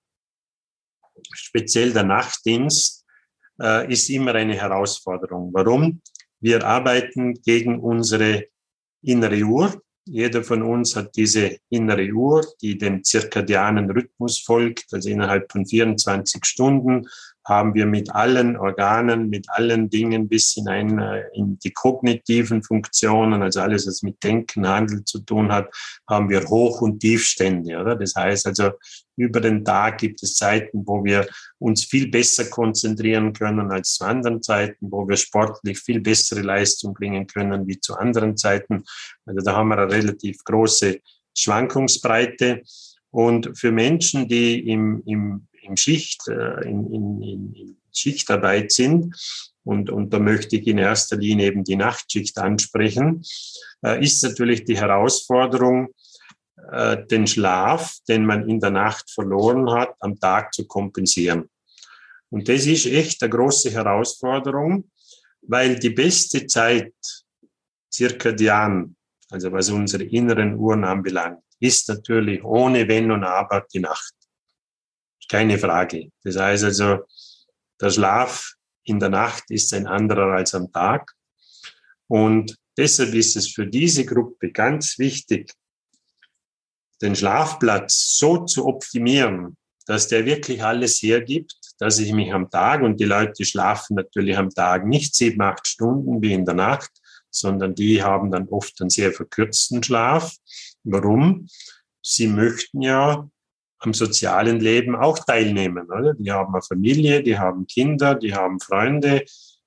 speziell 1.33 1.93
der 1.93 2.03
Nachtdienst, 2.03 3.05
äh, 3.61 3.91
ist 3.91 4.09
immer 4.09 4.35
eine 4.35 4.55
Herausforderung. 4.55 5.51
Warum? 5.53 6.01
Wir 6.39 6.65
arbeiten 6.65 7.33
gegen 7.41 7.79
unsere 7.79 8.47
innere 9.01 9.41
Uhr. 9.43 9.81
Jeder 10.11 10.43
von 10.43 10.63
uns 10.63 10.95
hat 10.95 11.15
diese 11.15 11.57
innere 11.69 12.11
Uhr, 12.11 12.43
die 12.61 12.79
dem 12.79 13.03
zirkadianen 13.03 13.91
Rhythmus 13.91 14.39
folgt. 14.39 14.91
Also 14.91 15.07
innerhalb 15.07 15.51
von 15.51 15.67
24 15.67 16.43
Stunden 16.45 17.07
haben 17.49 17.73
wir 17.73 17.85
mit 17.85 18.13
allen 18.13 18.55
Organen, 18.55 19.29
mit 19.29 19.49
allen 19.49 19.89
Dingen 19.89 20.29
bis 20.29 20.53
hinein 20.53 20.99
äh, 20.99 21.23
in 21.33 21.57
die 21.59 21.71
kognitiven 21.71 22.63
Funktionen, 22.63 23.41
also 23.41 23.61
alles, 23.61 23.87
was 23.87 24.03
mit 24.03 24.23
Denken, 24.23 24.67
Handeln 24.67 25.05
zu 25.05 25.19
tun 25.19 25.51
hat, 25.51 25.67
haben 26.07 26.29
wir 26.29 26.47
Hoch- 26.47 26.81
und 26.81 26.99
Tiefstände, 26.99 27.77
oder? 27.77 27.95
Das 27.95 28.15
heißt 28.15 28.47
also, 28.47 28.71
über 29.17 29.41
den 29.41 29.65
Tag 29.65 29.97
gibt 29.97 30.23
es 30.23 30.35
Zeiten, 30.35 30.83
wo 30.85 31.03
wir 31.03 31.27
uns 31.57 31.83
viel 31.83 32.09
besser 32.09 32.45
konzentrieren 32.45 33.33
können 33.33 33.69
als 33.71 33.95
zu 33.95 34.05
anderen 34.05 34.41
Zeiten, 34.41 34.89
wo 34.89 35.07
wir 35.09 35.17
sportlich 35.17 35.79
viel 35.79 35.99
bessere 35.99 36.41
Leistung 36.41 36.93
bringen 36.93 37.27
können 37.27 37.67
wie 37.67 37.79
zu 37.79 37.95
anderen 37.95 38.37
Zeiten. 38.37 38.85
Also 39.25 39.41
da 39.43 39.57
haben 39.57 39.69
wir 39.69 39.77
eine 39.77 39.91
relativ 39.91 40.41
große 40.45 40.99
Schwankungsbreite. 41.37 42.61
Und 43.11 43.57
für 43.57 43.71
Menschen, 43.71 44.27
die 44.27 44.69
im, 44.69 45.01
im 45.05 45.47
im 45.69 45.77
Schicht, 45.77 46.27
äh, 46.27 46.67
in, 46.67 46.91
in, 46.93 47.21
in 47.21 47.77
Schichtarbeit 47.93 48.71
sind, 48.71 49.15
und, 49.63 49.89
und 49.89 50.11
da 50.11 50.19
möchte 50.19 50.55
ich 50.55 50.65
in 50.67 50.79
erster 50.79 51.15
Linie 51.15 51.47
eben 51.47 51.63
die 51.63 51.75
Nachtschicht 51.75 52.37
ansprechen, 52.39 53.23
äh, 53.85 54.03
ist 54.03 54.23
natürlich 54.23 54.65
die 54.65 54.77
Herausforderung, 54.77 55.89
äh, 56.71 57.05
den 57.05 57.27
Schlaf, 57.27 57.97
den 58.07 58.25
man 58.25 58.49
in 58.49 58.59
der 58.59 58.71
Nacht 58.71 59.11
verloren 59.11 59.69
hat, 59.71 59.93
am 59.99 60.19
Tag 60.19 60.53
zu 60.53 60.65
kompensieren. 60.65 61.49
Und 62.31 62.47
das 62.47 62.65
ist 62.65 62.85
echt 62.85 63.21
eine 63.21 63.29
große 63.29 63.71
Herausforderung, 63.71 64.89
weil 65.41 65.77
die 65.77 65.89
beste 65.91 66.45
Zeit, 66.47 66.93
zirkadian, 67.91 68.95
also 69.29 69.51
was 69.51 69.69
unsere 69.69 70.03
inneren 70.03 70.55
Uhren 70.55 70.83
anbelangt, 70.83 71.43
ist 71.59 71.89
natürlich 71.89 72.43
ohne 72.43 72.87
Wenn 72.87 73.11
und 73.11 73.23
Aber 73.23 73.65
die 73.73 73.79
Nacht. 73.79 74.13
Keine 75.29 75.59
Frage. 75.59 76.11
Das 76.23 76.37
heißt 76.37 76.63
also, 76.65 77.05
der 77.79 77.91
Schlaf 77.91 78.55
in 78.83 78.99
der 78.99 79.09
Nacht 79.09 79.43
ist 79.49 79.73
ein 79.73 79.87
anderer 79.87 80.33
als 80.33 80.55
am 80.55 80.71
Tag. 80.71 81.13
Und 82.07 82.57
deshalb 82.75 83.13
ist 83.13 83.35
es 83.35 83.47
für 83.47 83.67
diese 83.67 84.05
Gruppe 84.05 84.51
ganz 84.51 84.97
wichtig, 84.97 85.53
den 87.01 87.15
Schlafplatz 87.15 88.17
so 88.17 88.43
zu 88.45 88.65
optimieren, 88.65 89.55
dass 89.85 90.07
der 90.07 90.25
wirklich 90.25 90.63
alles 90.63 91.01
hergibt, 91.01 91.55
dass 91.77 91.99
ich 91.99 92.11
mich 92.11 92.33
am 92.33 92.49
Tag, 92.49 92.81
und 92.81 92.99
die 92.99 93.05
Leute 93.05 93.45
schlafen 93.45 93.95
natürlich 93.95 94.37
am 94.37 94.49
Tag 94.49 94.85
nicht 94.85 95.15
sieben, 95.15 95.41
acht 95.41 95.65
Stunden 95.65 96.21
wie 96.21 96.33
in 96.33 96.45
der 96.45 96.55
Nacht, 96.55 96.91
sondern 97.29 97.75
die 97.75 98.03
haben 98.03 98.31
dann 98.31 98.49
oft 98.49 98.81
einen 98.81 98.89
sehr 98.89 99.13
verkürzten 99.13 99.81
Schlaf. 99.81 100.35
Warum? 100.83 101.47
Sie 102.01 102.27
möchten 102.27 102.81
ja 102.81 103.29
am 103.79 103.93
sozialen 103.93 104.59
Leben 104.59 104.95
auch 104.95 105.19
teilnehmen. 105.19 105.89
Oder? 105.89 106.13
Die 106.13 106.31
haben 106.31 106.53
eine 106.53 106.61
Familie, 106.61 107.23
die 107.23 107.37
haben 107.37 107.65
Kinder, 107.65 108.15
die 108.15 108.33
haben 108.33 108.59
Freunde, 108.59 109.25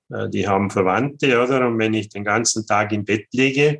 äh, 0.09 0.29
die 0.29 0.47
haben 0.47 0.69
Verwandte, 0.69 1.41
oder? 1.41 1.67
Und 1.67 1.79
wenn 1.79 1.93
ich 1.93 2.09
den 2.09 2.23
ganzen 2.23 2.65
Tag 2.65 2.91
im 2.91 3.05
Bett 3.05 3.27
liege, 3.33 3.79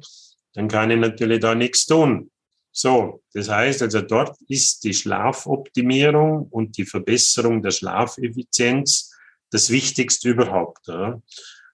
dann 0.54 0.68
kann 0.68 0.92
ich 0.92 1.00
natürlich 1.00 1.40
da 1.40 1.56
nichts 1.56 1.86
tun. 1.86 2.30
So, 2.72 3.22
das 3.34 3.50
heißt 3.50 3.84
also, 3.84 4.02
dort 4.02 4.36
ist 4.48 4.84
die 4.84 4.96
Schlafoptimierung 4.96 6.48
und 6.50 6.76
die 6.78 6.86
Verbesserung 6.86 7.62
der 7.62 7.72
Schlafeffizienz 7.72 9.12
das 9.52 9.70
Wichtigste 9.70 10.30
überhaupt. 10.30 10.90
Oder? 10.90 11.22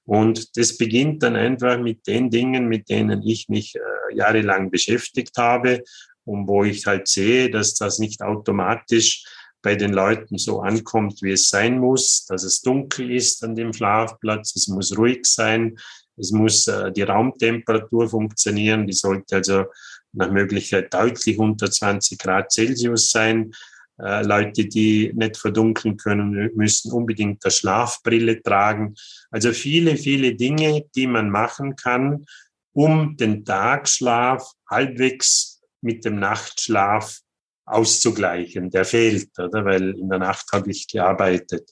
Und 0.03 0.57
das 0.57 0.77
beginnt 0.77 1.23
dann 1.23 1.37
einfach 1.37 1.79
mit 1.79 2.05
den 2.07 2.29
Dingen, 2.29 2.67
mit 2.67 2.89
denen 2.89 3.21
ich 3.23 3.47
mich 3.47 3.75
äh, 3.75 4.15
jahrelang 4.15 4.71
beschäftigt 4.71 5.37
habe 5.37 5.83
und 6.29 6.47
wo 6.47 6.63
ich 6.63 6.85
halt 6.85 7.07
sehe, 7.07 7.49
dass 7.49 7.73
das 7.73 7.97
nicht 7.97 8.21
automatisch 8.21 9.25
bei 9.61 9.75
den 9.75 9.91
Leuten 9.91 10.37
so 10.37 10.61
ankommt, 10.61 11.21
wie 11.21 11.31
es 11.31 11.49
sein 11.49 11.79
muss, 11.79 12.25
dass 12.27 12.43
es 12.43 12.61
dunkel 12.61 13.11
ist 13.11 13.43
an 13.43 13.55
dem 13.55 13.73
Schlafplatz, 13.73 14.55
es 14.55 14.67
muss 14.67 14.97
ruhig 14.97 15.25
sein, 15.25 15.77
es 16.15 16.31
muss 16.31 16.67
äh, 16.67 16.91
die 16.91 17.01
Raumtemperatur 17.01 18.09
funktionieren, 18.09 18.85
die 18.85 18.93
sollte 18.93 19.37
also 19.37 19.65
nach 20.13 20.31
Möglichkeit 20.31 20.93
deutlich 20.93 21.37
unter 21.39 21.69
20 21.69 22.19
Grad 22.19 22.51
Celsius 22.51 23.11
sein. 23.11 23.51
Äh, 23.99 24.23
Leute, 24.23 24.65
die 24.65 25.11
nicht 25.13 25.37
verdunkeln 25.37 25.97
können, 25.97 26.51
müssen 26.55 26.91
unbedingt 26.91 27.43
eine 27.43 27.51
Schlafbrille 27.51 28.41
tragen. 28.41 28.95
Also 29.31 29.51
viele, 29.51 29.97
viele 29.97 30.35
Dinge, 30.35 30.85
die 30.95 31.07
man 31.07 31.29
machen 31.29 31.75
kann, 31.75 32.25
um 32.73 33.17
den 33.17 33.43
Tagschlaf 33.43 34.53
halbwegs 34.69 35.58
mit 35.81 36.05
dem 36.05 36.19
Nachtschlaf 36.19 37.19
auszugleichen. 37.65 38.69
Der 38.71 38.85
fehlt, 38.85 39.29
oder? 39.37 39.65
weil 39.65 39.97
in 39.97 40.09
der 40.09 40.19
Nacht 40.19 40.47
habe 40.51 40.71
ich 40.71 40.87
gearbeitet. 40.87 41.69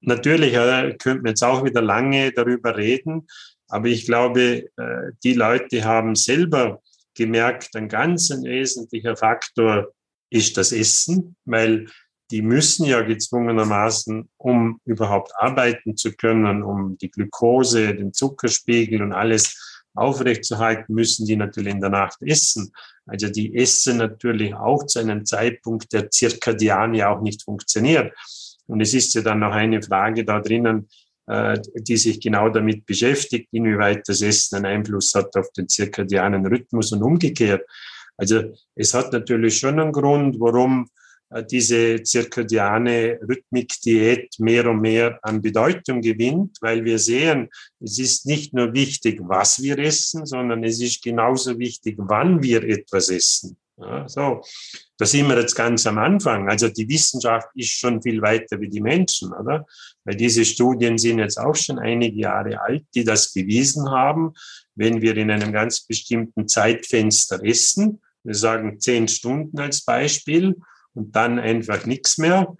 Natürlich 0.00 0.54
äh, 0.54 0.96
könnte 0.98 1.22
man 1.22 1.30
jetzt 1.30 1.44
auch 1.44 1.64
wieder 1.64 1.80
lange 1.80 2.32
darüber 2.32 2.76
reden, 2.76 3.26
aber 3.68 3.86
ich 3.86 4.04
glaube, 4.04 4.68
äh, 4.76 5.12
die 5.22 5.34
Leute 5.34 5.84
haben 5.84 6.14
selber 6.14 6.82
gemerkt, 7.14 7.74
ein 7.76 7.88
ganz 7.88 8.30
ein 8.30 8.42
wesentlicher 8.42 9.16
Faktor 9.16 9.92
ist 10.30 10.56
das 10.56 10.72
Essen, 10.72 11.36
weil 11.44 11.86
die 12.30 12.42
müssen 12.42 12.86
ja 12.86 13.02
gezwungenermaßen, 13.02 14.28
um 14.38 14.80
überhaupt 14.84 15.32
arbeiten 15.36 15.96
zu 15.96 16.12
können, 16.12 16.62
um 16.62 16.96
die 16.98 17.10
Glukose, 17.10 17.94
den 17.94 18.12
Zuckerspiegel 18.12 19.02
und 19.02 19.12
alles 19.12 19.71
aufrechtzuerhalten, 19.94 20.94
müssen 20.94 21.26
die 21.26 21.36
natürlich 21.36 21.74
in 21.74 21.80
der 21.80 21.90
Nacht 21.90 22.18
essen. 22.22 22.72
Also 23.06 23.28
die 23.28 23.54
essen 23.56 23.98
natürlich 23.98 24.54
auch 24.54 24.86
zu 24.86 25.00
einem 25.00 25.24
Zeitpunkt, 25.24 25.92
der 25.92 26.10
zirkadian 26.10 26.94
ja 26.94 27.14
auch 27.14 27.20
nicht 27.20 27.42
funktioniert. 27.42 28.12
Und 28.66 28.80
es 28.80 28.94
ist 28.94 29.14
ja 29.14 29.22
dann 29.22 29.40
noch 29.40 29.52
eine 29.52 29.82
Frage 29.82 30.24
da 30.24 30.40
drinnen, 30.40 30.88
äh, 31.26 31.58
die 31.74 31.96
sich 31.96 32.20
genau 32.20 32.48
damit 32.48 32.86
beschäftigt, 32.86 33.48
inwieweit 33.52 34.08
das 34.08 34.22
Essen 34.22 34.56
einen 34.56 34.66
Einfluss 34.66 35.12
hat 35.14 35.36
auf 35.36 35.50
den 35.52 35.68
zirkadianen 35.68 36.46
Rhythmus 36.46 36.92
und 36.92 37.02
umgekehrt. 37.02 37.64
Also 38.16 38.52
es 38.74 38.94
hat 38.94 39.12
natürlich 39.12 39.58
schon 39.58 39.78
einen 39.78 39.92
Grund, 39.92 40.38
warum 40.38 40.88
diese 41.50 42.02
zirkadiane 42.02 43.18
Rhythmikdiät 43.26 44.38
mehr 44.38 44.68
und 44.68 44.80
mehr 44.80 45.18
an 45.22 45.40
Bedeutung 45.40 46.00
gewinnt, 46.00 46.58
weil 46.60 46.84
wir 46.84 46.98
sehen, 46.98 47.48
es 47.80 47.98
ist 47.98 48.26
nicht 48.26 48.52
nur 48.52 48.74
wichtig, 48.74 49.20
was 49.22 49.62
wir 49.62 49.78
essen, 49.78 50.26
sondern 50.26 50.62
es 50.64 50.80
ist 50.80 51.02
genauso 51.02 51.58
wichtig, 51.58 51.96
wann 51.98 52.42
wir 52.42 52.62
etwas 52.62 53.08
essen. 53.08 53.56
Ja, 53.78 54.06
so, 54.06 54.42
da 54.98 55.06
sind 55.06 55.28
wir 55.28 55.40
jetzt 55.40 55.54
ganz 55.54 55.86
am 55.86 55.98
Anfang. 55.98 56.48
Also 56.48 56.68
die 56.68 56.88
Wissenschaft 56.88 57.48
ist 57.54 57.72
schon 57.72 58.02
viel 58.02 58.20
weiter 58.20 58.60
wie 58.60 58.68
die 58.68 58.82
Menschen, 58.82 59.32
oder? 59.32 59.66
Weil 60.04 60.16
diese 60.16 60.44
Studien 60.44 60.98
sind 60.98 61.18
jetzt 61.18 61.38
auch 61.38 61.56
schon 61.56 61.78
einige 61.78 62.16
Jahre 62.16 62.60
alt, 62.60 62.84
die 62.94 63.02
das 63.02 63.32
bewiesen 63.32 63.90
haben, 63.90 64.34
wenn 64.74 65.00
wir 65.00 65.16
in 65.16 65.30
einem 65.30 65.52
ganz 65.52 65.80
bestimmten 65.80 66.48
Zeitfenster 66.48 67.42
essen, 67.42 68.00
wir 68.24 68.34
sagen 68.34 68.78
zehn 68.78 69.08
Stunden 69.08 69.58
als 69.58 69.84
Beispiel, 69.84 70.56
und 70.94 71.14
dann 71.14 71.38
einfach 71.38 71.86
nichts 71.86 72.18
mehr, 72.18 72.56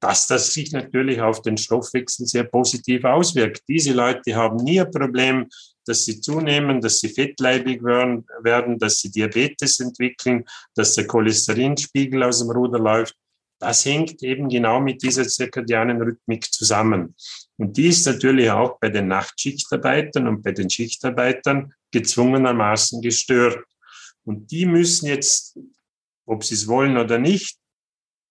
dass 0.00 0.26
das 0.26 0.52
sich 0.52 0.72
natürlich 0.72 1.20
auf 1.20 1.42
den 1.42 1.56
Stoffwechsel 1.56 2.26
sehr 2.26 2.44
positiv 2.44 3.04
auswirkt. 3.04 3.62
Diese 3.68 3.92
Leute 3.92 4.34
haben 4.34 4.56
nie 4.56 4.80
ein 4.80 4.90
Problem, 4.90 5.48
dass 5.86 6.04
sie 6.04 6.20
zunehmen, 6.20 6.80
dass 6.80 7.00
sie 7.00 7.08
fettleibig 7.08 7.82
werden, 7.82 8.78
dass 8.78 8.98
sie 8.98 9.10
Diabetes 9.10 9.80
entwickeln, 9.80 10.44
dass 10.74 10.94
der 10.94 11.06
Cholesterinspiegel 11.06 12.22
aus 12.22 12.40
dem 12.40 12.50
Ruder 12.50 12.78
läuft. 12.78 13.14
Das 13.58 13.86
hängt 13.86 14.22
eben 14.22 14.48
genau 14.48 14.80
mit 14.80 15.02
dieser 15.02 15.26
zirkadianen 15.26 16.02
Rhythmik 16.02 16.52
zusammen. 16.52 17.14
Und 17.56 17.76
die 17.76 17.86
ist 17.88 18.04
natürlich 18.04 18.50
auch 18.50 18.78
bei 18.78 18.90
den 18.90 19.08
Nachtschichtarbeitern 19.08 20.28
und 20.28 20.42
bei 20.42 20.52
den 20.52 20.68
Schichtarbeitern 20.68 21.72
gezwungenermaßen 21.90 23.00
gestört. 23.00 23.64
Und 24.24 24.50
die 24.50 24.66
müssen 24.66 25.06
jetzt, 25.06 25.58
ob 26.26 26.44
sie 26.44 26.54
es 26.54 26.66
wollen 26.66 26.98
oder 26.98 27.18
nicht, 27.18 27.58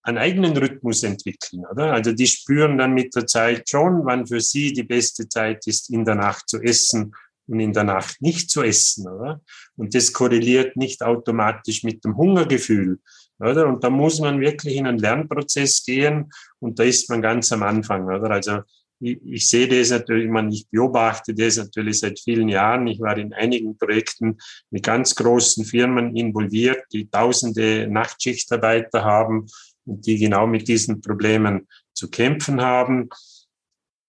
einen 0.05 0.19
eigenen 0.19 0.55
Rhythmus 0.55 1.01
entwickeln, 1.01 1.65
oder? 1.71 1.91
Also 1.91 2.11
die 2.11 2.27
spüren 2.27 2.77
dann 2.77 2.93
mit 2.93 3.15
der 3.15 3.25
Zeit 3.25 3.67
schon, 3.67 4.05
wann 4.05 4.27
für 4.27 4.39
sie 4.39 4.71
die 4.71 4.83
beste 4.83 5.27
Zeit 5.27 5.65
ist, 5.65 5.89
in 5.89 6.05
der 6.05 6.13
Nacht 6.13 6.47
zu 6.47 6.61
essen 6.61 7.15
und 7.47 7.59
in 7.59 7.73
der 7.73 7.85
Nacht 7.85 8.21
nicht 8.21 8.51
zu 8.51 8.61
essen, 8.61 9.07
oder? 9.07 9.41
Und 9.75 9.95
das 9.95 10.13
korreliert 10.13 10.77
nicht 10.77 11.01
automatisch 11.01 11.83
mit 11.83 12.05
dem 12.05 12.17
Hungergefühl, 12.17 12.99
oder? 13.39 13.67
Und 13.67 13.83
da 13.83 13.89
muss 13.89 14.19
man 14.19 14.39
wirklich 14.39 14.75
in 14.75 14.85
einen 14.85 14.99
Lernprozess 14.99 15.83
gehen 15.83 16.31
und 16.59 16.77
da 16.77 16.83
ist 16.83 17.09
man 17.09 17.23
ganz 17.23 17.51
am 17.51 17.63
Anfang, 17.63 18.05
oder? 18.05 18.29
Also 18.29 18.59
ich, 18.99 19.19
ich 19.25 19.49
sehe 19.49 19.67
das 19.67 19.89
natürlich, 19.89 20.29
man, 20.29 20.51
ich 20.51 20.67
beobachte 20.69 21.33
das 21.33 21.57
natürlich 21.57 21.99
seit 21.99 22.19
vielen 22.19 22.47
Jahren. 22.47 22.85
Ich 22.85 22.99
war 22.99 23.17
in 23.17 23.33
einigen 23.33 23.75
Projekten 23.75 24.37
mit 24.69 24.83
ganz 24.83 25.15
großen 25.15 25.65
Firmen 25.65 26.15
involviert, 26.15 26.83
die 26.93 27.09
tausende 27.09 27.87
Nachtschichtarbeiter 27.87 29.03
haben 29.03 29.47
die 29.85 30.17
genau 30.17 30.47
mit 30.47 30.67
diesen 30.67 31.01
Problemen 31.01 31.67
zu 31.93 32.09
kämpfen 32.09 32.61
haben. 32.61 33.09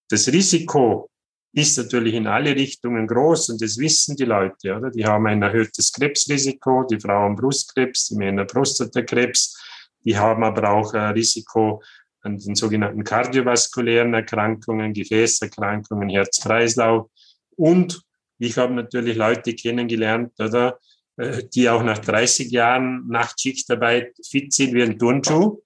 Das 0.08 0.28
Risiko 0.28 1.10
ist 1.52 1.78
natürlich 1.78 2.14
in 2.14 2.26
alle 2.26 2.54
Richtungen 2.54 3.06
groß 3.06 3.50
und 3.50 3.62
das 3.62 3.78
wissen 3.78 4.16
die 4.16 4.24
Leute. 4.24 4.76
Oder? 4.76 4.90
Die 4.90 5.06
haben 5.06 5.26
ein 5.26 5.42
erhöhtes 5.42 5.92
Krebsrisiko, 5.92 6.84
die 6.84 7.00
Frauen 7.00 7.34
Brustkrebs, 7.34 8.08
die 8.08 8.16
Männer 8.16 8.44
Prostatakrebs, 8.44 9.56
die 10.04 10.16
haben 10.16 10.44
aber 10.44 10.70
auch 10.70 10.92
ein 10.92 11.14
Risiko 11.14 11.82
an 12.20 12.38
den 12.38 12.54
sogenannten 12.54 13.04
kardiovaskulären 13.04 14.12
Erkrankungen, 14.12 14.92
Gefäßerkrankungen, 14.92 16.10
Herz-Kreislauf. 16.10 17.08
Und 17.56 18.02
ich 18.38 18.58
habe 18.58 18.74
natürlich 18.74 19.16
Leute 19.16 19.54
kennengelernt, 19.54 20.32
oder, 20.38 20.78
äh, 21.16 21.42
die 21.54 21.68
auch 21.70 21.82
nach 21.82 21.98
30 21.98 22.50
Jahren 22.50 23.06
Nachtschichtarbeit 23.08 24.14
fit 24.28 24.52
sind 24.52 24.74
wie 24.74 24.82
ein 24.82 24.98
Turnschuh. 24.98 25.62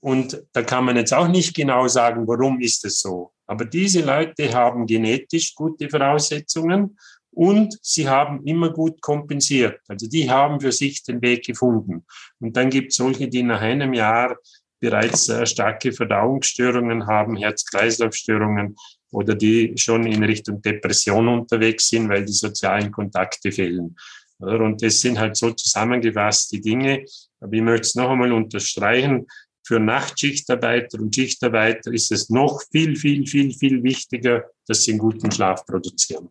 Und 0.00 0.42
da 0.52 0.62
kann 0.62 0.84
man 0.84 0.96
jetzt 0.96 1.14
auch 1.14 1.28
nicht 1.28 1.54
genau 1.54 1.88
sagen, 1.88 2.26
warum 2.26 2.60
ist 2.60 2.84
es 2.84 3.00
so. 3.00 3.32
Aber 3.46 3.64
diese 3.64 4.04
Leute 4.04 4.52
haben 4.52 4.86
genetisch 4.86 5.54
gute 5.54 5.88
Voraussetzungen 5.88 6.98
und 7.32 7.78
sie 7.82 8.08
haben 8.08 8.44
immer 8.44 8.70
gut 8.70 9.00
kompensiert. 9.00 9.80
Also 9.88 10.08
die 10.08 10.30
haben 10.30 10.60
für 10.60 10.72
sich 10.72 11.02
den 11.02 11.20
Weg 11.22 11.44
gefunden. 11.44 12.04
Und 12.40 12.56
dann 12.56 12.70
gibt 12.70 12.90
es 12.90 12.96
solche, 12.96 13.28
die 13.28 13.42
nach 13.42 13.60
einem 13.60 13.92
Jahr 13.92 14.36
bereits 14.80 15.28
äh, 15.28 15.46
starke 15.46 15.92
Verdauungsstörungen 15.92 17.06
haben, 17.06 17.36
Herz-Kreislauf-Störungen 17.36 18.76
oder 19.12 19.34
die 19.34 19.72
schon 19.76 20.06
in 20.06 20.22
Richtung 20.24 20.60
Depression 20.60 21.28
unterwegs 21.28 21.88
sind, 21.88 22.08
weil 22.08 22.24
die 22.24 22.32
sozialen 22.32 22.90
Kontakte 22.90 23.52
fehlen. 23.52 23.96
Und 24.38 24.82
das 24.82 25.00
sind 25.00 25.18
halt 25.18 25.36
so 25.36 25.50
zusammengefasst 25.52 26.52
die 26.52 26.60
Dinge. 26.60 27.04
Aber 27.40 27.52
ich 27.52 27.62
möchte 27.62 27.86
es 27.86 27.94
noch 27.94 28.10
einmal 28.10 28.32
unterstreichen. 28.32 29.26
Für 29.66 29.80
Nachtschichtarbeiter 29.80 31.00
und 31.00 31.12
Schichtarbeiter 31.12 31.92
ist 31.92 32.12
es 32.12 32.30
noch 32.30 32.62
viel, 32.70 32.94
viel, 32.94 33.26
viel, 33.26 33.52
viel 33.52 33.82
wichtiger, 33.82 34.44
dass 34.68 34.82
sie 34.82 34.92
einen 34.92 35.00
guten 35.00 35.32
Schlaf 35.32 35.66
produzieren. 35.66 36.28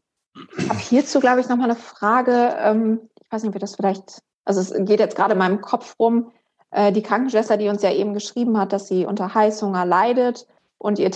Ich 0.58 0.70
habe 0.70 0.80
hierzu, 0.80 1.20
glaube 1.20 1.42
ich, 1.42 1.50
noch 1.50 1.58
mal 1.58 1.66
eine 1.66 1.76
Frage. 1.76 2.56
Ähm, 2.60 3.10
ich 3.22 3.30
weiß 3.30 3.44
nicht, 3.44 3.50
ob 3.50 3.56
wir 3.56 3.60
das 3.60 3.76
vielleicht, 3.76 4.22
also 4.46 4.62
es 4.62 4.74
geht 4.86 5.02
jetzt 5.02 5.18
gerade 5.18 5.34
in 5.34 5.40
meinem 5.40 5.60
Kopf 5.60 5.96
rum. 6.00 6.32
Äh, 6.72 6.94
die 6.94 7.04
Krankenschwester, 7.04 7.58
die 7.58 7.68
uns 7.68 7.82
ja 7.82 7.92
eben 7.92 8.14
geschrieben 8.14 8.58
hat, 8.58 8.72
dass 8.72 8.88
sie 8.88 9.06
unter 9.06 9.34
Heißhunger 9.34 9.86
leidet 9.86 10.48
und 10.78 10.98
ihr, 10.98 11.12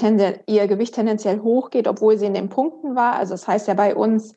ihr 0.46 0.68
Gewicht 0.68 0.96
tendenziell 0.96 1.40
hochgeht, 1.40 1.88
obwohl 1.88 2.18
sie 2.18 2.26
in 2.26 2.34
den 2.34 2.50
Punkten 2.50 2.98
war. 2.98 3.16
Also 3.16 3.34
das 3.34 3.48
heißt 3.48 3.70
ja 3.70 3.76
bei 3.76 3.96
uns, 3.96 4.36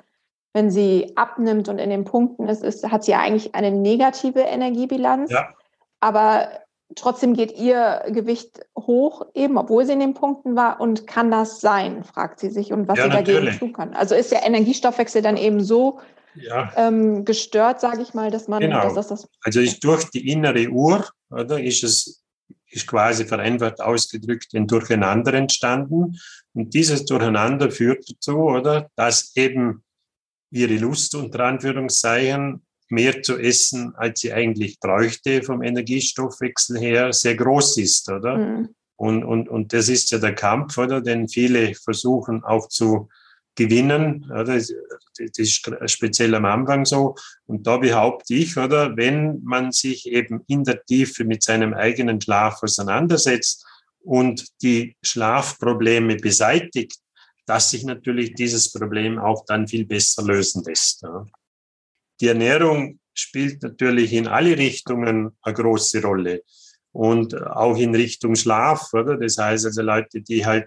wenn 0.52 0.70
sie 0.70 1.16
abnimmt 1.16 1.68
und 1.68 1.78
in 1.78 1.90
den 1.90 2.04
Punkten 2.04 2.46
ist, 2.46 2.62
ist 2.62 2.88
hat 2.88 3.02
sie 3.02 3.10
ja 3.10 3.18
eigentlich 3.18 3.56
eine 3.56 3.72
negative 3.72 4.40
Energiebilanz. 4.40 5.32
Ja. 5.32 5.48
Aber 5.98 6.48
trotzdem 6.96 7.34
geht 7.34 7.52
ihr 7.58 8.02
Gewicht 8.08 8.60
hoch, 8.78 9.26
eben 9.34 9.58
obwohl 9.58 9.84
sie 9.84 9.92
in 9.92 10.00
den 10.00 10.14
Punkten 10.14 10.56
war. 10.56 10.80
Und 10.80 11.06
kann 11.06 11.30
das 11.30 11.60
sein, 11.60 12.04
fragt 12.04 12.40
sie 12.40 12.50
sich, 12.50 12.72
und 12.72 12.88
was 12.88 12.98
ja, 12.98 13.04
sie 13.04 13.10
dagegen 13.10 13.38
natürlich. 13.38 13.58
tun 13.58 13.72
kann. 13.72 13.94
Also 13.94 14.14
ist 14.14 14.32
der 14.32 14.44
Energiestoffwechsel 14.44 15.22
dann 15.22 15.36
eben 15.36 15.62
so 15.62 16.00
ja. 16.34 16.72
ähm, 16.76 17.24
gestört, 17.24 17.80
sage 17.80 18.02
ich 18.02 18.14
mal, 18.14 18.30
dass 18.30 18.48
man. 18.48 18.60
Genau. 18.60 18.82
Dass 18.82 18.94
das, 18.94 19.08
das 19.08 19.28
also 19.42 19.60
ist 19.60 19.82
durch 19.84 20.04
die 20.10 20.30
innere 20.30 20.68
Uhr, 20.68 21.06
oder 21.30 21.62
ist 21.62 21.84
es 21.84 22.22
ist 22.72 22.86
quasi 22.86 23.26
vereinfacht 23.26 23.80
ausgedrückt 23.80 24.54
ein 24.54 24.66
Durcheinander 24.66 25.34
entstanden. 25.34 26.18
Und 26.54 26.74
dieses 26.74 27.04
Durcheinander 27.04 27.70
führt 27.70 28.04
dazu, 28.10 28.38
oder, 28.38 28.90
dass 28.96 29.36
eben 29.36 29.84
ihre 30.50 30.76
Lust 30.76 31.14
unter 31.14 31.44
Anführungszeichen 31.44 32.62
mehr 32.92 33.22
zu 33.22 33.38
essen, 33.38 33.94
als 33.96 34.20
sie 34.20 34.32
eigentlich 34.32 34.78
bräuchte 34.78 35.42
vom 35.42 35.62
Energiestoffwechsel 35.62 36.78
her, 36.78 37.12
sehr 37.12 37.34
groß 37.34 37.78
ist, 37.78 38.10
oder? 38.10 38.36
Mhm. 38.36 38.68
Und, 38.96 39.24
und, 39.24 39.48
und 39.48 39.72
das 39.72 39.88
ist 39.88 40.10
ja 40.10 40.18
der 40.18 40.34
Kampf, 40.34 40.76
oder? 40.78 41.00
Den 41.00 41.26
viele 41.26 41.74
versuchen 41.74 42.44
auch 42.44 42.68
zu 42.68 43.08
gewinnen. 43.54 44.30
Oder? 44.30 44.44
Das 44.56 44.70
ist 45.36 45.70
speziell 45.86 46.34
am 46.34 46.44
Anfang 46.44 46.84
so. 46.84 47.16
Und 47.46 47.66
da 47.66 47.78
behaupte 47.78 48.34
ich, 48.34 48.56
oder? 48.56 48.96
Wenn 48.96 49.42
man 49.42 49.72
sich 49.72 50.06
eben 50.06 50.42
in 50.46 50.62
der 50.62 50.84
Tiefe 50.84 51.24
mit 51.24 51.42
seinem 51.42 51.74
eigenen 51.74 52.20
Schlaf 52.20 52.62
auseinandersetzt 52.62 53.66
und 54.00 54.46
die 54.62 54.96
Schlafprobleme 55.02 56.16
beseitigt, 56.16 56.98
dass 57.46 57.70
sich 57.70 57.84
natürlich 57.84 58.34
dieses 58.34 58.70
Problem 58.70 59.18
auch 59.18 59.44
dann 59.46 59.66
viel 59.66 59.86
besser 59.86 60.22
lösen 60.22 60.62
lässt. 60.64 61.02
Ja. 61.02 61.26
Die 62.22 62.28
Ernährung 62.28 63.00
spielt 63.14 63.64
natürlich 63.64 64.12
in 64.12 64.28
alle 64.28 64.56
Richtungen 64.56 65.32
eine 65.42 65.54
große 65.54 66.02
Rolle 66.02 66.42
und 66.92 67.34
auch 67.42 67.76
in 67.76 67.96
Richtung 67.96 68.36
Schlaf, 68.36 68.92
oder? 68.92 69.16
Das 69.16 69.38
heißt 69.38 69.66
also 69.66 69.82
Leute, 69.82 70.22
die 70.22 70.46
halt 70.46 70.66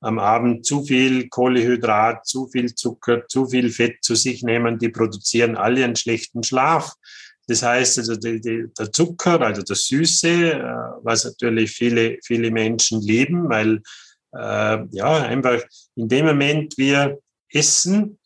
am 0.00 0.18
Abend 0.18 0.64
zu 0.64 0.82
viel 0.82 1.28
Kohlehydrat, 1.28 2.26
zu 2.26 2.48
viel 2.48 2.74
Zucker, 2.74 3.26
zu 3.28 3.46
viel 3.46 3.68
Fett 3.70 3.98
zu 4.02 4.14
sich 4.14 4.42
nehmen, 4.42 4.78
die 4.78 4.88
produzieren 4.88 5.56
alle 5.56 5.84
einen 5.84 5.96
schlechten 5.96 6.42
Schlaf. 6.42 6.94
Das 7.48 7.62
heißt 7.62 7.98
also 7.98 8.16
die, 8.16 8.40
die, 8.40 8.64
der 8.78 8.90
Zucker, 8.90 9.42
also 9.42 9.60
das 9.60 9.86
Süße, 9.86 10.52
äh, 10.54 10.64
was 11.02 11.24
natürlich 11.24 11.70
viele 11.70 12.16
viele 12.24 12.50
Menschen 12.50 13.02
lieben, 13.02 13.50
weil 13.50 13.82
äh, 14.34 14.78
ja 14.90 15.22
einfach 15.22 15.62
in 15.96 16.08
dem 16.08 16.24
Moment 16.26 16.78
wir 16.78 17.18
essen, 17.50 18.18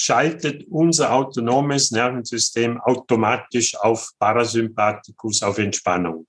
schaltet 0.00 0.66
unser 0.70 1.12
autonomes 1.12 1.90
Nervensystem 1.90 2.80
automatisch 2.80 3.76
auf 3.76 4.12
Parasympathikus, 4.18 5.42
auf 5.42 5.58
Entspannung. 5.58 6.26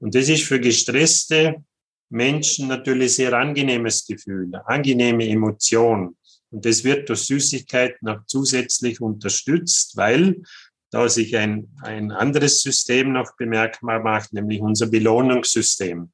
Und 0.00 0.16
das 0.16 0.28
ist 0.28 0.42
für 0.42 0.58
gestresste 0.58 1.62
Menschen 2.10 2.66
natürlich 2.66 3.14
sehr 3.14 3.32
angenehmes 3.34 4.04
Gefühl, 4.04 4.50
angenehme 4.66 5.28
Emotion. 5.28 6.16
Und 6.50 6.64
das 6.64 6.82
wird 6.82 7.08
durch 7.08 7.20
Süßigkeiten 7.20 8.08
auch 8.08 8.26
zusätzlich 8.26 9.00
unterstützt, 9.00 9.96
weil 9.96 10.42
da 10.90 11.08
sich 11.08 11.36
ein, 11.36 11.68
ein 11.82 12.10
anderes 12.10 12.60
System 12.60 13.12
noch 13.12 13.36
bemerkbar 13.36 14.00
macht, 14.02 14.32
nämlich 14.32 14.60
unser 14.60 14.88
Belohnungssystem. 14.88 16.10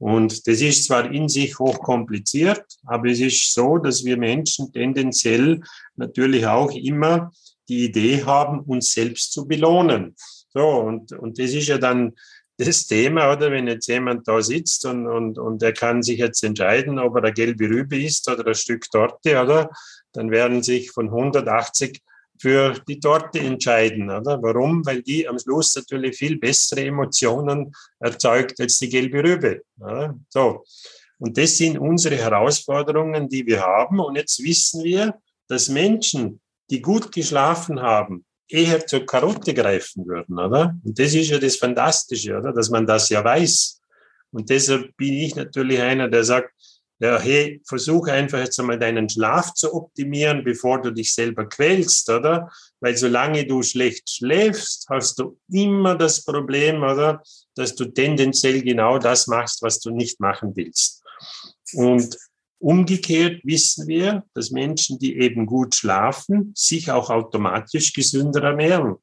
Und 0.00 0.46
das 0.48 0.62
ist 0.62 0.86
zwar 0.86 1.12
in 1.12 1.28
sich 1.28 1.58
hochkompliziert, 1.58 2.64
aber 2.86 3.10
es 3.10 3.20
ist 3.20 3.52
so, 3.52 3.76
dass 3.76 4.02
wir 4.02 4.16
Menschen 4.16 4.72
tendenziell 4.72 5.60
natürlich 5.94 6.46
auch 6.46 6.72
immer 6.72 7.30
die 7.68 7.84
Idee 7.84 8.24
haben, 8.24 8.60
uns 8.60 8.92
selbst 8.92 9.30
zu 9.30 9.46
belohnen. 9.46 10.16
So, 10.54 10.66
und, 10.66 11.12
und 11.12 11.38
das 11.38 11.52
ist 11.52 11.68
ja 11.68 11.76
dann 11.76 12.14
das 12.56 12.86
Thema, 12.86 13.30
oder? 13.30 13.50
Wenn 13.50 13.68
jetzt 13.68 13.88
jemand 13.88 14.26
da 14.26 14.40
sitzt 14.40 14.86
und, 14.86 15.06
und, 15.06 15.38
und 15.38 15.62
er 15.62 15.74
kann 15.74 16.02
sich 16.02 16.18
jetzt 16.18 16.42
entscheiden, 16.44 16.98
ob 16.98 17.16
er 17.16 17.24
eine 17.24 17.32
gelbe 17.34 17.68
Rübe 17.68 18.02
isst 18.02 18.26
oder 18.30 18.46
ein 18.46 18.54
Stück 18.54 18.90
Torte, 18.90 19.38
oder? 19.38 19.70
Dann 20.12 20.30
werden 20.30 20.62
sich 20.62 20.90
von 20.92 21.08
180 21.08 22.00
für 22.40 22.74
die 22.88 22.98
Torte 22.98 23.38
entscheiden, 23.38 24.10
oder? 24.10 24.42
Warum? 24.42 24.84
Weil 24.86 25.02
die 25.02 25.28
am 25.28 25.38
Schluss 25.38 25.76
natürlich 25.76 26.16
viel 26.16 26.38
bessere 26.38 26.86
Emotionen 26.86 27.70
erzeugt 27.98 28.58
als 28.60 28.78
die 28.78 28.88
gelbe 28.88 29.22
Rübe. 29.22 29.62
Oder? 29.78 30.18
So. 30.30 30.64
Und 31.18 31.36
das 31.36 31.58
sind 31.58 31.78
unsere 31.78 32.16
Herausforderungen, 32.16 33.28
die 33.28 33.44
wir 33.44 33.60
haben. 33.60 34.00
Und 34.00 34.16
jetzt 34.16 34.42
wissen 34.42 34.82
wir, 34.82 35.20
dass 35.48 35.68
Menschen, 35.68 36.40
die 36.70 36.80
gut 36.80 37.12
geschlafen 37.12 37.80
haben, 37.82 38.24
eher 38.48 38.86
zur 38.86 39.04
Karotte 39.04 39.52
greifen 39.52 40.06
würden, 40.06 40.38
oder? 40.38 40.74
Und 40.82 40.98
das 40.98 41.14
ist 41.14 41.28
ja 41.28 41.38
das 41.38 41.56
Fantastische, 41.56 42.38
oder? 42.38 42.54
Dass 42.54 42.70
man 42.70 42.86
das 42.86 43.10
ja 43.10 43.22
weiß. 43.22 43.80
Und 44.32 44.48
deshalb 44.48 44.96
bin 44.96 45.12
ich 45.12 45.36
natürlich 45.36 45.80
einer, 45.80 46.08
der 46.08 46.24
sagt, 46.24 46.54
ja, 47.00 47.18
hey, 47.18 47.62
versuch 47.66 48.08
einfach 48.08 48.38
jetzt 48.38 48.60
einmal 48.60 48.78
deinen 48.78 49.08
Schlaf 49.08 49.54
zu 49.54 49.74
optimieren, 49.74 50.44
bevor 50.44 50.82
du 50.82 50.90
dich 50.90 51.14
selber 51.14 51.48
quälst, 51.48 52.10
oder? 52.10 52.50
Weil 52.80 52.94
solange 52.94 53.46
du 53.46 53.62
schlecht 53.62 54.10
schläfst, 54.10 54.86
hast 54.90 55.18
du 55.18 55.38
immer 55.50 55.94
das 55.96 56.22
Problem, 56.22 56.82
oder? 56.82 57.22
Dass 57.54 57.74
du 57.74 57.86
tendenziell 57.86 58.60
genau 58.60 58.98
das 58.98 59.26
machst, 59.28 59.62
was 59.62 59.80
du 59.80 59.90
nicht 59.90 60.20
machen 60.20 60.52
willst. 60.54 61.02
Und 61.72 62.18
umgekehrt 62.58 63.40
wissen 63.44 63.86
wir, 63.88 64.24
dass 64.34 64.50
Menschen, 64.50 64.98
die 64.98 65.16
eben 65.18 65.46
gut 65.46 65.74
schlafen, 65.74 66.52
sich 66.54 66.90
auch 66.90 67.08
automatisch 67.08 67.94
gesünder 67.94 68.42
ernähren. 68.42 68.96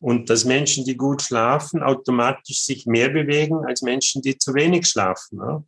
Und 0.00 0.28
dass 0.28 0.44
Menschen, 0.44 0.84
die 0.84 0.96
gut 0.96 1.22
schlafen, 1.22 1.84
automatisch 1.84 2.64
sich 2.64 2.86
mehr 2.86 3.10
bewegen 3.10 3.64
als 3.64 3.82
Menschen, 3.82 4.22
die 4.22 4.36
zu 4.36 4.54
wenig 4.54 4.88
schlafen. 4.88 5.38
Ja? 5.38 5.64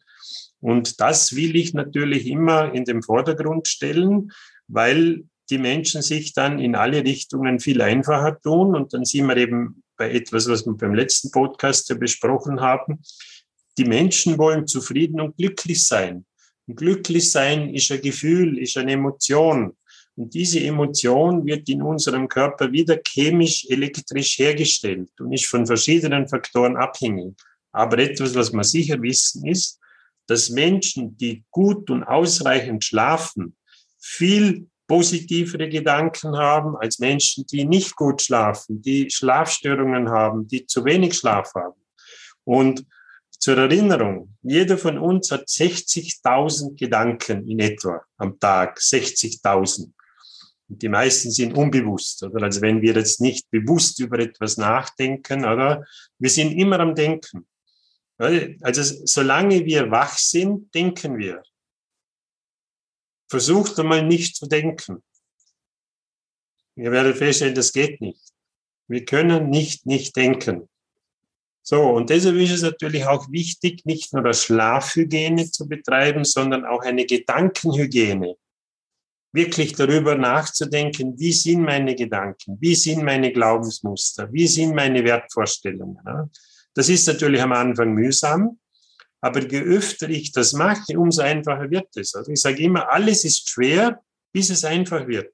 Und 0.64 0.98
das 0.98 1.36
will 1.36 1.56
ich 1.56 1.74
natürlich 1.74 2.26
immer 2.26 2.72
in 2.72 2.86
den 2.86 3.02
Vordergrund 3.02 3.68
stellen, 3.68 4.32
weil 4.66 5.24
die 5.50 5.58
Menschen 5.58 6.00
sich 6.00 6.32
dann 6.32 6.58
in 6.58 6.74
alle 6.74 7.04
Richtungen 7.04 7.60
viel 7.60 7.82
einfacher 7.82 8.40
tun. 8.40 8.74
Und 8.74 8.94
dann 8.94 9.04
sind 9.04 9.26
wir 9.26 9.36
eben 9.36 9.82
bei 9.98 10.10
etwas, 10.10 10.48
was 10.48 10.64
wir 10.64 10.72
beim 10.72 10.94
letzten 10.94 11.30
Podcast 11.30 11.90
ja 11.90 11.96
besprochen 11.96 12.62
haben. 12.62 13.02
Die 13.76 13.84
Menschen 13.84 14.38
wollen 14.38 14.66
zufrieden 14.66 15.20
und 15.20 15.36
glücklich 15.36 15.84
sein. 15.84 16.24
Und 16.66 16.76
glücklich 16.76 17.30
sein 17.30 17.74
ist 17.74 17.92
ein 17.92 18.00
Gefühl, 18.00 18.56
ist 18.56 18.78
eine 18.78 18.92
Emotion. 18.92 19.76
Und 20.16 20.32
diese 20.32 20.60
Emotion 20.60 21.44
wird 21.44 21.68
in 21.68 21.82
unserem 21.82 22.26
Körper 22.26 22.72
wieder 22.72 22.98
chemisch, 23.06 23.66
elektrisch 23.68 24.38
hergestellt 24.38 25.10
und 25.20 25.30
ist 25.30 25.44
von 25.44 25.66
verschiedenen 25.66 26.26
Faktoren 26.26 26.78
abhängig. 26.78 27.34
Aber 27.70 27.98
etwas, 27.98 28.34
was 28.34 28.50
wir 28.50 28.64
sicher 28.64 29.02
wissen, 29.02 29.46
ist, 29.46 29.78
dass 30.26 30.50
Menschen, 30.50 31.16
die 31.16 31.44
gut 31.50 31.90
und 31.90 32.04
ausreichend 32.04 32.84
schlafen, 32.84 33.56
viel 33.98 34.66
positivere 34.86 35.68
Gedanken 35.68 36.36
haben 36.36 36.76
als 36.76 36.98
Menschen, 36.98 37.46
die 37.46 37.64
nicht 37.64 37.96
gut 37.96 38.22
schlafen, 38.22 38.82
die 38.82 39.10
Schlafstörungen 39.10 40.10
haben, 40.10 40.46
die 40.46 40.66
zu 40.66 40.84
wenig 40.84 41.14
Schlaf 41.14 41.52
haben. 41.54 41.80
Und 42.44 42.84
Zur 43.44 43.58
Erinnerung, 43.58 44.34
jeder 44.40 44.78
von 44.78 44.96
uns 44.96 45.30
hat 45.30 45.46
60.000 45.48 46.78
Gedanken 46.78 47.46
in 47.46 47.58
etwa 47.58 48.02
am 48.16 48.38
Tag, 48.40 48.78
60.000. 48.78 49.90
Und 50.70 50.80
die 50.80 50.88
meisten 50.88 51.30
sind 51.30 51.54
unbewusst, 51.54 52.22
oder? 52.22 52.42
Also 52.42 52.62
wenn 52.62 52.80
wir 52.80 52.94
jetzt 52.94 53.20
nicht 53.20 53.50
bewusst 53.50 54.00
über 54.00 54.18
etwas 54.18 54.56
nachdenken, 54.56 55.44
oder? 55.44 55.84
Wir 56.18 56.30
sind 56.30 56.52
immer 56.52 56.80
am 56.80 56.94
Denken. 56.94 57.46
Also 58.62 58.82
solange 59.04 59.64
wir 59.64 59.90
wach 59.90 60.16
sind, 60.18 60.74
denken 60.74 61.18
wir. 61.18 61.42
Versucht 63.28 63.78
einmal 63.78 64.06
nicht 64.06 64.36
zu 64.36 64.46
denken. 64.46 65.02
Ihr 66.76 66.90
werdet 66.90 67.16
feststellen, 67.16 67.54
das 67.54 67.72
geht 67.72 68.00
nicht. 68.00 68.32
Wir 68.88 69.04
können 69.04 69.50
nicht 69.50 69.86
nicht 69.86 70.16
denken. 70.16 70.68
So, 71.66 71.80
und 71.80 72.10
deshalb 72.10 72.36
ist 72.36 72.50
es 72.50 72.62
natürlich 72.62 73.06
auch 73.06 73.30
wichtig, 73.30 73.86
nicht 73.86 74.12
nur 74.12 74.22
das 74.22 74.42
Schlafhygiene 74.44 75.50
zu 75.50 75.66
betreiben, 75.66 76.24
sondern 76.24 76.66
auch 76.66 76.82
eine 76.82 77.06
Gedankenhygiene. 77.06 78.36
Wirklich 79.32 79.72
darüber 79.72 80.14
nachzudenken, 80.14 81.18
wie 81.18 81.32
sind 81.32 81.62
meine 81.62 81.94
Gedanken, 81.94 82.58
wie 82.60 82.74
sind 82.74 83.02
meine 83.02 83.32
Glaubensmuster, 83.32 84.30
wie 84.30 84.46
sind 84.46 84.74
meine 84.74 85.02
Wertvorstellungen. 85.04 85.98
Das 86.74 86.88
ist 86.88 87.06
natürlich 87.06 87.40
am 87.40 87.52
Anfang 87.52 87.92
mühsam, 87.94 88.58
aber 89.20 89.40
je 89.40 89.60
öfter 89.60 90.08
ich 90.10 90.32
das 90.32 90.52
mache, 90.52 90.98
umso 90.98 91.22
einfacher 91.22 91.70
wird 91.70 91.96
es. 91.96 92.14
Also 92.14 92.30
ich 92.32 92.40
sage 92.40 92.62
immer, 92.62 92.90
alles 92.90 93.24
ist 93.24 93.48
schwer, 93.48 94.02
bis 94.32 94.50
es 94.50 94.64
einfach 94.64 95.06
wird. 95.06 95.32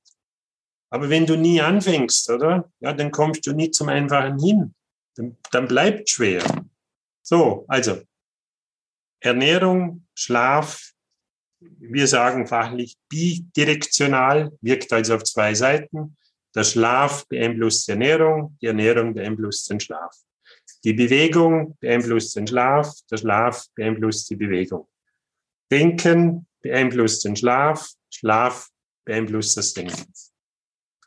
Aber 0.90 1.08
wenn 1.08 1.26
du 1.26 1.36
nie 1.36 1.60
anfängst, 1.60 2.30
oder? 2.30 2.70
Ja, 2.80 2.92
dann 2.92 3.10
kommst 3.10 3.46
du 3.46 3.52
nie 3.52 3.70
zum 3.70 3.88
Einfachen 3.88 4.38
hin. 4.38 4.74
Dann, 5.16 5.36
dann 5.50 5.66
bleibt 5.66 6.10
schwer. 6.10 6.42
So, 7.22 7.64
also 7.68 8.02
Ernährung, 9.20 10.06
Schlaf, 10.14 10.92
wir 11.60 12.06
sagen 12.06 12.46
fachlich 12.46 12.96
bidirektional, 13.08 14.50
wirkt 14.60 14.92
also 14.92 15.16
auf 15.16 15.24
zwei 15.24 15.54
Seiten. 15.54 16.16
Der 16.54 16.64
Schlaf 16.64 17.26
beeinflusst 17.28 17.86
die 17.86 17.92
Ernährung, 17.92 18.56
die 18.60 18.66
Ernährung 18.66 19.14
beeinflusst 19.14 19.70
den 19.70 19.78
Schlaf. 19.78 20.16
Die 20.84 20.92
Bewegung 20.92 21.76
beeinflusst 21.80 22.36
den 22.36 22.46
Schlaf, 22.46 22.92
der 23.10 23.18
Schlaf 23.18 23.66
beeinflusst 23.74 24.30
die 24.30 24.36
Bewegung. 24.36 24.86
Denken 25.70 26.46
beeinflusst 26.62 27.24
den 27.24 27.36
Schlaf, 27.36 27.90
Schlaf 28.10 28.68
beeinflusst 29.04 29.56
das 29.56 29.72
Denken. 29.74 30.12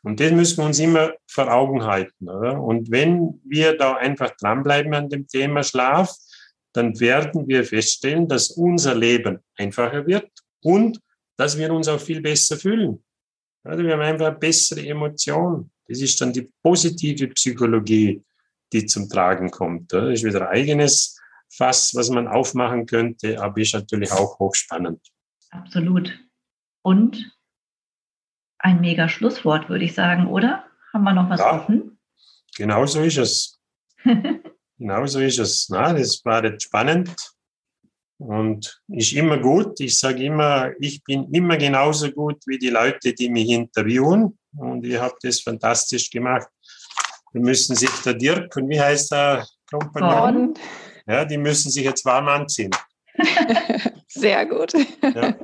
Und 0.02 0.20
das 0.20 0.32
müssen 0.32 0.58
wir 0.58 0.66
uns 0.66 0.78
immer 0.78 1.14
vor 1.26 1.50
Augen 1.50 1.82
halten. 1.84 2.28
Oder? 2.28 2.60
Und 2.60 2.90
wenn 2.90 3.40
wir 3.44 3.76
da 3.76 3.96
einfach 3.96 4.30
dranbleiben 4.36 4.94
an 4.94 5.08
dem 5.08 5.26
Thema 5.26 5.62
Schlaf, 5.62 6.14
dann 6.74 6.98
werden 7.00 7.48
wir 7.48 7.64
feststellen, 7.64 8.28
dass 8.28 8.50
unser 8.50 8.94
Leben 8.94 9.38
einfacher 9.56 10.06
wird 10.06 10.30
und 10.62 11.00
dass 11.36 11.56
wir 11.56 11.72
uns 11.72 11.88
auch 11.88 12.00
viel 12.00 12.20
besser 12.20 12.56
fühlen. 12.56 13.02
Also 13.62 13.82
wir 13.82 13.94
haben 13.94 14.02
einfach 14.02 14.38
bessere 14.38 14.86
Emotion. 14.86 15.70
Das 15.86 16.00
ist 16.00 16.20
dann 16.20 16.32
die 16.32 16.50
positive 16.62 17.28
Psychologie, 17.28 18.22
die 18.74 18.86
zum 18.86 19.08
Tragen 19.08 19.50
kommt. 19.50 19.92
Das 19.92 20.10
ist 20.10 20.24
wieder 20.24 20.42
ein 20.42 20.56
eigenes 20.56 21.18
Fass, 21.48 21.94
was 21.94 22.10
man 22.10 22.26
aufmachen 22.28 22.86
könnte, 22.86 23.40
aber 23.40 23.58
ist 23.58 23.74
natürlich 23.74 24.12
auch 24.12 24.38
hochspannend. 24.38 25.00
Absolut. 25.50 26.18
Und 26.82 27.32
ein 28.58 28.80
mega 28.80 29.08
Schlusswort, 29.08 29.68
würde 29.68 29.84
ich 29.84 29.94
sagen, 29.94 30.26
oder? 30.26 30.64
Haben 30.92 31.04
wir 31.04 31.12
noch 31.12 31.30
was 31.30 31.40
ja, 31.40 31.54
offen? 31.54 31.98
Genau 32.56 32.86
so 32.86 33.02
ist 33.02 33.18
es. 33.18 33.60
genau 34.78 35.06
so 35.06 35.20
ist 35.20 35.38
es. 35.38 35.68
Na, 35.68 35.92
das 35.92 36.24
war 36.24 36.44
jetzt 36.44 36.64
spannend 36.64 37.14
und 38.18 38.80
ist 38.88 39.12
immer 39.12 39.38
gut. 39.38 39.78
Ich 39.80 39.98
sage 39.98 40.24
immer, 40.24 40.72
ich 40.80 41.02
bin 41.04 41.32
immer 41.32 41.56
genauso 41.56 42.10
gut 42.10 42.42
wie 42.46 42.58
die 42.58 42.70
Leute, 42.70 43.12
die 43.12 43.28
mich 43.28 43.48
interviewen 43.48 44.38
und 44.56 44.84
ihr 44.84 45.00
habt 45.00 45.22
das 45.24 45.40
fantastisch 45.40 46.10
gemacht. 46.10 46.48
Wir 47.34 47.40
müssen 47.40 47.74
sich 47.74 47.90
der 48.04 48.14
Dirk 48.14 48.56
und 48.56 48.68
wie 48.68 48.80
heißt 48.80 49.10
der 49.10 49.44
Kompagnon? 49.68 50.54
Ja, 51.04 51.24
die 51.24 51.36
müssen 51.36 51.68
sich 51.68 51.84
jetzt 51.84 52.04
warm 52.04 52.28
anziehen. 52.28 52.70
Sehr 54.08 54.46
gut. 54.46 54.72
Ja. 55.02 55.34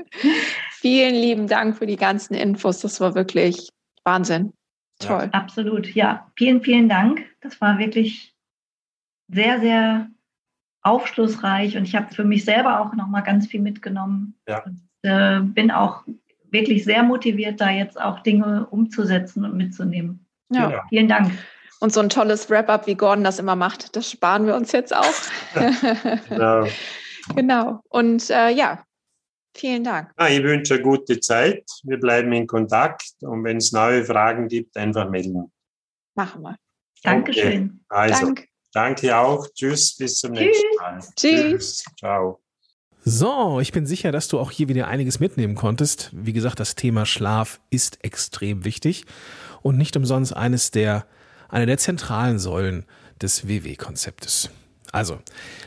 Vielen 0.70 1.14
lieben 1.14 1.48
Dank 1.48 1.76
für 1.76 1.86
die 1.86 1.96
ganzen 1.96 2.34
Infos. 2.34 2.78
Das 2.80 3.00
war 3.00 3.16
wirklich 3.16 3.70
Wahnsinn. 4.04 4.52
Toll. 5.00 5.30
Ja. 5.32 5.40
Absolut. 5.40 5.92
Ja, 5.94 6.30
vielen, 6.36 6.62
vielen 6.62 6.88
Dank. 6.88 7.24
Das 7.40 7.60
war 7.60 7.78
wirklich 7.78 8.34
sehr, 9.26 9.60
sehr 9.60 10.08
aufschlussreich 10.82 11.76
und 11.76 11.84
ich 11.84 11.96
habe 11.96 12.14
für 12.14 12.24
mich 12.24 12.44
selber 12.44 12.80
auch 12.80 12.94
noch 12.94 13.08
mal 13.08 13.22
ganz 13.22 13.48
viel 13.48 13.60
mitgenommen. 13.60 14.38
Ja. 14.48 14.62
Und, 14.62 14.80
äh, 15.02 15.40
bin 15.40 15.72
auch 15.72 16.04
wirklich 16.50 16.84
sehr 16.84 17.02
motiviert, 17.02 17.60
da 17.60 17.70
jetzt 17.70 18.00
auch 18.00 18.20
Dinge 18.20 18.66
umzusetzen 18.66 19.44
und 19.44 19.56
mitzunehmen. 19.56 20.24
Ja. 20.50 20.68
Genau. 20.68 20.82
Vielen 20.88 21.08
Dank. 21.08 21.32
Und 21.80 21.94
so 21.94 22.00
ein 22.00 22.10
tolles 22.10 22.50
Wrap-up, 22.50 22.86
wie 22.86 22.94
Gordon 22.94 23.24
das 23.24 23.38
immer 23.38 23.56
macht, 23.56 23.96
das 23.96 24.10
sparen 24.10 24.46
wir 24.46 24.54
uns 24.54 24.70
jetzt 24.72 24.94
auch. 24.94 25.04
genau. 26.28 26.66
genau. 27.34 27.80
Und 27.88 28.28
äh, 28.28 28.50
ja, 28.50 28.84
vielen 29.56 29.84
Dank. 29.84 30.12
Ja, 30.18 30.28
ich 30.28 30.42
wünsche 30.42 30.74
eine 30.74 30.82
gute 30.82 31.18
Zeit. 31.20 31.64
Wir 31.84 31.98
bleiben 31.98 32.32
in 32.32 32.46
Kontakt 32.46 33.14
und 33.20 33.44
wenn 33.44 33.56
es 33.56 33.72
neue 33.72 34.04
Fragen 34.04 34.48
gibt, 34.48 34.76
einfach 34.76 35.08
melden. 35.08 35.50
Machen 36.14 36.42
wir. 36.42 36.56
Dankeschön. 37.02 37.80
Okay. 37.88 38.00
Also, 38.00 38.26
Dank. 38.26 38.48
danke 38.74 39.16
auch. 39.16 39.48
Tschüss, 39.54 39.96
bis 39.96 40.18
zum 40.18 40.34
Tschüss. 40.34 40.46
nächsten 40.46 40.76
Mal. 40.78 40.98
Tschüss. 40.98 41.14
Tschüss. 41.16 41.84
Ciao. 41.98 42.40
So, 43.02 43.60
ich 43.60 43.72
bin 43.72 43.86
sicher, 43.86 44.12
dass 44.12 44.28
du 44.28 44.38
auch 44.38 44.50
hier 44.50 44.68
wieder 44.68 44.86
einiges 44.86 45.18
mitnehmen 45.18 45.54
konntest. 45.54 46.10
Wie 46.12 46.34
gesagt, 46.34 46.60
das 46.60 46.74
Thema 46.74 47.06
Schlaf 47.06 47.58
ist 47.70 48.04
extrem 48.04 48.66
wichtig 48.66 49.06
und 49.62 49.78
nicht 49.78 49.96
umsonst 49.96 50.36
eines 50.36 50.70
der 50.70 51.06
eine 51.50 51.66
der 51.66 51.78
zentralen 51.78 52.38
Säulen 52.38 52.84
des 53.20 53.46
WW-Konzeptes. 53.48 54.50
Also, 54.92 55.18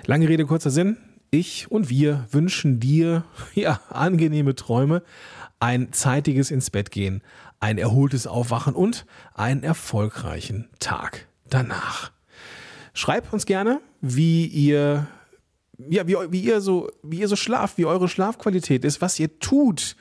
lange 0.05 0.27
Rede, 0.27 0.45
kurzer 0.45 0.69
Sinn. 0.69 0.97
Ich 1.31 1.71
und 1.71 1.89
wir 1.89 2.27
wünschen 2.31 2.79
dir 2.79 3.25
ja 3.55 3.79
angenehme 3.89 4.55
Träume, 4.55 5.03
ein 5.59 5.93
zeitiges 5.93 6.51
ins 6.51 6.69
Bett 6.69 6.91
gehen, 6.91 7.21
ein 7.59 7.77
erholtes 7.77 8.27
Aufwachen 8.27 8.75
und 8.75 9.05
einen 9.33 9.63
erfolgreichen 9.63 10.69
Tag 10.79 11.27
danach. 11.49 12.11
Schreibt 12.93 13.31
uns 13.33 13.45
gerne, 13.45 13.79
wie 14.01 14.45
ihr 14.45 15.07
ja, 15.89 16.07
wie, 16.07 16.15
wie, 16.29 16.41
ihr 16.41 16.61
so, 16.61 16.89
wie 17.01 17.19
ihr 17.19 17.27
so 17.27 17.35
schlaft, 17.35 17.77
wie 17.77 17.85
eure 17.85 18.07
Schlafqualität 18.07 18.85
ist, 18.85 19.01
was 19.01 19.19
ihr 19.19 19.39
tut, 19.39 19.95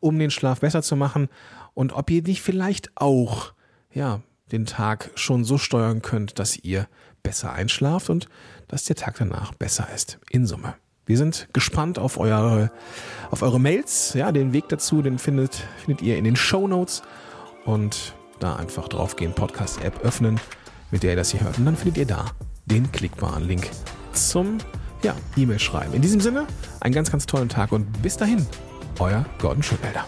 um 0.00 0.18
den 0.18 0.30
Schlaf 0.30 0.60
besser 0.60 0.82
zu 0.82 0.96
machen 0.96 1.28
und 1.74 1.92
ob 1.92 2.10
ihr 2.10 2.22
nicht 2.22 2.40
vielleicht 2.40 2.90
auch, 2.96 3.52
ja, 3.92 4.22
den 4.52 4.66
Tag 4.66 5.10
schon 5.14 5.44
so 5.44 5.58
steuern 5.58 6.02
könnt, 6.02 6.38
dass 6.38 6.56
ihr 6.56 6.88
besser 7.22 7.52
einschlaft 7.52 8.10
und 8.10 8.28
dass 8.68 8.84
der 8.84 8.96
Tag 8.96 9.16
danach 9.18 9.54
besser 9.54 9.88
ist. 9.94 10.18
In 10.30 10.46
Summe. 10.46 10.74
Wir 11.06 11.16
sind 11.16 11.48
gespannt 11.54 11.98
auf 11.98 12.18
eure, 12.18 12.70
auf 13.30 13.42
eure 13.42 13.58
Mails. 13.58 14.12
Ja, 14.14 14.30
den 14.30 14.52
Weg 14.52 14.68
dazu, 14.68 15.00
den 15.00 15.18
findet, 15.18 15.54
findet 15.84 16.02
ihr 16.02 16.18
in 16.18 16.24
den 16.24 16.36
Show 16.36 16.68
Notes. 16.68 17.02
Und 17.64 18.14
da 18.40 18.56
einfach 18.56 18.88
draufgehen, 18.88 19.34
Podcast-App 19.34 20.04
öffnen, 20.04 20.38
mit 20.90 21.02
der 21.02 21.10
ihr 21.10 21.16
das 21.16 21.30
hier 21.30 21.40
hört. 21.40 21.58
Und 21.58 21.64
dann 21.64 21.76
findet 21.76 21.98
ihr 21.98 22.06
da 22.06 22.26
den 22.66 22.92
klickbaren 22.92 23.44
Link 23.44 23.70
zum 24.12 24.58
ja, 25.02 25.14
E-Mail 25.36 25.58
schreiben. 25.58 25.94
In 25.94 26.02
diesem 26.02 26.20
Sinne, 26.20 26.46
einen 26.80 26.94
ganz, 26.94 27.10
ganz 27.10 27.26
tollen 27.26 27.48
Tag 27.48 27.72
und 27.72 28.02
bis 28.02 28.16
dahin, 28.16 28.46
euer 28.98 29.24
Gordon 29.38 29.62
Schönwälder. 29.62 30.04